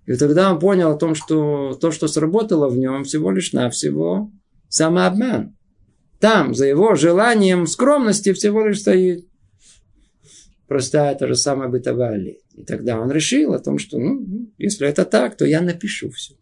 И 0.06 0.14
тогда 0.14 0.52
он 0.52 0.58
понял 0.58 0.92
о 0.92 0.98
том, 0.98 1.14
что 1.14 1.74
то, 1.80 1.90
что 1.90 2.08
сработало 2.08 2.68
в 2.68 2.76
нем, 2.78 3.04
всего 3.04 3.30
лишь 3.30 3.52
навсего 3.52 4.30
самообман. 4.68 5.56
Там, 6.20 6.54
за 6.54 6.66
его 6.66 6.94
желанием 6.94 7.66
скромности, 7.66 8.32
всего 8.32 8.66
лишь 8.66 8.80
стоит 8.80 9.26
простая 10.66 11.14
та 11.14 11.26
же 11.26 11.34
самая 11.34 11.68
бытовая 11.68 12.16
лень. 12.16 12.38
И 12.54 12.64
тогда 12.64 13.00
он 13.00 13.10
решил 13.10 13.54
о 13.54 13.58
том, 13.58 13.78
что, 13.78 13.98
ну, 13.98 14.26
если 14.58 14.88
это 14.88 15.04
так, 15.04 15.36
то 15.36 15.44
я 15.44 15.60
напишу 15.60 16.10
все. 16.10 16.34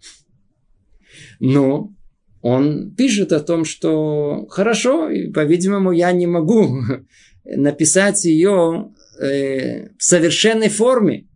Но 1.40 1.92
он 2.40 2.94
пишет 2.94 3.32
о 3.32 3.40
том, 3.40 3.64
что 3.64 4.46
хорошо, 4.48 5.10
и, 5.10 5.30
по-видимому, 5.30 5.92
я 5.92 6.12
не 6.12 6.26
могу 6.26 6.82
написать 7.44 8.24
ее 8.24 8.92
э, 9.20 9.88
в 9.96 10.02
совершенной 10.02 10.68
форме, 10.68 11.28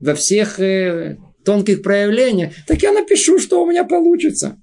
во 0.00 0.14
всех 0.14 0.60
э, 0.60 1.18
тонких 1.44 1.82
проявлениях, 1.82 2.52
так 2.66 2.82
я 2.82 2.92
напишу, 2.92 3.38
что 3.38 3.62
у 3.62 3.70
меня 3.70 3.84
получится. 3.84 4.60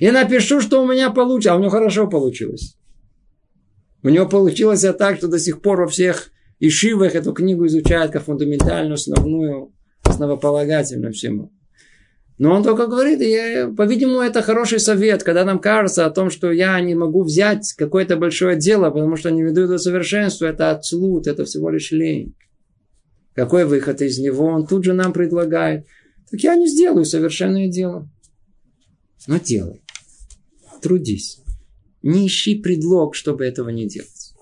И 0.00 0.10
напишу, 0.10 0.60
что 0.60 0.82
у 0.82 0.90
меня 0.90 1.10
получится. 1.10 1.52
А 1.52 1.56
у 1.56 1.60
него 1.60 1.70
хорошо 1.70 2.08
получилось. 2.08 2.76
У 4.02 4.08
него 4.08 4.26
получилось 4.26 4.84
так, 4.98 5.16
что 5.16 5.28
до 5.28 5.38
сих 5.38 5.62
пор 5.62 5.80
во 5.80 5.86
всех 5.86 6.30
ишивах 6.60 7.14
эту 7.14 7.32
книгу 7.32 7.66
изучают 7.66 8.12
как 8.12 8.24
фундаментальную, 8.24 8.94
основную, 8.94 9.72
основополагательную 10.02 11.12
всему. 11.12 11.52
Но 12.36 12.52
он 12.52 12.64
только 12.64 12.88
говорит, 12.88 13.20
и, 13.22 13.72
по-видимому, 13.76 14.20
это 14.20 14.42
хороший 14.42 14.80
совет, 14.80 15.22
когда 15.22 15.44
нам 15.44 15.60
кажется 15.60 16.04
о 16.04 16.10
том, 16.10 16.30
что 16.30 16.50
я 16.50 16.80
не 16.80 16.96
могу 16.96 17.22
взять 17.22 17.72
какое-то 17.78 18.16
большое 18.16 18.56
дело, 18.56 18.90
потому 18.90 19.16
что 19.16 19.30
не 19.30 19.42
веду 19.42 19.68
до 19.68 19.78
совершенства, 19.78 20.46
это 20.46 20.72
отслуд, 20.72 21.28
это 21.28 21.44
всего 21.44 21.70
лишь 21.70 21.92
лень. 21.92 22.34
Какой 23.34 23.64
выход 23.64 24.00
из 24.00 24.18
него? 24.18 24.46
Он 24.46 24.66
тут 24.66 24.84
же 24.84 24.92
нам 24.92 25.12
предлагает. 25.12 25.86
Так 26.30 26.40
я 26.40 26.54
не 26.54 26.68
сделаю 26.68 27.04
совершенное 27.04 27.68
дело. 27.68 28.08
Но 29.26 29.38
делай. 29.38 29.82
Трудись. 30.80 31.40
Не 32.02 32.26
ищи 32.26 32.56
предлог, 32.56 33.14
чтобы 33.14 33.44
этого 33.44 33.70
не 33.70 33.88
делать. 33.88 34.34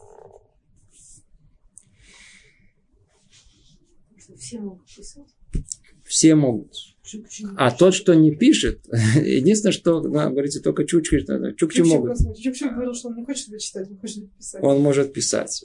Все 4.36 4.58
могут 4.58 4.86
писать? 4.86 5.34
Все 6.04 6.34
могут. 6.34 6.74
А 7.56 7.70
тот, 7.70 7.94
что 7.94 8.14
не 8.14 8.34
пишет, 8.34 8.80
единственное, 9.16 9.72
что, 9.72 10.00
да, 10.00 10.30
говорите, 10.30 10.60
только 10.60 10.84
чучки, 10.84 11.18
чукчи 11.18 11.56
Чукчи 11.56 11.82
могут. 11.82 12.18
Чукчи 12.38 12.68
говорил, 12.68 12.94
что 12.94 13.08
он 13.08 13.16
не 13.16 13.24
хочет 13.24 13.58
читать, 13.60 13.88
он 13.90 13.98
хочет 13.98 14.30
писать. 14.36 14.62
Он 14.62 14.80
может 14.80 15.12
писать. 15.12 15.64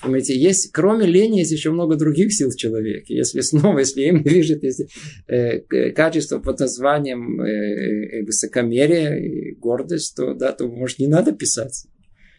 Понимаете, 0.00 0.38
есть, 0.38 0.70
кроме 0.72 1.06
лени, 1.06 1.38
есть 1.38 1.52
еще 1.52 1.70
много 1.70 1.96
других 1.96 2.32
сил 2.32 2.50
в 2.50 2.56
человеке. 2.56 3.14
Если 3.14 3.40
снова, 3.40 3.78
если 3.80 4.02
им 4.02 4.22
движет 4.22 4.62
если, 4.62 4.88
э, 5.26 5.60
качество 5.92 6.38
под 6.38 6.60
названием 6.60 7.40
э, 7.40 7.46
э, 7.46 8.24
высокомерие 8.24 9.26
и 9.26 9.54
гордость, 9.54 10.16
то, 10.16 10.34
да, 10.34 10.52
то, 10.52 10.66
может, 10.66 10.98
не 10.98 11.06
надо 11.06 11.32
писать. 11.32 11.86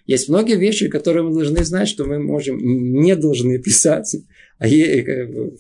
Есть 0.08 0.30
многие 0.30 0.58
вещи, 0.58 0.88
которые 0.88 1.24
мы 1.24 1.34
должны 1.34 1.64
знать, 1.64 1.88
что 1.88 2.06
мы 2.06 2.20
можем, 2.20 2.58
не 2.60 3.16
должны 3.16 3.58
писать. 3.62 4.16
А 4.58 4.68
е, 4.68 5.52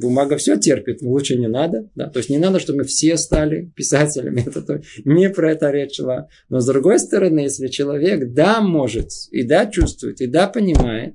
бумага 0.00 0.36
все 0.36 0.56
терпит, 0.56 1.02
лучше 1.02 1.36
не 1.36 1.48
надо. 1.48 1.88
Да? 1.94 2.08
То 2.08 2.18
есть 2.18 2.30
не 2.30 2.38
надо, 2.38 2.58
чтобы 2.58 2.78
мы 2.78 2.84
все 2.84 3.16
стали 3.16 3.70
писателями. 3.76 4.44
Это 4.46 4.82
не 5.04 5.30
про 5.30 5.52
это 5.52 5.70
речь 5.70 5.96
шла. 5.96 6.28
Но 6.48 6.60
с 6.60 6.66
другой 6.66 6.98
стороны, 6.98 7.40
если 7.40 7.68
человек 7.68 8.32
да 8.32 8.60
может, 8.60 9.10
и 9.30 9.42
да 9.42 9.66
чувствует, 9.66 10.20
и 10.20 10.26
да 10.26 10.48
понимает, 10.48 11.14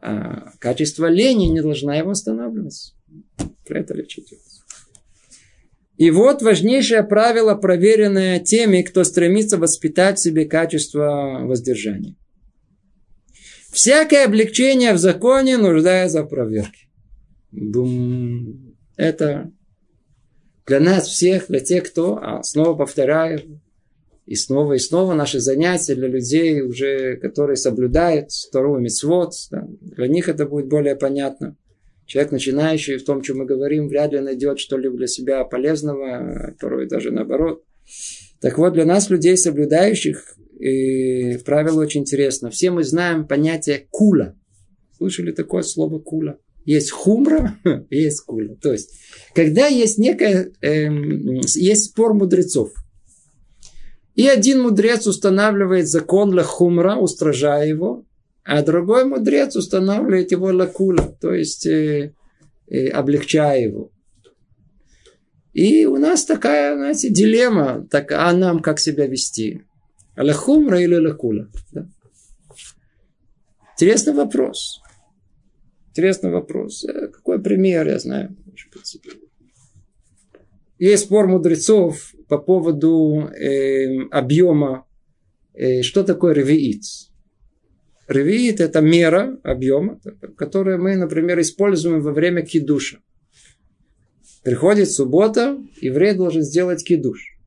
а 0.00 0.52
качество 0.58 1.06
лени 1.06 1.46
не 1.46 1.60
должна 1.60 1.96
его 1.96 2.10
останавливать. 2.10 2.94
Про 3.66 3.80
это 3.80 3.94
речь 3.94 4.18
идет. 4.18 4.38
И 5.96 6.12
вот 6.12 6.42
важнейшее 6.42 7.02
правило, 7.02 7.56
проверенное 7.56 8.38
теми, 8.38 8.82
кто 8.82 9.02
стремится 9.02 9.58
воспитать 9.58 10.18
в 10.18 10.22
себе 10.22 10.44
качество 10.44 11.40
воздержания. 11.42 12.14
Всякое 13.72 14.24
облегчение 14.24 14.92
в 14.92 14.98
законе 14.98 15.56
нуждается 15.56 16.22
в 16.22 16.28
проверке. 16.28 16.88
Бум. 17.50 18.76
Это 18.96 19.50
для 20.66 20.80
нас 20.80 21.08
всех, 21.08 21.48
для 21.48 21.60
тех, 21.60 21.90
кто, 21.90 22.18
а 22.22 22.42
снова 22.42 22.74
повторяю, 22.74 23.60
и 24.28 24.34
снова 24.34 24.74
и 24.74 24.78
снова 24.78 25.14
наши 25.14 25.40
занятия 25.40 25.94
для 25.94 26.06
людей, 26.06 26.60
уже, 26.60 27.16
которые 27.16 27.56
соблюдают 27.56 28.30
вторую 28.30 28.82
митцвот, 28.82 29.32
да, 29.50 29.66
для 29.80 30.06
них 30.06 30.28
это 30.28 30.44
будет 30.44 30.68
более 30.68 30.96
понятно. 30.96 31.56
Человек, 32.04 32.32
начинающий 32.32 32.98
в 32.98 33.04
том, 33.04 33.22
чем 33.22 33.38
мы 33.38 33.46
говорим, 33.46 33.88
вряд 33.88 34.12
ли 34.12 34.20
найдет 34.20 34.58
что-либо 34.58 34.98
для 34.98 35.06
себя 35.06 35.44
полезного, 35.44 36.54
порой 36.60 36.86
даже 36.88 37.10
наоборот. 37.10 37.64
Так 38.42 38.58
вот, 38.58 38.74
для 38.74 38.84
нас, 38.84 39.08
людей, 39.08 39.36
соблюдающих, 39.38 40.36
и 40.60 41.38
правило 41.38 41.80
очень 41.80 42.02
интересно. 42.02 42.50
Все 42.50 42.70
мы 42.70 42.84
знаем 42.84 43.26
понятие 43.26 43.86
кула. 43.90 44.36
Слышали 44.98 45.32
такое 45.32 45.62
слово 45.62 46.00
кула? 46.00 46.36
Есть 46.66 46.90
хумра, 46.90 47.58
есть 47.90 48.20
кула. 48.26 48.56
То 48.60 48.72
есть, 48.72 48.90
когда 49.34 49.68
есть 49.68 49.96
некая, 49.96 50.52
эм, 50.60 51.40
есть 51.40 51.92
спор 51.92 52.12
мудрецов– 52.12 52.72
и 54.18 54.26
один 54.26 54.62
мудрец 54.62 55.06
устанавливает 55.06 55.86
закон 55.86 56.34
лахумра, 56.34 56.96
устражая 56.96 57.68
его, 57.68 58.04
а 58.42 58.64
другой 58.64 59.04
мудрец 59.04 59.54
устанавливает 59.54 60.32
его 60.32 60.46
лакула, 60.46 61.16
то 61.20 61.32
есть 61.32 61.66
э, 61.66 62.14
э, 62.66 62.88
облегчая 62.88 63.60
его. 63.60 63.92
И 65.52 65.86
у 65.86 65.98
нас 65.98 66.24
такая, 66.24 66.74
знаете, 66.74 67.10
дилемма, 67.10 67.86
так, 67.92 68.10
а 68.10 68.32
нам 68.32 68.58
как 68.58 68.80
себя 68.80 69.06
вести? 69.06 69.62
Лахумра 70.16 70.80
или 70.80 70.96
лакула? 70.96 71.48
Да? 71.70 71.86
Интересный 73.74 74.14
вопрос. 74.14 74.80
Интересный 75.90 76.32
вопрос. 76.32 76.84
Э, 76.84 77.06
какой 77.06 77.40
пример, 77.40 77.86
я 77.86 78.00
знаю. 78.00 78.36
Есть 80.80 81.04
спор 81.04 81.28
мудрецов, 81.28 82.14
по 82.28 82.38
поводу 82.38 83.28
э, 83.28 84.06
объема, 84.10 84.86
э, 85.54 85.82
что 85.82 86.04
такое 86.04 86.34
ревиит. 86.34 86.82
Ревиит– 88.06 88.60
это 88.60 88.80
мера 88.80 89.38
объема, 89.42 90.00
которую 90.36 90.80
мы, 90.80 90.96
например, 90.96 91.40
используем 91.40 92.00
во 92.00 92.12
время 92.12 92.42
кидуша. 92.42 93.00
Приходит 94.42 94.90
суббота, 94.90 95.58
еврей 95.80 96.14
должен 96.14 96.42
сделать 96.42 96.84
кидуш. 96.84 97.38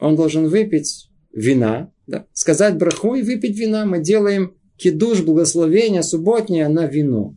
Он 0.00 0.16
должен 0.16 0.48
выпить 0.48 1.10
вина, 1.32 1.92
да, 2.06 2.26
сказать 2.32 2.76
браху 2.76 3.14
и 3.14 3.22
выпить 3.22 3.56
вина. 3.56 3.84
Мы 3.84 4.00
делаем 4.00 4.56
кидуш, 4.76 5.22
благословение 5.22 6.02
субботнее 6.02 6.66
на 6.68 6.86
вино. 6.86 7.36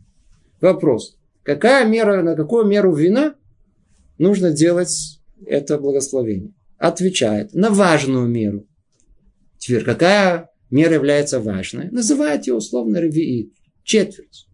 Вопрос. 0.60 1.16
Какая 1.44 1.86
мера, 1.86 2.22
на 2.22 2.34
какую 2.34 2.64
меру 2.64 2.92
вина 2.94 3.34
нужно 4.18 4.50
делать 4.50 5.20
это 5.46 5.78
благословение? 5.78 6.52
Отвечает 6.78 7.54
на 7.54 7.70
важную 7.70 8.26
меру. 8.26 8.66
Теперь, 9.58 9.84
какая 9.84 10.50
мера 10.70 10.94
является 10.94 11.40
важной, 11.40 11.90
называют 11.90 12.46
ее 12.46 12.54
условно 12.54 12.98
ревиит, 12.98 13.52
четверть. 13.82 14.48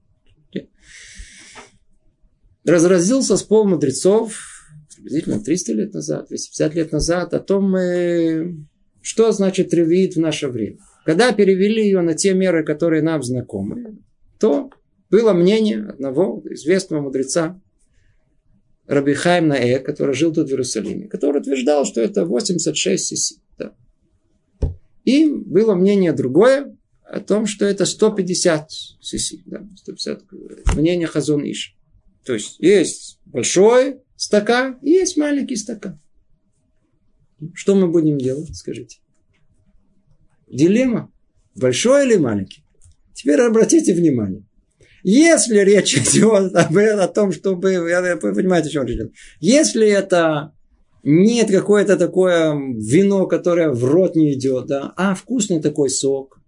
Разразился 2.65 3.37
спор 3.37 3.67
мудрецов 3.67 4.39
приблизительно 5.01 5.41
300 5.41 5.73
лет 5.73 5.95
назад, 5.95 6.29
250 6.29 6.75
лет 6.75 6.93
назад 6.93 7.35
о 7.35 7.41
том, 7.41 7.75
э, 7.75 8.55
что 9.01 9.33
значит 9.33 9.73
ревиит 9.73 10.15
в 10.15 10.21
наше 10.21 10.49
время. 10.49 10.79
Когда 11.05 11.33
перевели 11.33 11.85
ее 11.85 12.03
на 12.03 12.15
те 12.15 12.35
меры, 12.35 12.65
которые 12.65 13.03
нам 13.03 13.23
знакомы, 13.23 13.99
то 14.39 14.71
было 15.11 15.33
мнение 15.33 15.87
одного 15.87 16.43
известного 16.51 17.01
мудреца, 17.01 17.61
Раби 18.91 19.15
Хайм 19.15 19.47
Наэ, 19.47 19.79
который 19.79 20.17
жил 20.17 20.33
тут 20.33 20.49
в 20.49 20.51
Иерусалиме, 20.51 21.07
который 21.07 21.41
утверждал, 21.41 21.85
что 21.85 22.01
это 22.01 22.25
86 22.25 23.07
сиси. 23.07 23.37
Да. 23.57 23.73
И 25.05 25.31
было 25.31 25.77
мнение 25.77 26.13
другое 26.13 26.77
о 27.05 27.21
том, 27.21 27.47
что 27.47 27.67
это 27.67 27.85
150 27.85 28.69
сиси. 29.01 29.45
Да, 29.47 29.65
150, 29.77 30.25
мнение 30.75 31.07
Хазон 31.07 31.45
Иш. 31.45 31.77
То 32.25 32.35
есть 32.35 32.59
есть 32.59 33.21
большой 33.27 34.01
стакан 34.17 34.81
и 34.83 34.91
есть 34.91 35.17
маленький 35.17 35.55
стакан. 35.55 36.01
Что 37.55 37.77
мы 37.77 37.87
будем 37.87 38.19
делать, 38.19 38.57
скажите? 38.57 38.99
Дилемма. 40.49 41.13
Большой 41.55 42.07
или 42.07 42.17
маленький? 42.17 42.65
Теперь 43.15 43.41
обратите 43.41 43.95
внимание. 43.95 44.43
Если 45.03 45.59
речь 45.59 45.97
идет 46.15 46.55
об, 46.55 46.77
о 46.77 47.09
том, 47.09 47.33
чтобы... 47.33 47.81
Вы 47.81 48.35
понимаете, 48.35 48.69
о 48.69 48.73
чем 48.73 48.87
речь 48.87 48.97
идет. 48.97 49.13
Если 49.41 49.89
это 49.89 50.53
нет 51.03 51.51
какое-то 51.51 51.97
такое 51.97 52.55
вино, 52.55 53.27
которое 53.27 53.71
в 53.71 53.85
рот 53.85 54.17
не 54.17 54.35
идет, 54.35 54.67
да, 54.67 54.93
а 54.97 55.15
вкусный 55.15 55.61
такой 55.61 55.89
сок, 55.91 56.39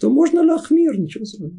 то 0.00 0.08
можно 0.08 0.42
лахмир, 0.42 0.98
ничего 0.98 1.24
себе. 1.24 1.50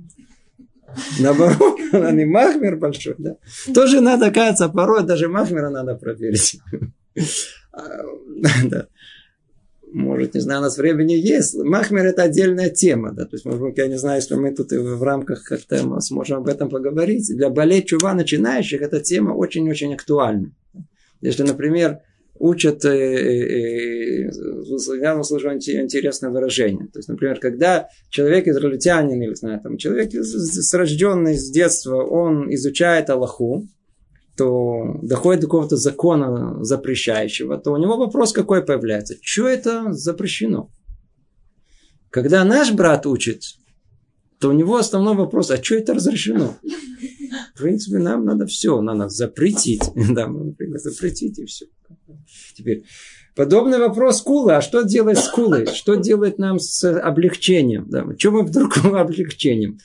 Наоборот, 1.19 1.79
а 1.93 2.11
не 2.11 2.25
махмер 2.25 2.77
большой, 2.77 3.15
да. 3.17 3.37
Тоже 3.73 4.01
надо, 4.01 4.31
кажется, 4.31 4.67
порой 4.69 5.05
даже 5.05 5.27
махмера 5.29 5.69
надо 5.69 5.95
проверить. 5.95 6.59
А, 7.73 7.87
да 8.65 8.87
может, 9.93 10.33
не 10.35 10.39
знаю, 10.39 10.61
у 10.61 10.63
нас 10.63 10.77
времени 10.77 11.13
есть. 11.13 11.55
Махмер 11.55 12.05
это 12.05 12.23
отдельная 12.23 12.69
тема, 12.69 13.11
да, 13.11 13.25
то 13.25 13.35
есть, 13.35 13.45
может 13.45 13.61
быть, 13.61 13.77
я 13.77 13.87
не 13.87 13.97
знаю, 13.97 14.17
если 14.17 14.35
мы 14.35 14.53
тут 14.53 14.71
в 14.71 15.03
рамках 15.03 15.43
как-то 15.43 15.99
сможем 15.99 16.37
об 16.37 16.47
этом 16.47 16.69
поговорить. 16.69 17.27
Для 17.27 17.49
болеть 17.49 17.87
чува 17.87 18.13
начинающих 18.13 18.81
эта 18.81 19.01
тема 19.01 19.31
очень-очень 19.31 19.93
актуальна. 19.93 20.51
Если, 21.19 21.43
например, 21.43 21.99
учат, 22.39 22.85
э, 22.85 22.89
э, 22.89 24.27
э 24.27 24.31
я 25.01 25.19
услышал 25.19 25.51
интересное 25.51 26.29
выражение. 26.29 26.87
То 26.87 26.99
есть, 26.99 27.09
например, 27.09 27.39
когда 27.39 27.89
человек 28.09 28.47
израильтянин, 28.47 29.21
или 29.21 29.33
знаю, 29.35 29.59
там, 29.61 29.77
человек 29.77 30.13
с 30.13 30.73
рожденный 30.73 31.35
с 31.35 31.49
детства, 31.51 32.03
он 32.03 32.53
изучает 32.53 33.09
Аллаху, 33.09 33.67
то 34.41 34.97
доходит 35.03 35.41
до 35.41 35.47
какого-то 35.47 35.77
закона 35.77 36.63
запрещающего, 36.63 37.59
то 37.59 37.73
у 37.73 37.77
него 37.77 37.95
вопрос 37.95 38.33
какой 38.33 38.65
появляется. 38.65 39.13
Что 39.21 39.47
это 39.47 39.93
запрещено? 39.93 40.71
Когда 42.09 42.43
наш 42.43 42.71
брат 42.71 43.05
учит, 43.05 43.43
то 44.39 44.49
у 44.49 44.53
него 44.53 44.77
основной 44.77 45.15
вопрос, 45.15 45.51
а 45.51 45.63
что 45.63 45.75
это 45.75 45.93
разрешено? 45.93 46.55
В 47.53 47.59
принципе, 47.59 47.99
нам 47.99 48.25
надо 48.25 48.47
все, 48.47 48.81
надо 48.81 49.09
запретить. 49.09 49.83
Да, 50.09 50.27
запретить 50.79 51.37
и 51.37 51.45
все. 51.45 51.67
Теперь, 52.57 52.85
подобный 53.35 53.77
вопрос 53.77 54.23
кулы. 54.23 54.55
А 54.55 54.61
что 54.61 54.81
делать 54.81 55.19
с 55.19 55.29
кулой? 55.29 55.67
Что 55.67 55.93
делать 55.93 56.39
нам 56.39 56.59
с 56.59 56.83
облегчением? 56.83 57.87
Да, 57.91 58.03
что 58.17 58.31
мы 58.31 58.41
вдруг 58.41 58.75
облегчением? 58.83 59.77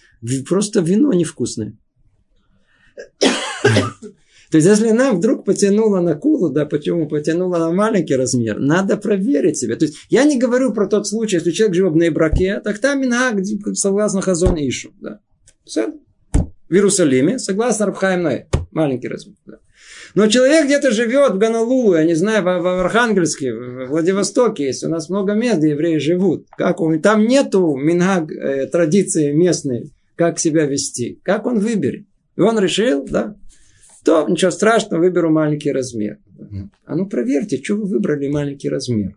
Просто 0.49 0.81
вино 0.81 1.13
невкусное. 1.13 1.77
То 4.51 4.59
есть, 4.59 4.69
если 4.69 4.91
нам 4.91 5.17
вдруг 5.17 5.45
потянуло 5.45 6.01
на 6.01 6.15
кулу, 6.15 6.51
да, 6.51 6.67
почему 6.67 7.09
потянуло 7.09 7.59
на 7.59 7.73
маленький 7.73 8.17
размер, 8.17 8.59
надо 8.59 8.97
проверить 8.97 9.59
себя. 9.59 9.77
То 9.77 9.87
есть, 9.87 9.97
я 10.09 10.25
не 10.25 10.39
говорю 10.39 10.73
про 10.73 10.87
тот 10.87 11.07
случай, 11.07 11.37
если 11.37 11.51
человек 11.51 11.75
живет 11.75 11.93
в 11.93 11.97
Нейбраке, 11.97 12.61
так 12.61 12.79
там 12.79 13.05
инак, 13.05 13.45
согласно 13.75 14.21
Хазон 14.21 14.57
Ишу. 14.57 14.93
Да. 15.01 15.21
Все. 15.65 15.93
В 16.69 16.73
Иерусалиме, 16.73 17.39
согласно 17.39 17.87
Рабхаим 17.87 18.47
маленький 18.71 19.09
размер. 19.09 19.37
Да. 19.47 19.59
Но 20.15 20.29
человек 20.29 20.65
где-то 20.65 20.93
живет 20.93 21.33
в 21.33 21.39
Ганалулу, 21.39 21.95
я 21.95 22.05
не 22.05 22.15
знаю, 22.15 22.43
в, 22.43 22.63
в 22.63 22.67
Архангельске, 22.67 23.53
в 23.53 23.87
Владивостоке 23.89 24.65
есть. 24.65 24.83
У 24.83 24.89
нас 24.89 25.11
много 25.11 25.35
мест, 25.35 25.59
где 25.59 25.71
евреи 25.71 25.99
живут. 25.99 26.47
Как 26.57 26.81
он, 26.81 27.01
там 27.03 27.27
нету 27.27 27.77
мингаг, 27.77 28.31
э, 28.33 28.67
традиции 28.67 29.33
местной, 29.33 29.93
как 30.15 30.39
себя 30.39 30.65
вести. 30.65 31.21
Как 31.23 31.47
он 31.47 31.59
выберет? 31.59 32.07
И 32.37 32.41
он 32.41 32.59
решил, 32.59 33.05
да, 33.05 33.37
то 34.07 34.25
ничего 34.29 34.53
страшного, 34.53 35.03
выберу 35.03 35.31
маленький 35.31 35.73
размер. 35.73 36.19
А 36.85 36.95
ну 36.95 37.09
проверьте, 37.09 37.61
что 37.61 37.75
вы 37.75 37.87
выбрали 37.87 38.29
маленький 38.29 38.69
размер. 38.69 39.17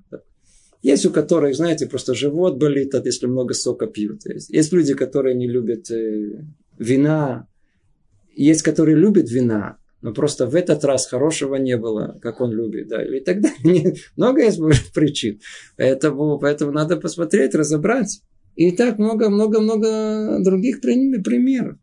Есть 0.81 1.05
у 1.05 1.11
которых, 1.11 1.55
знаете, 1.55 1.85
просто 1.85 2.15
живот 2.15 2.57
болит, 2.57 2.95
если 3.05 3.27
много 3.27 3.53
сока 3.53 3.85
пьют. 3.85 4.25
Есть, 4.25 4.49
есть 4.49 4.73
люди, 4.73 4.95
которые 4.95 5.35
не 5.35 5.47
любят 5.47 5.91
э, 5.91 6.41
вина. 6.79 7.47
Есть, 8.35 8.63
которые 8.63 8.97
любят 8.97 9.29
вина, 9.29 9.77
но 10.01 10.11
просто 10.11 10.47
в 10.47 10.55
этот 10.55 10.83
раз 10.83 11.05
хорошего 11.05 11.55
не 11.55 11.77
было, 11.77 12.17
как 12.21 12.41
он 12.41 12.51
любит. 12.51 12.87
Да. 12.87 13.03
И 13.03 13.19
тогда 13.19 13.49
много 14.15 14.41
есть 14.41 14.59
причин. 14.93 15.39
Поэтому, 15.77 16.39
поэтому 16.39 16.71
надо 16.71 16.97
посмотреть, 16.97 17.53
разобрать. 17.53 18.21
И 18.55 18.71
так 18.71 18.97
много-много-много 18.97 20.39
других 20.43 20.81
примеров. 20.81 21.77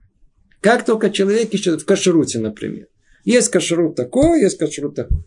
Как 0.60 0.84
только 0.84 1.10
человек 1.10 1.52
еще 1.52 1.78
в 1.78 1.84
кашруте, 1.84 2.40
например. 2.40 2.88
Есть 3.26 3.48
кашрут 3.50 3.96
такой, 3.96 4.40
есть 4.40 4.56
кашрут 4.56 4.94
такой. 4.94 5.18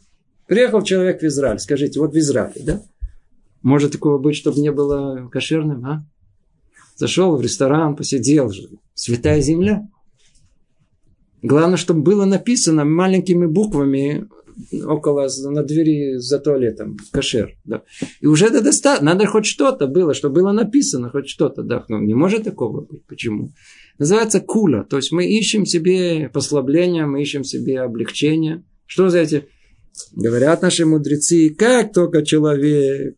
Приехал 0.47 0.82
человек 0.82 1.22
в 1.22 1.26
Израиль. 1.26 1.60
Скажите, 1.60 2.00
вот 2.00 2.14
в 2.14 2.18
Израиле, 2.18 2.64
да? 2.64 2.82
Может 3.62 3.91
такого 3.91 4.18
быть, 4.18 4.38
чтобы 4.38 4.62
не 4.62 4.72
было 4.72 5.28
кошерным, 5.30 5.86
а? 5.86 6.06
Зашел 6.95 7.36
в 7.36 7.41
ресторан, 7.41 7.97
посидел. 7.97 8.52
Святая 8.93 9.41
земля. 9.41 9.86
Главное, 11.41 11.76
чтобы 11.76 12.02
было 12.02 12.24
написано 12.24 12.86
маленькими 12.86 13.45
буквами 13.45 14.30
около, 14.86 15.28
на 15.49 15.64
двери 15.64 16.18
за 16.18 16.39
туалетом, 16.39 16.97
кошер. 17.12 17.55
Да. 17.66 17.84
И 18.22 18.28
уже 18.28 18.47
это 18.47 18.62
достаточно. 18.62 19.14
Надо 19.14 19.26
хоть 19.26 19.45
что-то 19.45 19.88
было, 19.88 20.14
чтобы 20.14 20.41
было 20.41 20.51
написано, 20.51 21.10
хоть 21.10 21.30
что-то. 21.30 21.64
Да. 21.64 21.86
Ну, 21.88 21.99
не 22.01 22.14
может 22.14 22.43
такого 22.43 22.82
быть. 22.82 23.05
Почему? 23.05 23.51
Называется 23.97 24.39
кула. 24.39 24.84
То 24.84 24.97
есть 24.97 25.12
мы 25.12 25.28
ищем 25.28 25.66
себе 25.66 26.30
послабление, 26.30 27.05
мы 27.05 27.22
ищем 27.22 27.43
себе 27.43 27.82
облегчение. 27.82 28.64
Что 28.86 29.10
за 29.10 29.20
эти? 29.20 29.45
Говорят 30.16 30.62
наши 30.62 30.86
мудрецы, 30.86 31.49
как 31.49 31.93
только 31.93 32.24
человек 32.24 33.16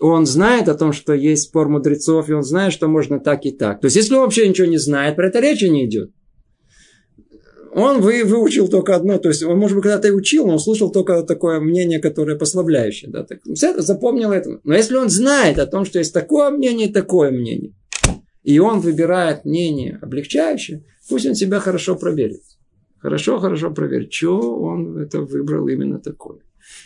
он 0.00 0.26
знает 0.26 0.68
о 0.68 0.74
том, 0.74 0.92
что 0.92 1.14
есть 1.14 1.44
спор 1.44 1.68
мудрецов, 1.68 2.28
и 2.28 2.32
он 2.32 2.42
знает, 2.42 2.72
что 2.72 2.88
можно 2.88 3.20
так 3.20 3.46
и 3.46 3.52
так. 3.52 3.80
То 3.80 3.86
есть, 3.86 3.96
если 3.96 4.14
он 4.14 4.22
вообще 4.22 4.48
ничего 4.48 4.66
не 4.66 4.76
знает, 4.76 5.16
про 5.16 5.28
это 5.28 5.40
речи 5.40 5.64
не 5.64 5.86
идет. 5.86 6.10
Он 7.74 8.00
вы, 8.00 8.22
выучил 8.24 8.68
только 8.68 8.94
одно, 8.94 9.18
то 9.18 9.28
есть 9.28 9.42
он, 9.42 9.58
может 9.58 9.76
быть, 9.76 9.82
когда-то 9.82 10.06
и 10.06 10.12
учил, 10.12 10.46
но 10.46 10.52
он 10.52 10.58
слушал 10.60 10.92
только 10.92 11.24
такое 11.24 11.58
мнение, 11.58 11.98
которое 11.98 12.38
послабляющее. 12.38 13.10
Да, 13.10 13.24
так, 13.24 13.40
запомнил 13.82 14.30
это. 14.30 14.60
Но 14.62 14.74
если 14.74 14.94
он 14.94 15.10
знает 15.10 15.58
о 15.58 15.66
том, 15.66 15.84
что 15.84 15.98
есть 15.98 16.14
такое 16.14 16.50
мнение 16.50 16.88
и 16.88 16.92
такое 16.92 17.32
мнение, 17.32 17.74
и 18.44 18.60
он 18.60 18.78
выбирает 18.78 19.44
мнение 19.44 19.98
облегчающее, 20.00 20.84
пусть 21.08 21.26
он 21.26 21.34
себя 21.34 21.58
хорошо 21.58 21.96
проверит. 21.96 22.42
Хорошо, 22.98 23.38
хорошо 23.40 23.72
проверит, 23.72 24.12
что 24.12 24.56
он 24.56 24.96
это 24.96 25.22
выбрал 25.22 25.66
именно 25.66 25.98
такое. 25.98 26.38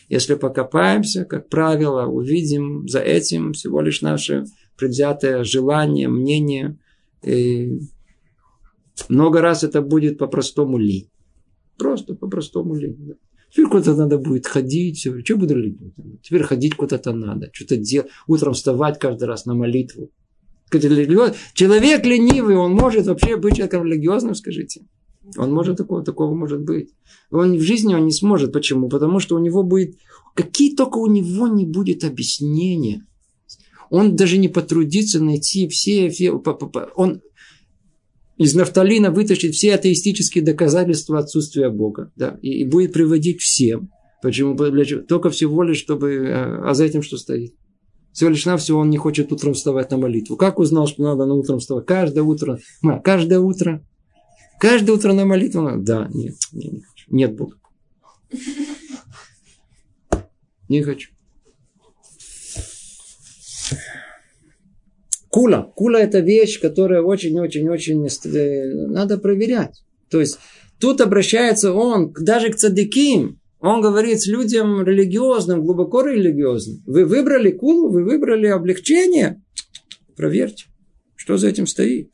Если 0.08 0.36
покопаемся, 0.36 1.26
как 1.26 1.50
правило, 1.50 2.06
увидим 2.06 2.88
за 2.88 3.00
этим 3.00 3.52
всего 3.52 3.82
лишь 3.82 4.00
наше 4.00 4.46
предвзятое 4.78 5.44
желание, 5.44 6.08
мнение. 6.08 6.78
И 7.22 7.80
много 9.08 9.40
раз 9.40 9.64
это 9.64 9.82
будет 9.82 10.18
по-простому 10.18 10.78
ли. 10.78 11.08
Просто 11.76 12.14
по-простому 12.14 12.74
ли. 12.74 12.96
Теперь 13.50 13.68
куда-то 13.68 13.94
надо 13.94 14.18
будет 14.18 14.46
ходить. 14.46 15.06
Что 15.24 15.36
буду 15.36 15.56
лить? 15.56 15.78
Теперь 16.22 16.42
ходить 16.42 16.74
куда-то 16.74 17.12
надо. 17.12 17.50
Что-то 17.52 17.76
делать. 17.76 18.10
Утром 18.26 18.52
вставать 18.52 18.98
каждый 18.98 19.24
раз 19.24 19.46
на 19.46 19.54
молитву. 19.54 20.10
Человек 20.70 22.04
ленивый, 22.04 22.56
он 22.56 22.72
может 22.72 23.06
вообще 23.06 23.36
быть 23.36 23.56
человеком 23.56 23.84
религиозным, 23.84 24.34
скажите. 24.34 24.82
Он 25.36 25.52
может 25.52 25.76
такого, 25.76 26.02
такого 26.02 26.34
может 26.34 26.60
быть. 26.60 26.90
Он 27.30 27.56
в 27.56 27.60
жизни 27.60 27.94
он 27.94 28.04
не 28.04 28.12
сможет. 28.12 28.52
Почему? 28.52 28.88
Потому 28.88 29.18
что 29.20 29.36
у 29.36 29.38
него 29.38 29.62
будет, 29.62 29.96
какие 30.34 30.74
только 30.74 30.98
у 30.98 31.06
него 31.06 31.48
не 31.48 31.64
будет 31.64 32.04
объяснения. 32.04 33.06
Он 33.90 34.16
даже 34.16 34.36
не 34.36 34.48
потрудится 34.48 35.22
найти 35.22 35.68
все, 35.68 36.10
все 36.10 36.32
он 36.32 37.22
из 38.38 38.54
нафталина 38.54 39.10
вытащит 39.10 39.54
все 39.54 39.74
атеистические 39.74 40.44
доказательства 40.44 41.18
отсутствия 41.18 41.70
Бога. 41.70 42.12
Да, 42.16 42.38
и, 42.40 42.60
и 42.60 42.64
будет 42.64 42.92
приводить 42.92 43.40
всем. 43.40 43.90
Почему? 44.22 44.56
Только 45.06 45.30
всего 45.30 45.62
лишь, 45.64 45.78
чтобы... 45.78 46.28
А, 46.28 46.70
а 46.70 46.74
за 46.74 46.84
этим 46.84 47.02
что 47.02 47.16
стоит? 47.16 47.54
Всего 48.12 48.30
лишь 48.30 48.46
навсего 48.46 48.78
он 48.78 48.90
не 48.90 48.96
хочет 48.96 49.32
утром 49.32 49.54
вставать 49.54 49.90
на 49.90 49.98
молитву. 49.98 50.36
Как 50.36 50.58
узнал, 50.58 50.86
что 50.86 51.02
надо 51.02 51.26
на 51.26 51.34
утром 51.34 51.58
вставать? 51.58 51.86
Каждое 51.86 52.22
утро. 52.22 52.58
Ма, 52.80 53.00
каждое 53.00 53.40
утро. 53.40 53.84
Каждое 54.60 54.92
утро 54.92 55.12
на 55.12 55.24
молитву. 55.24 55.72
Да, 55.76 56.08
нет, 56.12 56.34
нет, 56.52 56.72
не 56.72 56.80
хочу. 56.80 57.06
Нет 57.10 57.36
Бога. 57.36 57.56
Не 60.68 60.82
хочу. 60.82 61.10
Кула. 65.30 65.72
Кула 65.74 65.98
это 65.98 66.20
вещь, 66.20 66.60
которая 66.60 67.02
очень-очень-очень 67.02 68.06
э, 68.06 68.86
надо 68.88 69.18
проверять. 69.18 69.82
То 70.10 70.20
есть 70.20 70.38
тут 70.80 71.00
обращается 71.00 71.72
он 71.72 72.12
даже 72.18 72.50
к 72.50 72.56
цадыким. 72.56 73.40
Он 73.60 73.80
говорит 73.80 74.20
с 74.20 74.26
людям 74.26 74.84
религиозным, 74.84 75.64
глубоко 75.64 76.02
религиозным. 76.02 76.82
Вы 76.86 77.04
выбрали 77.04 77.50
кулу, 77.50 77.90
вы 77.90 78.04
выбрали 78.04 78.46
облегчение. 78.46 79.42
Проверьте, 80.16 80.66
что 81.16 81.36
за 81.36 81.48
этим 81.48 81.66
стоит. 81.66 82.10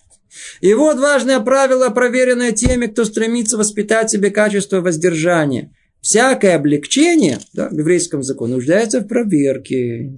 И 0.61 0.75
вот 0.75 0.99
важное 0.99 1.41
правило, 1.41 1.91
проверенное 1.91 2.53
теми, 2.53 2.87
кто 2.87 3.05
стремится 3.05 3.57
воспитать 3.57 4.11
себе 4.11 4.31
качество 4.31 4.81
воздержания. 4.81 5.73
Всякое 6.01 6.57
облегчение 6.57 7.39
да, 7.53 7.69
в 7.69 7.79
еврейском 7.79 8.23
законе 8.23 8.55
нуждается 8.55 9.01
в 9.01 9.07
проверке. 9.07 10.17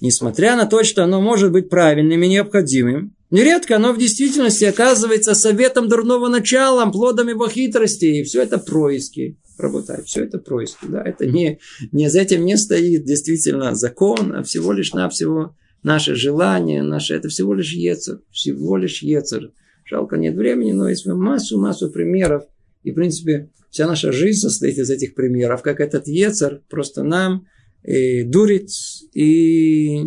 Несмотря 0.00 0.56
на 0.56 0.66
то, 0.66 0.82
что 0.84 1.04
оно 1.04 1.20
может 1.20 1.52
быть 1.52 1.68
правильным 1.68 2.22
и 2.22 2.28
необходимым, 2.28 3.14
нередко 3.30 3.76
оно 3.76 3.92
в 3.92 3.98
действительности 3.98 4.64
оказывается 4.64 5.34
советом 5.34 5.88
дурного 5.88 6.28
начала, 6.28 6.84
плодом 6.90 7.28
его 7.28 7.48
хитрости. 7.48 8.06
И 8.06 8.22
все 8.22 8.42
это 8.42 8.58
происки. 8.58 9.36
Работать. 9.56 10.06
Все 10.06 10.24
это 10.24 10.38
происки. 10.38 10.86
Да? 10.88 11.02
Это 11.02 11.26
не, 11.26 11.60
не 11.92 12.10
за 12.10 12.20
этим 12.20 12.44
не 12.44 12.56
стоит 12.56 13.04
действительно 13.04 13.74
закон, 13.74 14.34
а 14.34 14.42
всего 14.42 14.72
лишь 14.72 14.92
навсего 14.92 15.54
наше 15.82 16.16
желание, 16.16 16.82
наше, 16.82 17.14
это 17.14 17.28
всего 17.28 17.54
лишь 17.54 17.72
ецер. 17.72 18.20
Всего 18.32 18.76
лишь 18.76 19.02
ецер. 19.02 19.52
Жалко, 19.84 20.16
нет 20.16 20.34
времени, 20.34 20.72
но 20.72 20.88
есть 20.88 21.06
массу-массу 21.06 21.90
примеров. 21.90 22.44
И, 22.82 22.90
в 22.90 22.94
принципе, 22.94 23.50
вся 23.70 23.86
наша 23.86 24.12
жизнь 24.12 24.40
состоит 24.40 24.78
из 24.78 24.90
этих 24.90 25.14
примеров, 25.14 25.62
как 25.62 25.80
этот 25.80 26.08
ецер 26.08 26.62
просто 26.68 27.02
нам 27.02 27.46
э, 27.84 28.24
дурит 28.24 28.70
и 29.12 30.04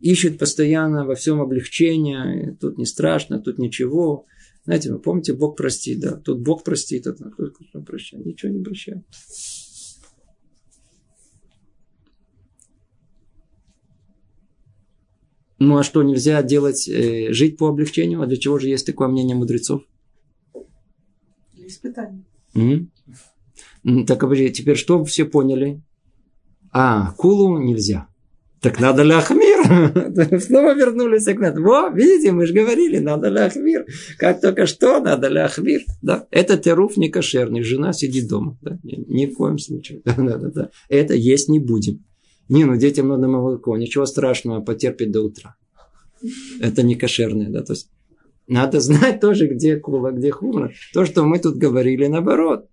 ищет 0.00 0.38
постоянно 0.38 1.04
во 1.04 1.14
всем 1.14 1.40
облегчение. 1.40 2.56
Тут 2.60 2.78
не 2.78 2.86
страшно, 2.86 3.38
тут 3.40 3.58
ничего. 3.58 4.26
Знаете, 4.64 4.92
вы 4.92 4.98
помните, 4.98 5.32
Бог 5.32 5.56
простит, 5.56 6.00
да? 6.00 6.16
Тут 6.16 6.40
Бог 6.40 6.64
простит, 6.64 7.06
а 7.06 7.12
тут 7.12 7.34
кто 7.34 7.80
прощает. 7.80 8.26
Ничего 8.26 8.52
не 8.52 8.62
прощает. 8.62 9.04
Ну 15.58 15.76
а 15.76 15.82
что, 15.82 16.02
нельзя 16.02 16.42
делать, 16.42 16.88
э, 16.88 17.32
жить 17.32 17.58
по 17.58 17.68
облегчению? 17.68 18.22
А 18.22 18.26
для 18.26 18.38
чего 18.38 18.58
же 18.58 18.68
есть 18.68 18.86
такое 18.86 19.08
мнение 19.08 19.36
мудрецов? 19.36 19.82
Для 21.52 21.66
испытания. 21.66 22.24
Mm-hmm. 22.54 24.06
Так, 24.06 24.22
обожди, 24.22 24.50
теперь 24.50 24.76
что 24.76 25.04
все 25.04 25.26
поняли? 25.26 25.82
А, 26.72 27.12
кулу 27.16 27.58
нельзя. 27.58 28.06
Так 28.60 28.78
надо 28.78 29.02
ляхмир. 29.02 30.40
Снова 30.40 30.74
вернулись 30.74 31.24
к 31.24 31.38
нам. 31.38 31.62
Во, 31.62 31.88
видите, 31.88 32.32
мы 32.32 32.46
же 32.46 32.52
говорили, 32.52 32.98
надо 32.98 33.28
ляхмир. 33.28 33.86
Как 34.18 34.40
только 34.40 34.66
что, 34.66 35.00
надо 35.00 35.28
ляхмир. 35.28 35.80
Да? 36.02 36.26
Это 36.30 36.58
теруф 36.58 36.98
не 36.98 37.08
кошерный. 37.08 37.62
Жена 37.62 37.94
сидит 37.94 38.28
дома. 38.28 38.58
Да? 38.60 38.78
Ни, 38.82 39.26
в 39.26 39.34
коем 39.34 39.58
случае. 39.58 40.02
Да, 40.04 40.36
да, 40.36 40.50
да. 40.50 40.70
Это 40.88 41.14
есть 41.14 41.48
не 41.48 41.58
будем. 41.58 42.04
Не, 42.50 42.64
ну 42.64 42.76
детям 42.76 43.08
надо 43.08 43.28
молоко, 43.28 43.76
ничего 43.76 44.04
страшного, 44.06 44.60
потерпеть 44.60 45.12
до 45.12 45.22
утра. 45.22 45.54
Это 46.60 46.82
не 46.82 46.96
кошерное, 46.96 47.48
да, 47.48 47.62
то 47.62 47.72
есть 47.72 47.88
надо 48.48 48.80
знать 48.80 49.20
тоже, 49.20 49.46
где 49.46 49.76
кула, 49.76 50.10
где 50.10 50.32
хура. 50.32 50.72
То, 50.92 51.06
что 51.06 51.22
мы 51.22 51.38
тут 51.38 51.56
говорили, 51.56 52.08
наоборот. 52.08 52.66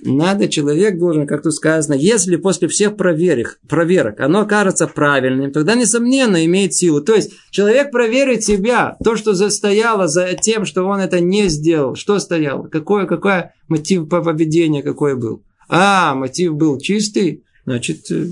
Надо, 0.00 0.48
человек 0.48 0.98
должен, 0.98 1.26
как 1.26 1.42
тут 1.42 1.54
сказано, 1.54 1.94
если 1.94 2.36
после 2.36 2.66
всех 2.66 2.96
проверок, 2.96 3.60
проверок 3.68 4.20
оно 4.20 4.46
кажется 4.46 4.88
правильным, 4.88 5.52
тогда, 5.52 5.74
несомненно, 5.74 6.44
имеет 6.44 6.74
силу. 6.74 7.02
То 7.02 7.14
есть, 7.14 7.32
человек 7.50 7.92
проверит 7.92 8.42
себя, 8.42 8.96
то, 9.04 9.16
что 9.16 9.34
стояло 9.50 10.08
за 10.08 10.32
тем, 10.34 10.64
что 10.64 10.84
он 10.84 10.98
это 10.98 11.20
не 11.20 11.48
сделал. 11.48 11.94
Что 11.94 12.18
стояло? 12.18 12.66
Какой, 12.66 13.06
какой 13.06 13.50
мотив 13.68 14.08
поведения 14.08 14.82
какой 14.82 15.16
был? 15.16 15.42
А, 15.68 16.14
мотив 16.14 16.54
был 16.54 16.78
чистый, 16.78 17.44
значит, 17.64 18.10
э, 18.10 18.26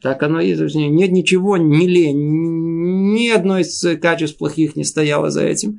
так 0.00 0.22
оно 0.22 0.40
и 0.40 0.48
есть. 0.48 0.74
Нет 0.74 1.12
ничего, 1.12 1.56
ни 1.56 1.86
лень, 1.86 3.14
ни 3.14 3.28
одно 3.28 3.58
из 3.58 3.84
качеств 4.00 4.38
плохих 4.38 4.76
не 4.76 4.84
стояло 4.84 5.30
за 5.30 5.44
этим. 5.44 5.78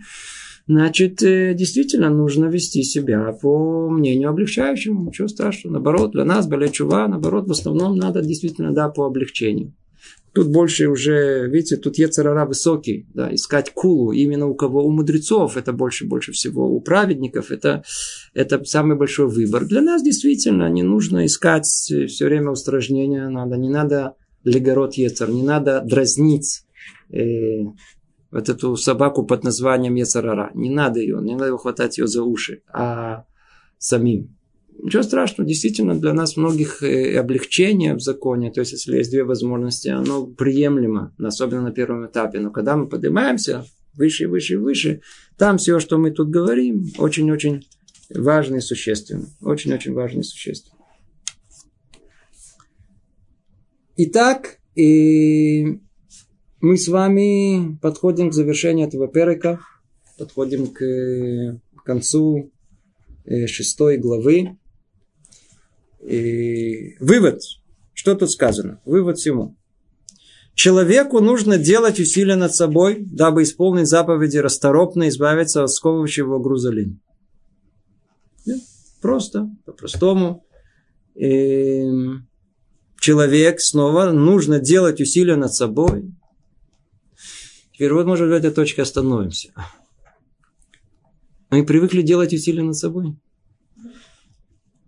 Значит, 0.66 1.22
э, 1.24 1.53
действительно 1.53 2.09
нужно 2.09 2.45
вести 2.45 2.84
себя 2.84 3.34
по 3.41 3.89
мнению 3.89 4.30
облегчающему. 4.30 5.05
Ничего 5.05 5.28
страшного. 5.28 5.74
Наоборот, 5.74 6.11
для 6.11 6.24
нас, 6.24 6.47
Балячува, 6.47 7.07
наоборот, 7.07 7.47
в 7.47 7.51
основном 7.51 7.97
надо 7.97 8.22
действительно, 8.22 8.74
да, 8.74 8.88
по 8.89 9.05
облегчению. 9.05 9.74
Тут 10.34 10.47
больше 10.47 10.88
уже, 10.88 11.47
видите, 11.47 11.78
тут 11.78 11.99
Ецарара 11.99 12.45
высокий, 12.45 13.05
да, 13.14 13.34
искать 13.34 13.72
кулу 13.72 14.14
именно 14.14 14.47
у 14.47 14.55
кого? 14.55 14.84
У 14.84 14.89
мудрецов 14.89 15.57
это 15.57 15.74
больше, 15.74 16.07
больше 16.07 16.32
всего. 16.32 16.68
У 16.74 16.82
праведников 16.82 17.51
это, 17.51 17.84
это 18.34 18.64
самый 18.66 18.97
большой 18.97 19.28
выбор. 19.28 19.66
Для 19.66 19.82
нас 19.82 20.01
действительно 20.01 20.70
не 20.70 20.82
нужно 20.82 21.28
искать 21.28 21.66
все 21.66 22.26
время 22.26 22.49
устражнения, 22.49 23.30
надо, 23.30 23.57
не 23.57 23.70
надо 23.70 24.16
легород 24.43 24.95
Ецар, 24.95 25.30
не 25.30 25.43
надо 25.43 25.82
дразнить 25.86 26.64
э, 27.11 27.66
вот 28.34 28.49
эту 28.49 28.75
собаку 28.75 29.23
под 29.23 29.43
названием 29.43 29.93
Ецарара. 29.95 30.49
Не 30.55 30.69
надо 30.69 30.99
ее, 30.99 31.19
не 31.21 31.36
надо 31.36 31.55
хватать 31.57 31.99
ее 31.99 32.07
за 32.07 32.23
уши, 32.23 32.63
а 32.67 33.25
самим. 33.77 34.36
Ничего 34.81 35.03
страшного, 35.03 35.47
действительно, 35.47 35.93
для 35.93 36.13
нас 36.13 36.36
многих 36.36 36.81
э, 36.81 37.15
облегчение 37.17 37.93
в 37.93 37.99
законе, 37.99 38.51
то 38.51 38.61
есть, 38.61 38.71
если 38.71 38.97
есть 38.97 39.11
две 39.11 39.23
возможности, 39.23 39.89
оно 39.89 40.25
приемлемо, 40.25 41.13
особенно 41.19 41.61
на 41.61 41.71
первом 41.71 42.07
этапе. 42.07 42.39
Но 42.39 42.49
когда 42.49 42.75
мы 42.75 42.89
поднимаемся 42.89 43.65
выше, 43.93 44.27
выше, 44.27 44.57
выше, 44.57 45.01
там 45.38 45.59
все, 45.59 45.79
что 45.79 45.99
мы 45.99 46.09
тут 46.09 46.29
говорим, 46.29 46.88
очень-очень 46.97 47.67
важно 48.09 48.55
и 48.55 48.61
существенно. 48.61 49.27
Очень-очень 49.41 49.93
важно 49.93 50.21
и 50.21 50.23
существенно. 50.23 50.75
Итак, 53.95 54.57
и 54.75 55.81
мы 56.64 56.78
с 56.78 56.88
вами 56.88 57.78
подходим 57.82 58.30
к 58.30 58.34
завершению 58.34 58.88
этого 58.88 59.09
перека, 59.09 59.59
подходим 60.18 60.68
к 60.68 61.59
концу 61.84 62.53
э, 63.26 63.47
шестой 63.47 63.97
главы. 63.97 64.57
И 65.99 66.95
вывод. 67.01 67.41
Что 67.93 68.16
тут 68.16 68.32
сказано? 68.32 68.80
Вывод 68.86 69.18
всему. 69.18 69.57
Человеку 70.53 71.20
нужно 71.20 71.57
делать 71.57 71.99
усилия 71.99 72.38
над 72.38 72.55
собой, 72.55 72.99
дабы 73.11 73.43
исполнить 73.43 73.89
заповеди 73.89 74.38
расторопно 74.38 75.09
избавиться 75.09 75.66
от 75.66 75.70
сковывающего 75.70 76.39
груза 76.39 76.72
лени. 76.72 76.97
Просто, 79.01 79.49
по-простому. 79.66 80.45
И 81.14 81.84
человек 83.01 83.59
снова 83.59 84.11
нужно 84.11 84.59
делать 84.59 85.01
усилия 85.01 85.36
над 85.36 85.53
собой. 85.53 86.14
Теперь 87.74 87.93
вот, 87.93 88.05
может, 88.05 88.30
в 88.30 88.32
этой 88.32 88.51
точке 88.51 88.84
остановимся. 88.84 89.51
Мы 91.49 91.65
привыкли 91.65 92.01
делать 92.01 92.34
усилия 92.34 92.63
над 92.63 92.76
собой. 92.76 93.15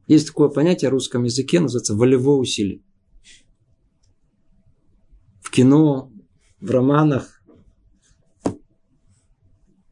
Есть 0.08 0.28
такое 0.28 0.50
понятие 0.50 0.90
в 0.90 0.94
русском 0.94 1.24
языке, 1.24 1.60
называется 1.60 1.96
волевое 1.96 2.38
усилие. 2.38 2.82
В 5.42 5.50
кино, 5.50 6.12
в 6.62 6.70
романах. 6.70 7.42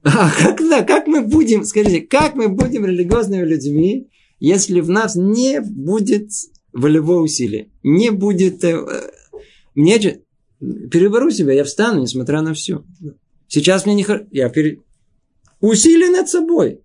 А 0.04 0.30
как, 0.32 0.60
да, 0.60 0.84
как 0.84 1.08
мы 1.08 1.26
будем, 1.26 1.64
скажите, 1.64 2.02
как 2.02 2.36
мы 2.36 2.50
будем 2.50 2.86
религиозными 2.86 3.46
людьми, 3.46 4.12
если 4.40 4.82
в 4.82 4.90
нас 4.90 5.16
не 5.16 5.62
будет 5.62 6.30
волевое 6.74 7.20
усилие, 7.20 7.72
не 7.82 8.12
будет... 8.12 8.64
Э, 8.64 9.12
мне 9.74 10.00
же, 10.00 10.24
перебору 10.92 11.32
себя, 11.32 11.54
я 11.54 11.64
встану, 11.64 12.02
несмотря 12.02 12.42
на 12.42 12.54
все. 12.54 12.84
Сейчас 13.48 13.86
мне 13.86 13.96
не 13.96 14.04
хорошо. 14.04 14.26
Я 14.32 14.50
пере... 14.50 14.80
Усилие 15.60 16.10
над 16.10 16.30
собой. 16.30 16.80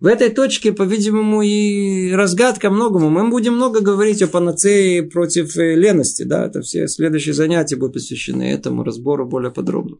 В 0.00 0.06
этой 0.06 0.30
точке, 0.30 0.72
по-видимому, 0.72 1.42
и 1.42 2.10
разгадка 2.12 2.70
многому. 2.70 3.08
Мы 3.08 3.30
будем 3.30 3.54
много 3.54 3.80
говорить 3.80 4.20
о 4.22 4.26
панацее 4.26 5.04
против 5.04 5.56
э, 5.56 5.76
лености. 5.76 6.24
Да? 6.24 6.46
Это 6.46 6.60
все 6.62 6.88
следующие 6.88 7.34
занятия 7.34 7.76
будут 7.76 7.94
посвящены 7.94 8.42
этому 8.42 8.82
разбору 8.82 9.26
более 9.26 9.52
подробно. 9.52 9.98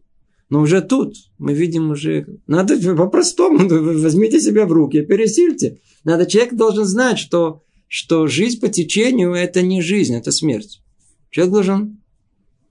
Но 0.49 0.61
уже 0.61 0.81
тут 0.81 1.15
мы 1.37 1.53
видим 1.53 1.91
уже... 1.91 2.27
Надо 2.47 2.77
по-простому. 2.95 3.67
Возьмите 3.67 4.41
себя 4.41 4.65
в 4.65 4.71
руки, 4.73 5.01
пересильте. 5.01 5.79
Надо, 6.03 6.25
человек 6.25 6.53
должен 6.53 6.83
знать, 6.83 7.17
что, 7.17 7.63
что 7.87 8.27
жизнь 8.27 8.59
по 8.59 8.67
течению– 8.67 9.33
это 9.33 9.61
не 9.61 9.81
жизнь, 9.81 10.15
это 10.15 10.31
смерть. 10.31 10.81
Человек 11.29 11.53
должен 11.53 12.02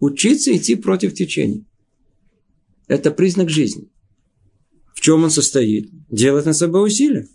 Учиться 0.02 0.52
идти 0.56 0.74
против 0.74 1.14
течения. 1.14 1.64
Это 2.88 3.12
признак 3.12 3.48
жизни. 3.48 3.88
В 4.96 5.00
чем 5.00 5.22
он 5.22 5.30
состоит? 5.30 5.90
Делать 6.10 6.44
на 6.44 6.52
собой 6.54 6.88
усилия. 6.88 7.28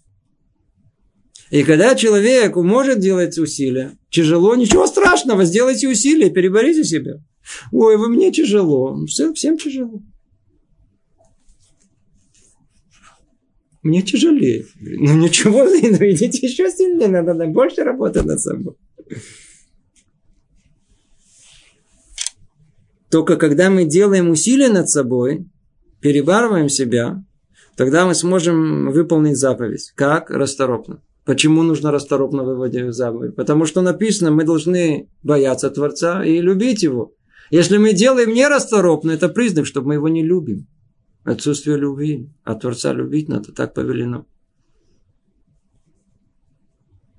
И 1.50 1.64
когда 1.64 1.96
человек 1.96 2.58
может 2.58 3.00
делать 3.00 3.38
усилия, 3.38 3.98
тяжело, 4.10 4.54
ничего 4.58 4.86
страшного, 4.86 5.46
сделайте 5.46 5.88
усилия, 5.88 6.30
переборите 6.30 6.84
себя. 6.84 7.24
Ой, 7.72 7.96
вы 7.96 8.10
мне 8.10 8.34
тяжело. 8.34 9.06
Всем, 9.06 9.34
всем 9.34 9.58
тяжело. 9.58 10.02
Мне 13.82 14.02
тяжелее. 14.02 14.66
Ну 14.82 15.16
ничего, 15.16 15.64
ну, 15.64 16.10
идите 16.10 16.46
еще 16.46 16.70
сильнее, 16.70 17.08
надо, 17.08 17.34
надо 17.34 17.48
больше 17.48 17.86
работать 17.86 18.26
над 18.26 18.42
собой. 18.42 18.76
Только 23.10 23.38
когда 23.38 23.70
мы 23.70 23.86
делаем 23.86 24.30
усилия 24.30 24.70
над 24.70 24.90
собой, 24.90 25.48
перебарываем 26.02 26.70
себя, 26.70 27.24
тогда 27.76 28.06
мы 28.06 28.14
сможем 28.14 28.92
выполнить 28.92 29.38
заповедь. 29.38 29.92
Как? 29.96 30.30
Расторопно. 30.30 31.02
Почему 31.26 31.64
нужно 31.64 31.92
расторопно 31.92 32.44
выводить 32.44 32.94
заповедь? 32.94 33.36
Потому 33.36 33.66
что 33.66 33.82
написано, 33.82 34.32
мы 34.32 34.46
должны 34.46 35.10
бояться 35.24 35.70
Творца 35.70 36.24
и 36.24 36.40
любить 36.40 36.84
Его. 36.84 37.14
Если 37.50 37.78
мы 37.78 37.94
делаем 37.94 38.34
нерасторопно, 38.34 39.12
это 39.12 39.30
признак, 39.30 39.66
что 39.66 39.82
мы 39.82 39.96
Его 39.96 40.10
не 40.10 40.24
любим. 40.24 40.68
Отсутствие 41.24 41.78
любви. 41.78 42.30
А 42.44 42.56
Творца 42.56 42.94
любить 42.94 43.28
надо, 43.28 43.52
так 43.54 43.74
повелено. 43.74 44.26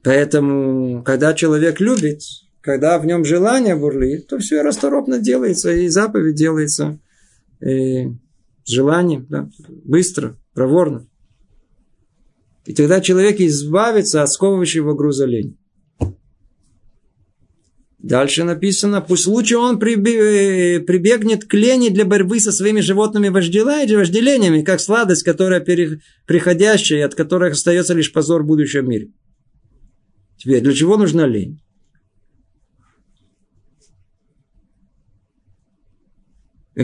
Поэтому, 0.03 1.03
когда 1.03 1.35
человек 1.35 1.81
любит, 1.81 2.21
когда 2.69 2.99
в 2.99 3.07
нем 3.07 3.25
желание 3.25 3.75
бурлит, 3.77 4.27
то 4.27 4.39
все 4.39 4.61
расторопно 4.61 5.19
делается, 5.19 5.73
и 5.73 5.89
заповедь 5.89 6.35
делается 6.35 7.01
и 7.67 8.09
с 8.63 8.71
желанием, 8.71 9.27
да, 9.31 9.49
быстро, 9.87 10.37
проворно. 10.53 11.09
И 12.67 12.75
тогда 12.75 13.01
человек 13.01 13.41
избавится 13.41 14.23
от 14.23 14.31
сковывающего 14.31 14.93
груза 14.93 15.25
лень. 15.25 15.57
Дальше 18.01 18.45
написано, 18.45 19.01
пусть 19.01 19.27
лучше 19.27 19.57
он 19.57 19.79
прибегнет 19.79 21.47
к 21.47 21.55
лени 21.55 21.89
для 21.89 22.05
борьбы 22.05 22.39
со 22.39 22.53
своими 22.53 22.81
животными 22.81 23.31
вожделениями, 23.31 24.61
как 24.61 24.81
сладость, 24.81 25.23
которая 25.23 25.65
приходящая, 26.27 27.07
от 27.07 27.15
которой 27.15 27.53
остается 27.53 27.95
лишь 27.95 28.13
позор 28.13 28.43
в 28.43 28.47
будущем 28.47 28.91
мире. 28.91 29.09
Теперь, 30.37 30.61
для 30.61 30.75
чего 30.75 30.99
нужна 30.99 31.27
лень? 31.27 31.63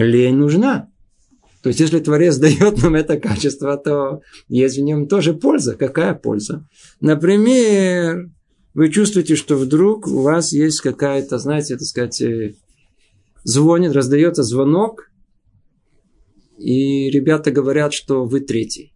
Лень 0.03 0.37
нужна. 0.37 0.91
То 1.63 1.69
есть, 1.69 1.81
если 1.81 2.01
Творец 2.01 2.37
дает 2.39 2.83
нам 2.83 2.95
это 2.95 3.19
качество, 3.19 3.77
то 3.77 4.21
есть 4.49 4.77
в 4.77 4.83
нем 4.83 5.07
тоже 5.07 5.35
польза. 5.35 5.77
Какая 5.77 6.15
польза? 6.15 6.67
Например, 7.01 8.29
вы 8.75 8.91
чувствуете, 8.91 9.37
что 9.37 9.57
вдруг 9.57 10.07
у 10.07 10.23
вас 10.23 10.53
есть 10.53 10.81
какая-то, 10.81 11.39
знаете, 11.39 11.77
так 11.77 11.87
сказать, 11.87 12.21
э, 12.21 12.55
звонит, 13.45 13.93
раздается 13.93 14.43
звонок, 14.43 15.11
и 16.59 17.11
ребята 17.11 17.51
говорят, 17.51 17.93
что 17.93 18.25
вы 18.25 18.41
третий. 18.41 18.93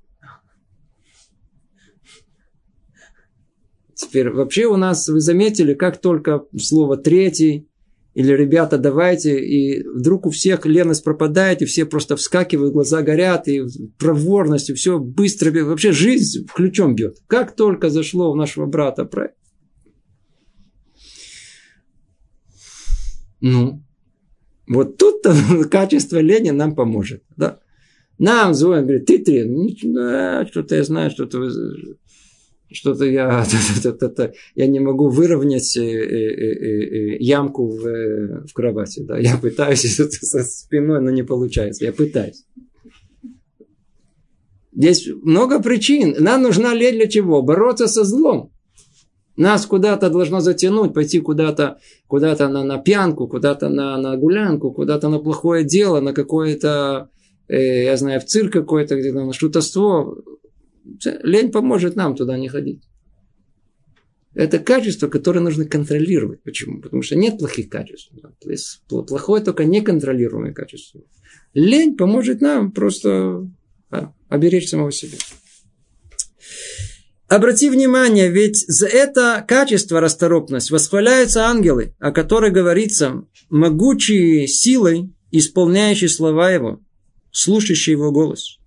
Теперь, 3.94 4.30
вообще 4.30 4.66
у 4.66 4.76
нас, 4.76 5.08
вы 5.08 5.20
заметили, 5.20 5.74
как 5.74 6.00
только 6.00 6.44
слово 6.56 6.96
«третий», 6.96 7.67
или 8.18 8.32
ребята, 8.32 8.78
давайте, 8.78 9.38
и 9.38 9.86
вдруг 9.86 10.26
у 10.26 10.30
всех 10.30 10.66
леность 10.66 11.04
пропадает, 11.04 11.62
и 11.62 11.66
все 11.66 11.86
просто 11.86 12.16
вскакивают, 12.16 12.72
глаза 12.72 13.02
горят, 13.02 13.46
и 13.46 13.62
проворность, 13.96 14.70
и 14.70 14.74
все 14.74 14.98
быстро, 14.98 15.52
вообще 15.64 15.92
жизнь 15.92 16.44
ключом 16.52 16.96
бьет. 16.96 17.18
Как 17.28 17.54
только 17.54 17.90
зашло 17.90 18.32
у 18.32 18.34
нашего 18.34 18.66
брата 18.66 19.04
про 19.04 19.34
Ну, 23.40 23.84
вот 24.66 24.96
тут-то 24.96 25.32
качество 25.70 26.18
лени 26.18 26.50
нам 26.50 26.74
поможет. 26.74 27.22
Да? 27.36 27.60
Нам 28.18 28.52
звонят, 28.52 28.86
говорят, 28.86 29.06
ты 29.06 29.18
тренер, 29.18 29.76
да, 29.94 30.44
что-то 30.48 30.74
я 30.74 30.82
знаю, 30.82 31.12
что-то 31.12 31.48
что-то 32.70 33.04
я, 33.04 33.44
я 34.54 34.66
не 34.66 34.80
могу 34.80 35.08
выровнять 35.08 35.76
э, 35.76 35.80
э, 35.80 37.14
э, 37.14 37.16
ямку 37.18 37.68
в, 37.68 38.46
в 38.46 38.52
кровати. 38.52 39.00
Да? 39.00 39.18
Я 39.18 39.36
пытаюсь 39.36 39.96
со 39.96 40.42
спиной, 40.42 41.00
но 41.00 41.10
не 41.10 41.22
получается. 41.22 41.84
Я 41.84 41.92
пытаюсь. 41.92 42.44
Здесь 44.72 45.08
много 45.22 45.60
причин. 45.60 46.14
Нам 46.18 46.42
нужна 46.42 46.74
лень 46.74 46.96
для 46.96 47.08
чего? 47.08 47.42
Бороться 47.42 47.88
со 47.88 48.04
злом. 48.04 48.52
Нас 49.36 49.66
куда-то 49.66 50.10
должно 50.10 50.40
затянуть, 50.40 50.92
пойти 50.92 51.20
куда-то 51.20 51.78
куда 52.08 52.36
на, 52.48 52.64
на 52.64 52.78
пьянку, 52.78 53.28
куда-то 53.28 53.68
на, 53.68 53.96
на 53.96 54.16
гулянку, 54.16 54.72
куда-то 54.72 55.08
на 55.08 55.20
плохое 55.20 55.64
дело, 55.64 56.00
на 56.00 56.12
какое-то, 56.12 57.08
э, 57.46 57.84
я 57.84 57.96
знаю, 57.96 58.20
в 58.20 58.24
цирк 58.24 58.52
какой-то, 58.52 58.96
где-то 58.96 59.24
на 59.24 59.32
шутовство. 59.32 60.16
Лень 61.22 61.50
поможет 61.50 61.96
нам 61.96 62.14
туда 62.16 62.38
не 62.38 62.48
ходить. 62.48 62.82
Это 64.34 64.58
качество, 64.58 65.08
которое 65.08 65.40
нужно 65.40 65.64
контролировать. 65.64 66.42
Почему? 66.42 66.80
Потому 66.80 67.02
что 67.02 67.16
нет 67.16 67.38
плохих 67.38 67.68
качеств. 67.68 68.12
Есть 68.44 68.82
плохое 68.88 69.42
только 69.42 69.64
неконтролируемое 69.64 70.52
качество. 70.52 71.00
Лень 71.54 71.96
поможет 71.96 72.40
нам 72.40 72.70
просто 72.70 73.50
а, 73.90 74.12
оберечь 74.28 74.68
самого 74.68 74.92
себя. 74.92 75.18
Обрати 77.26 77.68
внимание, 77.68 78.30
ведь 78.30 78.64
за 78.68 78.86
это 78.86 79.44
качество 79.46 80.00
расторопность 80.00 80.70
восхваляются 80.70 81.44
ангелы, 81.44 81.94
о 81.98 82.10
которых 82.10 82.54
говорится, 82.54 83.24
могучие 83.50 84.46
силой, 84.46 85.12
исполняющие 85.30 86.08
слова 86.08 86.50
его, 86.50 86.80
слушающие 87.30 87.92
его 87.92 88.12
голос. 88.12 88.57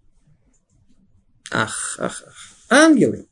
Ах, 1.52 1.98
ах, 2.00 2.24
ах. 2.26 2.34
Ангелы. 2.70 3.28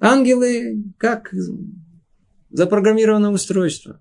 Ангелы 0.00 0.82
как 0.96 1.32
запрограммированное 2.50 3.30
устройство. 3.30 4.00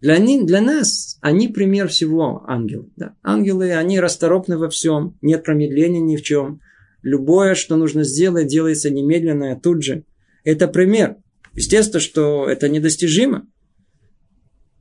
Для, 0.00 0.16
них, 0.18 0.46
для 0.46 0.60
нас 0.60 1.18
они 1.20 1.48
пример 1.48 1.88
всего 1.88 2.44
ангелы. 2.46 2.90
Да? 2.96 3.14
Ангелы, 3.22 3.72
они 3.74 4.00
расторопны 4.00 4.56
во 4.56 4.70
всем, 4.70 5.18
нет 5.20 5.44
промедления 5.44 6.00
ни 6.00 6.16
в 6.16 6.22
чем. 6.22 6.60
Любое, 7.02 7.54
что 7.54 7.76
нужно 7.76 8.04
сделать, 8.04 8.48
делается 8.48 8.90
немедленно, 8.90 9.58
тут 9.60 9.82
же. 9.82 10.04
Это 10.44 10.66
пример. 10.68 11.16
Естественно, 11.54 12.00
что 12.00 12.48
это 12.48 12.68
недостижимо. 12.68 13.46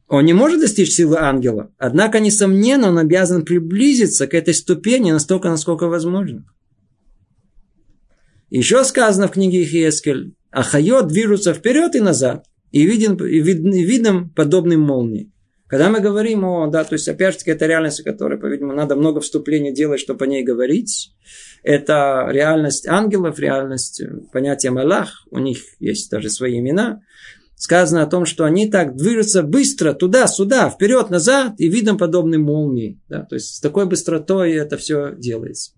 Он 0.07 0.23
не 0.23 0.33
может 0.33 0.61
достичь 0.61 0.93
силы 0.93 1.17
ангела. 1.17 1.73
Однако, 1.77 2.21
несомненно, 2.21 2.87
он 2.87 2.97
обязан 2.97 3.43
приблизиться 3.43 4.25
к 4.27 4.33
этой 4.33 4.53
ступени 4.53 5.11
настолько, 5.11 5.49
насколько 5.49 5.87
возможно. 5.87 6.45
Еще 8.49 8.83
сказано 8.83 9.27
в 9.27 9.31
книге 9.31 9.65
Хиескель, 9.65 10.35
а 10.51 10.63
хайот 10.63 11.07
движутся 11.07 11.53
вперед 11.53 11.95
и 11.95 11.99
назад, 11.99 12.45
и 12.71 12.85
виден, 12.85 13.15
и 13.15 13.39
вид, 13.39 13.59
и 13.59 13.83
видом 13.83 14.29
подобным 14.29 14.81
молнии. 14.81 15.31
Когда 15.67 15.89
мы 15.89 15.99
говорим 15.99 16.45
о, 16.45 16.67
да, 16.67 16.85
то 16.85 16.93
есть 16.93 17.09
опять 17.09 17.33
же 17.33 17.39
таки 17.39 17.51
это 17.51 17.65
реальность, 17.65 17.99
о 17.99 18.03
которой, 18.03 18.39
по-видимому, 18.39 18.73
надо 18.73 18.95
много 18.95 19.19
вступлений 19.19 19.73
делать, 19.73 19.99
чтобы 19.99 20.23
о 20.23 20.27
ней 20.27 20.43
говорить. 20.43 21.11
Это 21.61 22.27
реальность 22.29 22.87
ангелов, 22.87 23.37
реальность 23.37 23.99
э, 23.99 24.07
понятия 24.31 24.71
Малах, 24.71 25.27
у 25.29 25.39
них 25.39 25.57
есть 25.79 26.09
даже 26.09 26.29
свои 26.29 26.59
имена. 26.59 27.01
Сказано 27.55 28.03
о 28.03 28.07
том, 28.07 28.25
что 28.25 28.45
они 28.45 28.69
так 28.69 28.95
движутся 28.95 29.43
быстро 29.43 29.93
туда-сюда, 29.93 30.69
вперед-назад 30.69 31.55
и 31.57 31.67
видом 31.67 31.97
подобным 31.97 32.43
молнии. 32.43 33.01
Да? 33.09 33.23
То 33.23 33.35
есть 33.35 33.55
с 33.55 33.59
такой 33.59 33.87
быстротой 33.87 34.53
это 34.53 34.77
все 34.77 35.15
делается. 35.17 35.71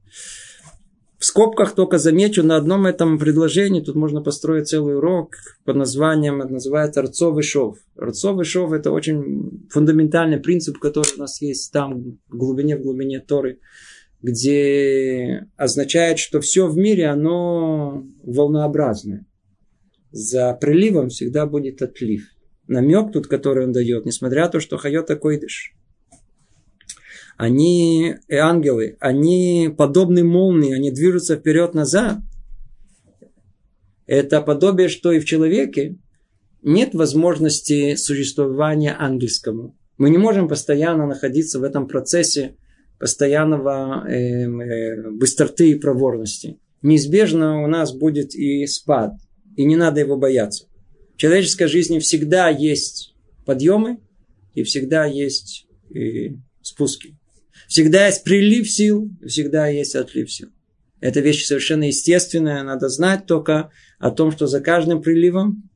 В 1.19 1.25
скобках 1.25 1.75
только 1.75 1.97
замечу, 1.97 2.43
на 2.43 2.55
одном 2.55 2.85
этом 2.85 3.19
предложении 3.19 3.81
тут 3.81 3.95
можно 3.95 4.21
построить 4.21 4.69
целый 4.69 4.95
урок 4.95 5.35
под 5.65 5.75
названием, 5.75 6.41
это 6.41 6.53
называется 6.53 7.01
Рцовый 7.01 7.43
шов. 7.43 7.77
Рцовый 7.99 8.45
шов 8.45 8.71
это 8.71 8.91
очень 8.91 9.67
фундаментальный 9.69 10.39
принцип, 10.39 10.77
который 10.77 11.13
у 11.17 11.19
нас 11.19 11.41
есть 11.41 11.73
там 11.73 12.19
в 12.29 12.37
глубине, 12.37 12.77
в 12.77 12.83
глубине 12.83 13.19
Торы, 13.19 13.59
где 14.21 15.45
означает, 15.57 16.19
что 16.19 16.39
все 16.39 16.67
в 16.67 16.77
мире, 16.77 17.07
оно 17.07 18.05
волнообразное. 18.23 19.25
За 20.11 20.53
приливом 20.53 21.09
всегда 21.09 21.45
будет 21.45 21.81
отлив. 21.81 22.29
Намек 22.67 23.11
тут, 23.11 23.27
который 23.27 23.65
он 23.65 23.73
дает, 23.73 24.05
несмотря 24.05 24.43
на 24.43 24.49
то, 24.51 24.59
что 24.61 24.77
хайот 24.77 25.05
такой 25.05 25.35
они 27.39 28.15
ангелы, 28.29 28.97
они 28.99 29.73
подобны 29.77 30.25
молнии, 30.25 30.75
они 30.75 30.91
движутся 30.91 31.37
вперед-назад. 31.37 32.17
Это 34.07 34.41
подобие, 34.41 34.89
что 34.89 35.13
и 35.13 35.21
в 35.21 35.25
человеке 35.25 35.95
нет 36.63 36.93
возможности 36.93 37.95
существования 37.95 38.93
ангельскому. 38.93 39.73
Мы 39.97 40.09
не 40.09 40.17
можем 40.17 40.49
постоянно 40.49 41.07
находиться 41.07 41.59
в 41.59 41.63
этом 41.63 41.87
процессе 41.87 42.57
постоянного 42.99 44.05
э, 44.05 44.43
э, 44.43 45.09
быстроты 45.11 45.71
и 45.71 45.75
проворности. 45.75 46.59
Неизбежно 46.81 47.63
у 47.63 47.67
нас 47.67 47.93
будет 47.93 48.35
и 48.35 48.67
спад, 48.67 49.13
и 49.55 49.63
не 49.63 49.77
надо 49.77 50.01
его 50.01 50.17
бояться. 50.17 50.65
В 51.15 51.17
человеческой 51.17 51.67
жизни 51.67 51.99
всегда 51.99 52.49
есть 52.49 53.15
подъемы 53.45 53.99
и 54.55 54.63
всегда 54.63 55.05
есть 55.05 55.67
и 55.89 56.35
спуски. 56.61 57.15
Всегда 57.69 58.07
есть 58.07 58.23
прилив 58.23 58.67
сил, 58.67 59.11
всегда 59.25 59.67
есть 59.67 59.95
отлив 59.95 60.29
сил. 60.31 60.49
Это 61.01 61.19
вещь 61.19 61.45
совершенно 61.45 61.83
естественная. 61.83 62.63
Надо 62.63 62.89
знать 62.89 63.27
только 63.27 63.69
о 63.99 64.09
том, 64.09 64.31
что 64.31 64.47
за 64.47 64.59
каждым 64.59 65.03
приливом, 65.03 65.69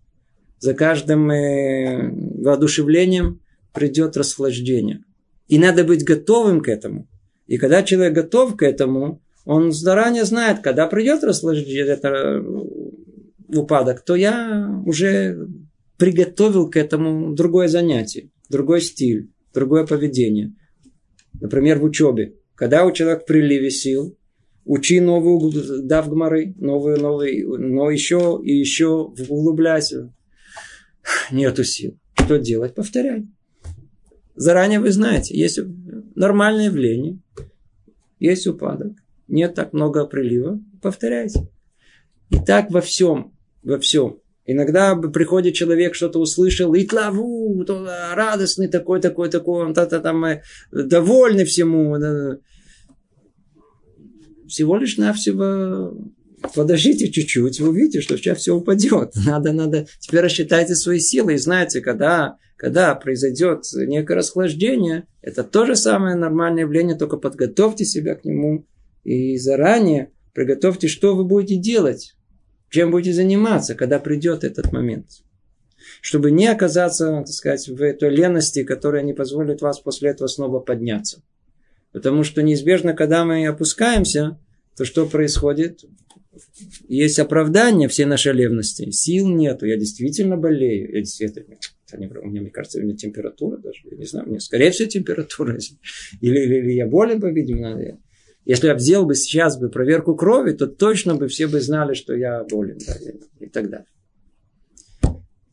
за 0.58 0.74
каждым 0.74 1.30
э, 1.30 2.10
воодушевлением 2.42 3.42
придет 3.74 4.18
расхлаждение. 4.18 5.04
И 5.48 5.60
надо 5.60 5.84
быть 5.84 6.04
готовым 6.04 6.62
к 6.62 6.68
этому. 6.68 7.08
И 7.46 7.58
когда 7.58 7.84
человек 7.84 8.14
готов 8.14 8.58
к 8.58 8.64
этому, 8.64 9.22
он 9.46 9.72
заранее 9.72 10.26
знает, 10.26 10.62
когда 10.62 10.88
придет 10.88 11.24
расхлаждение, 11.24 11.86
это 11.86 12.08
э, 12.10 12.42
упадок, 13.56 14.04
то 14.04 14.16
я 14.16 14.82
уже 14.84 15.48
приготовил 15.98 16.72
к 16.72 16.76
этому 16.76 17.36
другое 17.36 17.68
занятие, 17.68 18.32
другой 18.50 18.82
стиль, 18.82 19.30
другое 19.54 19.86
поведение. 19.86 20.56
Например, 21.40 21.80
в 21.80 21.84
учебе. 21.84 22.36
Когда 22.56 22.86
у 22.86 22.92
человека 22.92 23.24
в 23.24 23.26
приливе 23.26 23.72
сил, 23.72 24.18
учи 24.66 25.00
новую 25.00 25.52
дав 25.84 26.10
гмары, 26.10 26.54
новую, 26.58 27.00
новую, 27.00 27.60
но 27.60 27.90
еще 27.90 28.40
и 28.44 28.54
еще 28.54 29.14
углубляйся. 29.28 30.14
Нету 31.32 31.64
сил. 31.64 31.98
Что 32.16 32.38
делать? 32.38 32.76
Повторяй. 32.76 33.28
Заранее 34.36 34.80
вы 34.80 34.92
знаете, 34.92 35.38
есть 35.38 35.60
нормальное 36.16 36.66
явление, 36.66 37.20
есть 38.20 38.48
упадок, 38.48 38.94
нет 39.28 39.54
так 39.54 39.74
много 39.74 40.06
прилива, 40.06 40.60
повторяйте. 40.82 41.50
И 42.30 42.40
так 42.40 42.72
во 42.72 42.82
всем, 42.82 43.36
во 43.62 43.78
всем. 43.78 44.20
Иногда 44.46 44.96
приходит 44.96 45.54
человек, 45.54 45.96
что-то 45.96 46.20
услышал, 46.20 46.74
и 46.74 46.86
тлаву, 46.86 47.66
радостный 48.14 48.68
такой, 48.68 49.00
такой, 49.00 49.30
такой, 49.30 49.66
он 49.66 49.74
то 49.74 49.86
там 49.86 50.26
э, 50.26 50.42
довольный 50.72 51.46
всему. 51.46 51.96
Всего 54.48 54.78
лишь 54.78 54.98
навсего 54.98 55.94
подождите 56.54 57.10
чуть-чуть, 57.10 57.60
вы 57.60 57.70
увидите, 57.70 58.02
что 58.02 58.18
сейчас 58.18 58.40
все 58.40 58.56
упадет. 58.56 59.14
Надо, 59.26 59.54
надо, 59.54 59.88
теперь 60.00 60.22
рассчитайте 60.22 60.76
свои 60.76 61.00
силы 61.00 61.36
и 61.36 61.38
знаете, 61.38 61.82
когда, 61.82 62.38
когда 62.58 62.94
произойдет 62.96 63.64
некое 63.74 64.16
расхлаждение, 64.16 65.08
это 65.22 65.44
то 65.44 65.66
же 65.66 65.76
самое 65.76 66.16
нормальное 66.16 66.64
явление, 66.64 66.98
только 66.98 67.18
подготовьте 67.18 67.86
себя 67.86 68.16
к 68.16 68.26
нему 68.26 68.68
и 69.04 69.38
заранее 69.38 70.12
приготовьте, 70.34 70.88
что 70.88 71.16
вы 71.16 71.26
будете 71.26 71.58
делать 71.58 72.16
чем 72.74 72.90
будете 72.90 73.14
заниматься, 73.14 73.76
когда 73.76 74.00
придет 74.00 74.44
этот 74.44 74.72
момент. 74.72 75.06
Чтобы 76.02 76.32
не 76.32 76.48
оказаться, 76.48 77.06
так 77.20 77.28
сказать, 77.28 77.68
в 77.68 77.80
этой 77.80 78.10
лености, 78.10 78.64
которая 78.64 79.04
не 79.04 79.14
позволит 79.14 79.62
вас 79.62 79.80
после 79.80 80.10
этого 80.10 80.28
снова 80.28 80.60
подняться. 80.60 81.22
Потому 81.92 82.24
что 82.24 82.42
неизбежно, 82.42 82.96
когда 82.96 83.26
мы 83.26 83.46
опускаемся, 83.46 84.40
то 84.76 84.86
что 84.86 85.06
происходит? 85.06 85.86
Есть 86.88 87.20
оправдание 87.20 87.88
всей 87.90 88.06
нашей 88.06 88.34
левности. 88.34 88.90
Сил 88.90 89.30
нету. 89.30 89.68
Я 89.68 89.78
действительно 89.78 90.36
болею. 90.36 90.96
Я 90.96 91.02
действительно... 91.02 91.58
У 92.24 92.28
меня, 92.28 92.42
мне 92.42 92.50
кажется, 92.50 92.80
у 92.80 92.82
меня 92.82 92.96
температура 92.96 93.58
даже. 93.58 93.82
Я 93.92 93.98
не 93.98 94.06
знаю, 94.06 94.26
у 94.26 94.30
меня 94.32 94.40
скорее 94.40 94.72
всего 94.72 94.90
температура. 94.90 95.60
Или, 96.22 96.40
или, 96.44 96.56
или 96.56 96.72
я 96.72 96.88
болен, 96.88 97.22
по-видимому. 97.22 98.02
Если 98.46 98.68
я 98.68 98.78
сделал 98.78 99.06
бы 99.06 99.16
сейчас 99.16 99.58
бы 99.58 99.70
проверку 99.70 100.16
крови, 100.16 100.52
то 100.52 100.68
точно 100.68 101.16
бы 101.16 101.28
все 101.28 101.48
бы 101.48 101.62
знали, 101.62 101.94
что 101.94 102.14
я 102.14 102.44
болен. 102.44 102.78
Да, 102.86 102.94
и 103.40 103.48
так 103.48 103.70
далее. 103.70 103.88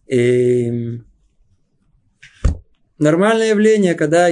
И 0.06 0.66
эм, 0.66 1.06
нормальное 2.98 3.50
явление, 3.50 3.94
когда 3.94 4.28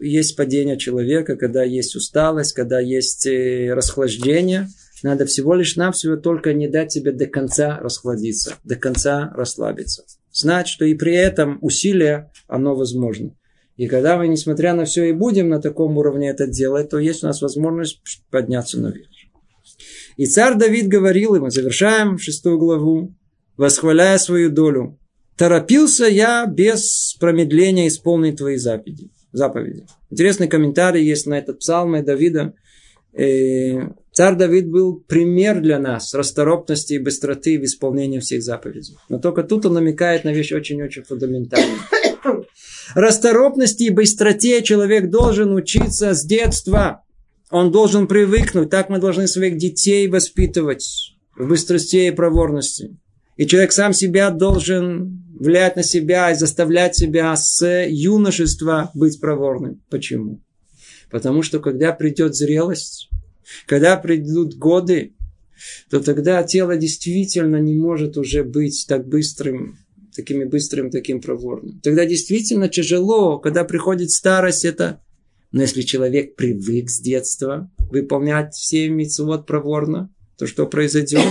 есть 0.00 0.36
падение 0.36 0.78
человека, 0.78 1.36
когда 1.36 1.62
есть 1.64 1.96
усталость, 1.96 2.54
когда 2.54 2.80
есть 2.80 3.26
э, 3.26 3.74
расхлаждение, 3.74 4.68
надо 5.02 5.26
всего 5.26 5.54
лишь 5.54 5.76
навсего 5.76 6.16
только 6.16 6.54
не 6.54 6.66
дать 6.66 6.92
себе 6.92 7.12
до 7.12 7.26
конца 7.26 7.78
расхладиться, 7.78 8.54
до 8.64 8.76
конца 8.76 9.30
расслабиться. 9.34 10.04
Знать, 10.32 10.68
что 10.68 10.84
и 10.84 10.94
при 10.94 11.14
этом 11.14 11.58
усилие, 11.60 12.30
оно 12.46 12.74
возможно. 12.74 13.34
И 13.78 13.86
когда 13.86 14.18
мы, 14.18 14.26
несмотря 14.26 14.74
на 14.74 14.84
все, 14.84 15.08
и 15.08 15.12
будем 15.12 15.48
на 15.48 15.60
таком 15.60 15.96
уровне 15.96 16.28
это 16.28 16.48
делать, 16.48 16.90
то 16.90 16.98
есть 16.98 17.22
у 17.22 17.28
нас 17.28 17.40
возможность 17.40 18.00
подняться 18.28 18.78
наверх. 18.80 19.06
И 20.16 20.26
царь 20.26 20.56
Давид 20.56 20.88
говорил, 20.88 21.36
и 21.36 21.38
мы 21.38 21.52
завершаем 21.52 22.18
шестую 22.18 22.58
главу, 22.58 23.14
восхваляя 23.56 24.18
свою 24.18 24.50
долю. 24.50 24.98
Торопился 25.36 26.06
я 26.06 26.44
без 26.46 27.16
промедления 27.20 27.86
исполнить 27.86 28.38
твои 28.38 28.56
заповеди. 28.56 29.10
заповеди. 29.30 29.86
Интересный 30.10 30.48
комментарий 30.48 31.06
есть 31.06 31.26
на 31.26 31.38
этот 31.38 31.60
псалм 31.60 32.04
Давида. 32.04 32.54
Э, 33.12 33.90
царь 34.10 34.34
Давид 34.34 34.68
был 34.68 34.98
пример 35.06 35.60
для 35.60 35.78
нас 35.78 36.12
расторопности 36.14 36.94
и 36.94 36.98
быстроты 36.98 37.60
в 37.60 37.64
исполнении 37.64 38.18
всех 38.18 38.42
заповедей. 38.42 38.96
Но 39.08 39.20
только 39.20 39.44
тут 39.44 39.66
он 39.66 39.74
намекает 39.74 40.24
на 40.24 40.32
вещь 40.32 40.50
очень-очень 40.50 41.04
фундаментальную. 41.04 41.78
Расторопности 42.94 43.84
и 43.84 43.90
быстроте 43.90 44.62
человек 44.62 45.10
должен 45.10 45.52
учиться 45.54 46.14
с 46.14 46.24
детства. 46.24 47.04
Он 47.50 47.70
должен 47.70 48.06
привыкнуть. 48.06 48.70
Так 48.70 48.88
мы 48.88 48.98
должны 48.98 49.26
своих 49.26 49.56
детей 49.56 50.08
воспитывать 50.08 51.14
в 51.36 51.48
быстрости 51.48 51.96
и 51.96 52.10
проворности. 52.10 52.96
И 53.36 53.46
человек 53.46 53.72
сам 53.72 53.92
себя 53.92 54.30
должен 54.30 55.24
влиять 55.38 55.76
на 55.76 55.82
себя 55.82 56.32
и 56.32 56.34
заставлять 56.34 56.96
себя 56.96 57.34
с 57.36 57.64
юношества 57.86 58.90
быть 58.94 59.20
проворным. 59.20 59.80
Почему? 59.88 60.40
Потому 61.10 61.42
что 61.42 61.60
когда 61.60 61.92
придет 61.92 62.34
зрелость, 62.34 63.08
когда 63.66 63.96
придут 63.96 64.56
годы, 64.56 65.14
то 65.90 66.00
тогда 66.00 66.42
тело 66.42 66.76
действительно 66.76 67.56
не 67.56 67.74
может 67.74 68.16
уже 68.16 68.44
быть 68.44 68.86
так 68.88 69.06
быстрым, 69.06 69.78
такими 70.18 70.44
быстрым, 70.44 70.90
таким 70.90 71.20
проворным. 71.20 71.80
Тогда 71.80 72.04
действительно 72.04 72.68
тяжело, 72.68 73.38
когда 73.38 73.64
приходит 73.64 74.10
старость, 74.10 74.64
это... 74.64 75.00
Но 75.52 75.62
если 75.62 75.80
человек 75.80 76.36
привык 76.36 76.90
с 76.90 77.00
детства 77.00 77.70
выполнять 77.90 78.52
все 78.52 78.90
митцвот 78.90 79.46
проворно, 79.46 80.12
то 80.36 80.46
что 80.46 80.66
произойдет? 80.66 81.22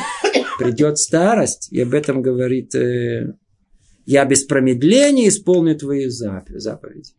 Придет 0.58 0.98
старость, 0.98 1.68
и 1.72 1.80
об 1.82 1.94
этом 1.94 2.24
говорит, 2.24 2.74
э, 2.74 3.36
я 4.08 4.26
без 4.26 4.44
промедления 4.46 5.28
исполню 5.28 5.78
твои 5.78 6.08
заповеди. 6.08 7.12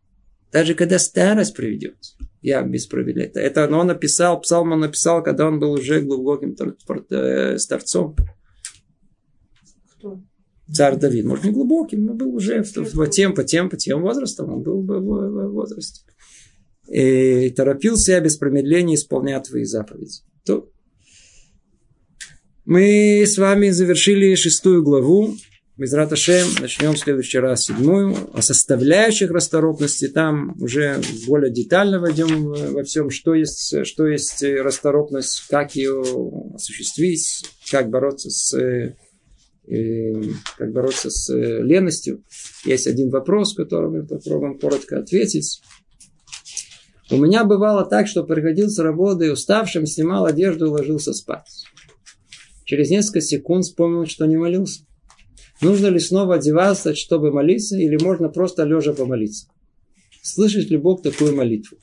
Даже 0.51 0.75
когда 0.75 0.99
старость 0.99 1.55
приведет, 1.55 1.97
я 2.43 2.63
без 2.63 2.87
промедления. 2.87 3.31
Это 3.35 3.69
он 3.69 3.87
написал, 3.87 4.41
псалм 4.41 4.73
он 4.73 4.81
написал, 4.81 5.23
когда 5.23 5.47
он 5.47 5.61
был 5.61 5.73
уже 5.73 6.01
глубоким 6.01 6.57
э, 7.11 7.59
старцом. 7.59 8.17
Царь 10.73 10.97
Давид. 10.97 11.25
Может, 11.25 11.45
не 11.45 11.51
глубоким, 11.51 12.05
но 12.05 12.15
был 12.15 12.35
уже 12.35 12.63
тем, 13.11 13.35
по 13.35 13.45
тем, 13.45 13.71
по 13.71 13.77
тем 13.77 14.03
возрастам, 14.03 14.53
он 14.53 14.63
был 14.63 14.83
бы 14.83 15.01
в, 15.01 15.49
возрасте. 15.49 16.03
И 16.89 17.51
торопился 17.51 18.13
я 18.13 18.21
без 18.21 18.37
промедления 18.37 18.95
исполнять 18.95 19.49
твои 19.49 19.65
заповеди. 19.65 20.21
То 20.45 20.71
мы 22.65 23.23
с 23.27 23.39
вами 23.39 23.71
завершили 23.71 24.35
шестую 24.35 24.83
главу. 24.83 25.35
Без 25.79 25.93
Раташем 25.93 26.49
начнем 26.61 26.95
в 26.95 26.99
следующий 26.99 27.39
раз 27.39 27.65
седьмую. 27.65 28.15
О 28.35 28.43
составляющих 28.43 29.31
расторопности 29.31 30.09
там 30.09 30.55
уже 30.61 31.01
более 31.27 31.53
детально 31.53 32.01
войдем 32.01 32.53
во 32.75 32.83
всем, 32.83 33.11
что 33.11 33.35
есть, 33.35 33.87
что 33.87 34.07
есть 34.07 34.43
расторопность, 34.43 35.45
как 35.49 35.77
ее 35.77 36.03
осуществить, 36.55 37.45
как 37.71 37.91
бороться 37.91 38.29
с 38.29 38.55
как 40.57 40.73
бороться 40.73 41.11
с 41.11 41.29
э, 41.31 41.63
леностью. 41.63 42.25
Есть 42.65 42.87
один 42.87 43.11
вопрос, 43.11 43.55
который 43.55 43.91
мы 43.91 44.07
попробуем 44.07 44.59
коротко 44.59 44.99
ответить. 44.99 45.61
У 47.11 47.17
меня 47.17 47.45
бывало 47.45 47.85
так, 47.85 48.07
что 48.07 48.25
приходил 48.25 48.69
с 48.69 48.79
работы 48.79 49.33
уставшим, 49.33 49.87
снимал 49.87 50.27
одежду 50.27 50.67
и 50.67 50.71
ложился 50.71 51.13
спать. 51.13 51.65
Через 52.65 52.91
несколько 52.91 53.21
секунд 53.21 53.65
вспомнил, 53.65 54.07
что 54.07 54.27
не 54.27 54.37
молился. 54.37 54.85
Нужно 55.61 55.89
ли 55.89 55.99
снова 55.99 56.37
одеваться, 56.37 56.95
чтобы 56.95 57.33
молиться, 57.33 57.77
или 57.77 58.03
можно 58.03 58.29
просто 58.29 58.65
лежа 58.65 58.93
помолиться? 58.93 59.49
Слышит 60.23 60.71
ли 60.71 60.77
Бог 60.77 61.03
такую 61.03 61.35
молитву? 61.35 61.79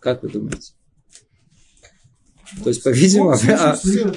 Как 0.00 0.22
вы 0.22 0.28
думаете? 0.28 0.72
То 2.62 2.70
есть, 2.70 2.82
по-видимому, 2.82 3.30
Бог 3.30 3.40
слышит 3.40 3.60
а, 3.60 3.74
все. 3.74 4.12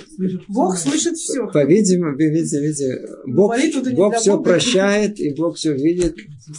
Бог 0.47 0.77
слышит 0.77 1.17
все. 1.17 1.47
по-видимому, 1.47 2.15
видите, 2.15 2.61
видите, 2.61 3.07
Бог, 3.25 3.53
Бог 3.93 4.15
все 4.15 4.38
Бога. 4.38 4.43
прощает, 4.43 5.19
и 5.19 5.34
Бог 5.34 5.57
все 5.57 5.73
видит, 5.73 6.15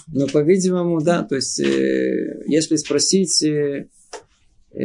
но, 0.08 0.26
по-видимому, 0.26 1.00
да, 1.00 1.22
то 1.22 1.36
есть, 1.36 1.60
э, 1.60 2.42
если 2.46 2.76
спросить, 2.76 3.42
э, 3.42 3.88
э, 4.72 4.82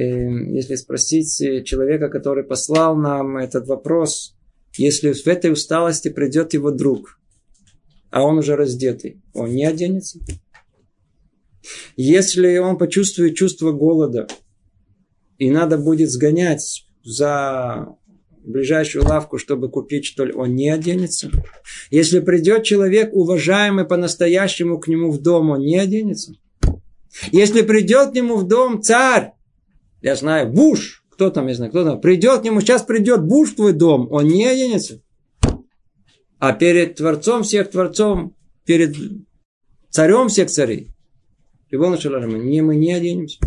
если 0.53 0.75
спросить 0.75 1.41
э, 1.41 1.63
человека, 1.63 2.07
который 2.09 2.45
послал 2.45 2.95
нам 2.95 3.38
этот 3.38 3.67
вопрос, 3.67 4.35
если 4.77 5.11
в 5.11 5.27
этой 5.27 5.51
усталости 5.51 6.09
придет 6.09 6.53
его 6.53 6.71
друг, 6.71 7.19
а 8.11 8.23
он 8.23 8.38
уже 8.38 8.55
раздетый, 8.55 9.21
он 9.33 9.49
не 9.53 9.65
оденется? 9.65 10.19
Если 11.97 12.57
он 12.57 12.77
почувствует 12.77 13.35
чувство 13.35 13.73
голода, 13.73 14.27
и 15.38 15.51
надо 15.51 15.77
будет 15.77 16.09
сгонять 16.11 16.85
за 17.03 17.95
ближайшую 18.43 19.05
лавку, 19.05 19.38
чтобы 19.38 19.69
купить, 19.69 20.05
что 20.05 20.25
ли, 20.25 20.33
он 20.33 20.55
не 20.55 20.69
оденется. 20.69 21.29
Если 21.91 22.19
придет 22.19 22.63
человек, 22.63 23.13
уважаемый 23.13 23.85
по-настоящему 23.85 24.79
к 24.79 24.88
нему 24.88 25.11
в 25.11 25.21
дом, 25.21 25.49
он 25.51 25.59
не 25.59 25.77
оденется. 25.77 26.33
Если 27.31 27.61
придет 27.61 28.11
к 28.11 28.13
нему 28.15 28.38
в 28.38 28.47
дом 28.47 28.81
царь, 28.81 29.33
я 30.01 30.15
знаю, 30.15 30.51
Буш, 30.51 31.03
кто 31.09 31.29
там, 31.29 31.47
я 31.47 31.55
знаю, 31.55 31.71
кто 31.71 31.83
там, 31.83 32.01
придет 32.01 32.41
к 32.41 32.43
нему, 32.43 32.61
сейчас 32.61 32.83
придет 32.83 33.23
Буш 33.23 33.51
в 33.51 33.55
твой 33.55 33.73
дом, 33.73 34.07
он 34.11 34.27
не 34.27 34.45
оденется. 34.45 35.01
А 36.39 36.53
перед 36.53 36.95
Творцом 36.95 37.43
всех 37.43 37.71
Творцом, 37.71 38.35
перед 38.65 38.95
царем 39.89 40.29
всех 40.29 40.49
царей, 40.49 40.89
не 41.71 42.61
мы 42.61 42.75
не 42.75 42.93
оденемся. 42.93 43.39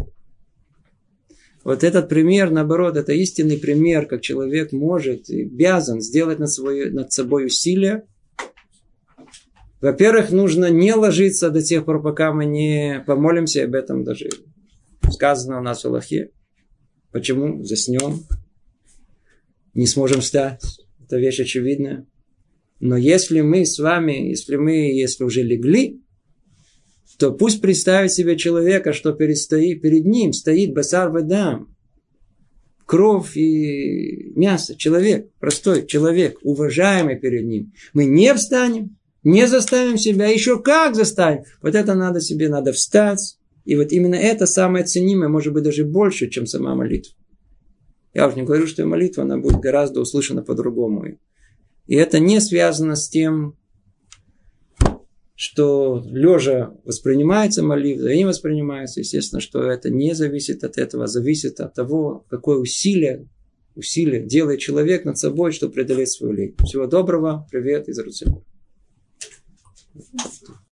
Вот 1.62 1.84
этот 1.84 2.08
пример, 2.08 2.50
наоборот, 2.50 2.96
это 2.96 3.12
истинный 3.12 3.58
пример, 3.58 4.06
как 4.06 4.22
человек 4.22 4.72
может 4.72 5.28
и 5.28 5.42
обязан 5.42 6.00
сделать 6.00 6.38
над, 6.38 6.50
собой, 6.50 6.90
над 6.90 7.12
собой 7.12 7.46
усилия. 7.46 8.06
Во-первых, 9.80 10.30
нужно 10.30 10.70
не 10.70 10.94
ложиться 10.94 11.50
до 11.50 11.62
тех 11.62 11.84
пор, 11.84 12.02
пока 12.02 12.32
мы 12.32 12.46
не 12.46 13.02
помолимся 13.06 13.64
об 13.64 13.74
этом 13.74 14.04
даже. 14.04 14.28
Сказано 15.10 15.58
у 15.58 15.62
нас 15.62 15.82
в 15.82 15.86
Аллахе. 15.86 16.30
Почему? 17.12 17.62
Заснем. 17.64 18.24
Не 19.74 19.86
сможем 19.86 20.20
встать. 20.20 20.62
Это 21.04 21.18
вещь 21.18 21.40
очевидная. 21.40 22.06
Но 22.78 22.96
если 22.96 23.42
мы 23.42 23.66
с 23.66 23.78
вами, 23.78 24.28
если 24.28 24.56
мы, 24.56 24.92
если 24.92 25.24
уже 25.24 25.42
легли, 25.42 26.02
то 27.20 27.32
пусть 27.32 27.60
представит 27.60 28.12
себе 28.12 28.38
человека, 28.38 28.94
что 28.94 29.12
перед, 29.12 29.36
стоит, 29.36 29.82
перед 29.82 30.06
ним 30.06 30.32
стоит 30.32 30.72
басар 30.72 31.10
вадам, 31.10 31.76
кровь 32.86 33.36
и 33.36 34.32
мясо, 34.36 34.74
человек, 34.74 35.28
простой 35.38 35.86
человек, 35.86 36.38
уважаемый 36.42 37.16
перед 37.16 37.44
ним. 37.44 37.74
Мы 37.92 38.06
не 38.06 38.32
встанем, 38.34 38.96
не 39.22 39.46
заставим 39.46 39.98
себя, 39.98 40.28
еще 40.28 40.62
как 40.62 40.94
заставим. 40.94 41.44
Вот 41.60 41.74
это 41.74 41.94
надо 41.94 42.22
себе, 42.22 42.48
надо 42.48 42.72
встать. 42.72 43.36
И 43.66 43.76
вот 43.76 43.92
именно 43.92 44.14
это 44.14 44.46
самое 44.46 44.86
ценимое, 44.86 45.28
может 45.28 45.52
быть, 45.52 45.62
даже 45.62 45.84
больше, 45.84 46.30
чем 46.30 46.46
сама 46.46 46.74
молитва. 46.74 47.14
Я 48.14 48.28
уже 48.28 48.36
не 48.36 48.44
говорю, 48.44 48.66
что 48.66 48.86
молитва, 48.86 49.24
она 49.24 49.36
будет 49.36 49.60
гораздо 49.60 50.00
услышана 50.00 50.42
по-другому. 50.42 51.04
И 51.86 51.94
это 51.94 52.18
не 52.18 52.40
связано 52.40 52.96
с 52.96 53.10
тем, 53.10 53.58
что 55.40 56.04
лежа 56.04 56.74
воспринимается 56.84 57.62
молитва, 57.62 58.08
и 58.08 58.18
не 58.18 58.26
воспринимается, 58.26 59.00
естественно, 59.00 59.40
что 59.40 59.62
это 59.62 59.88
не 59.88 60.14
зависит 60.14 60.64
от 60.64 60.76
этого, 60.76 61.06
зависит 61.06 61.60
от 61.60 61.72
того, 61.72 62.26
какое 62.28 62.58
усилие, 62.58 63.26
усилие 63.74 64.22
делает 64.22 64.60
человек 64.60 65.06
над 65.06 65.16
собой, 65.16 65.52
чтобы 65.52 65.72
преодолеть 65.72 66.10
свою 66.10 66.34
лень. 66.34 66.54
Всего 66.66 66.86
доброго, 66.86 67.48
привет 67.50 67.88
из 67.88 67.98
Иерусалима. 67.98 68.42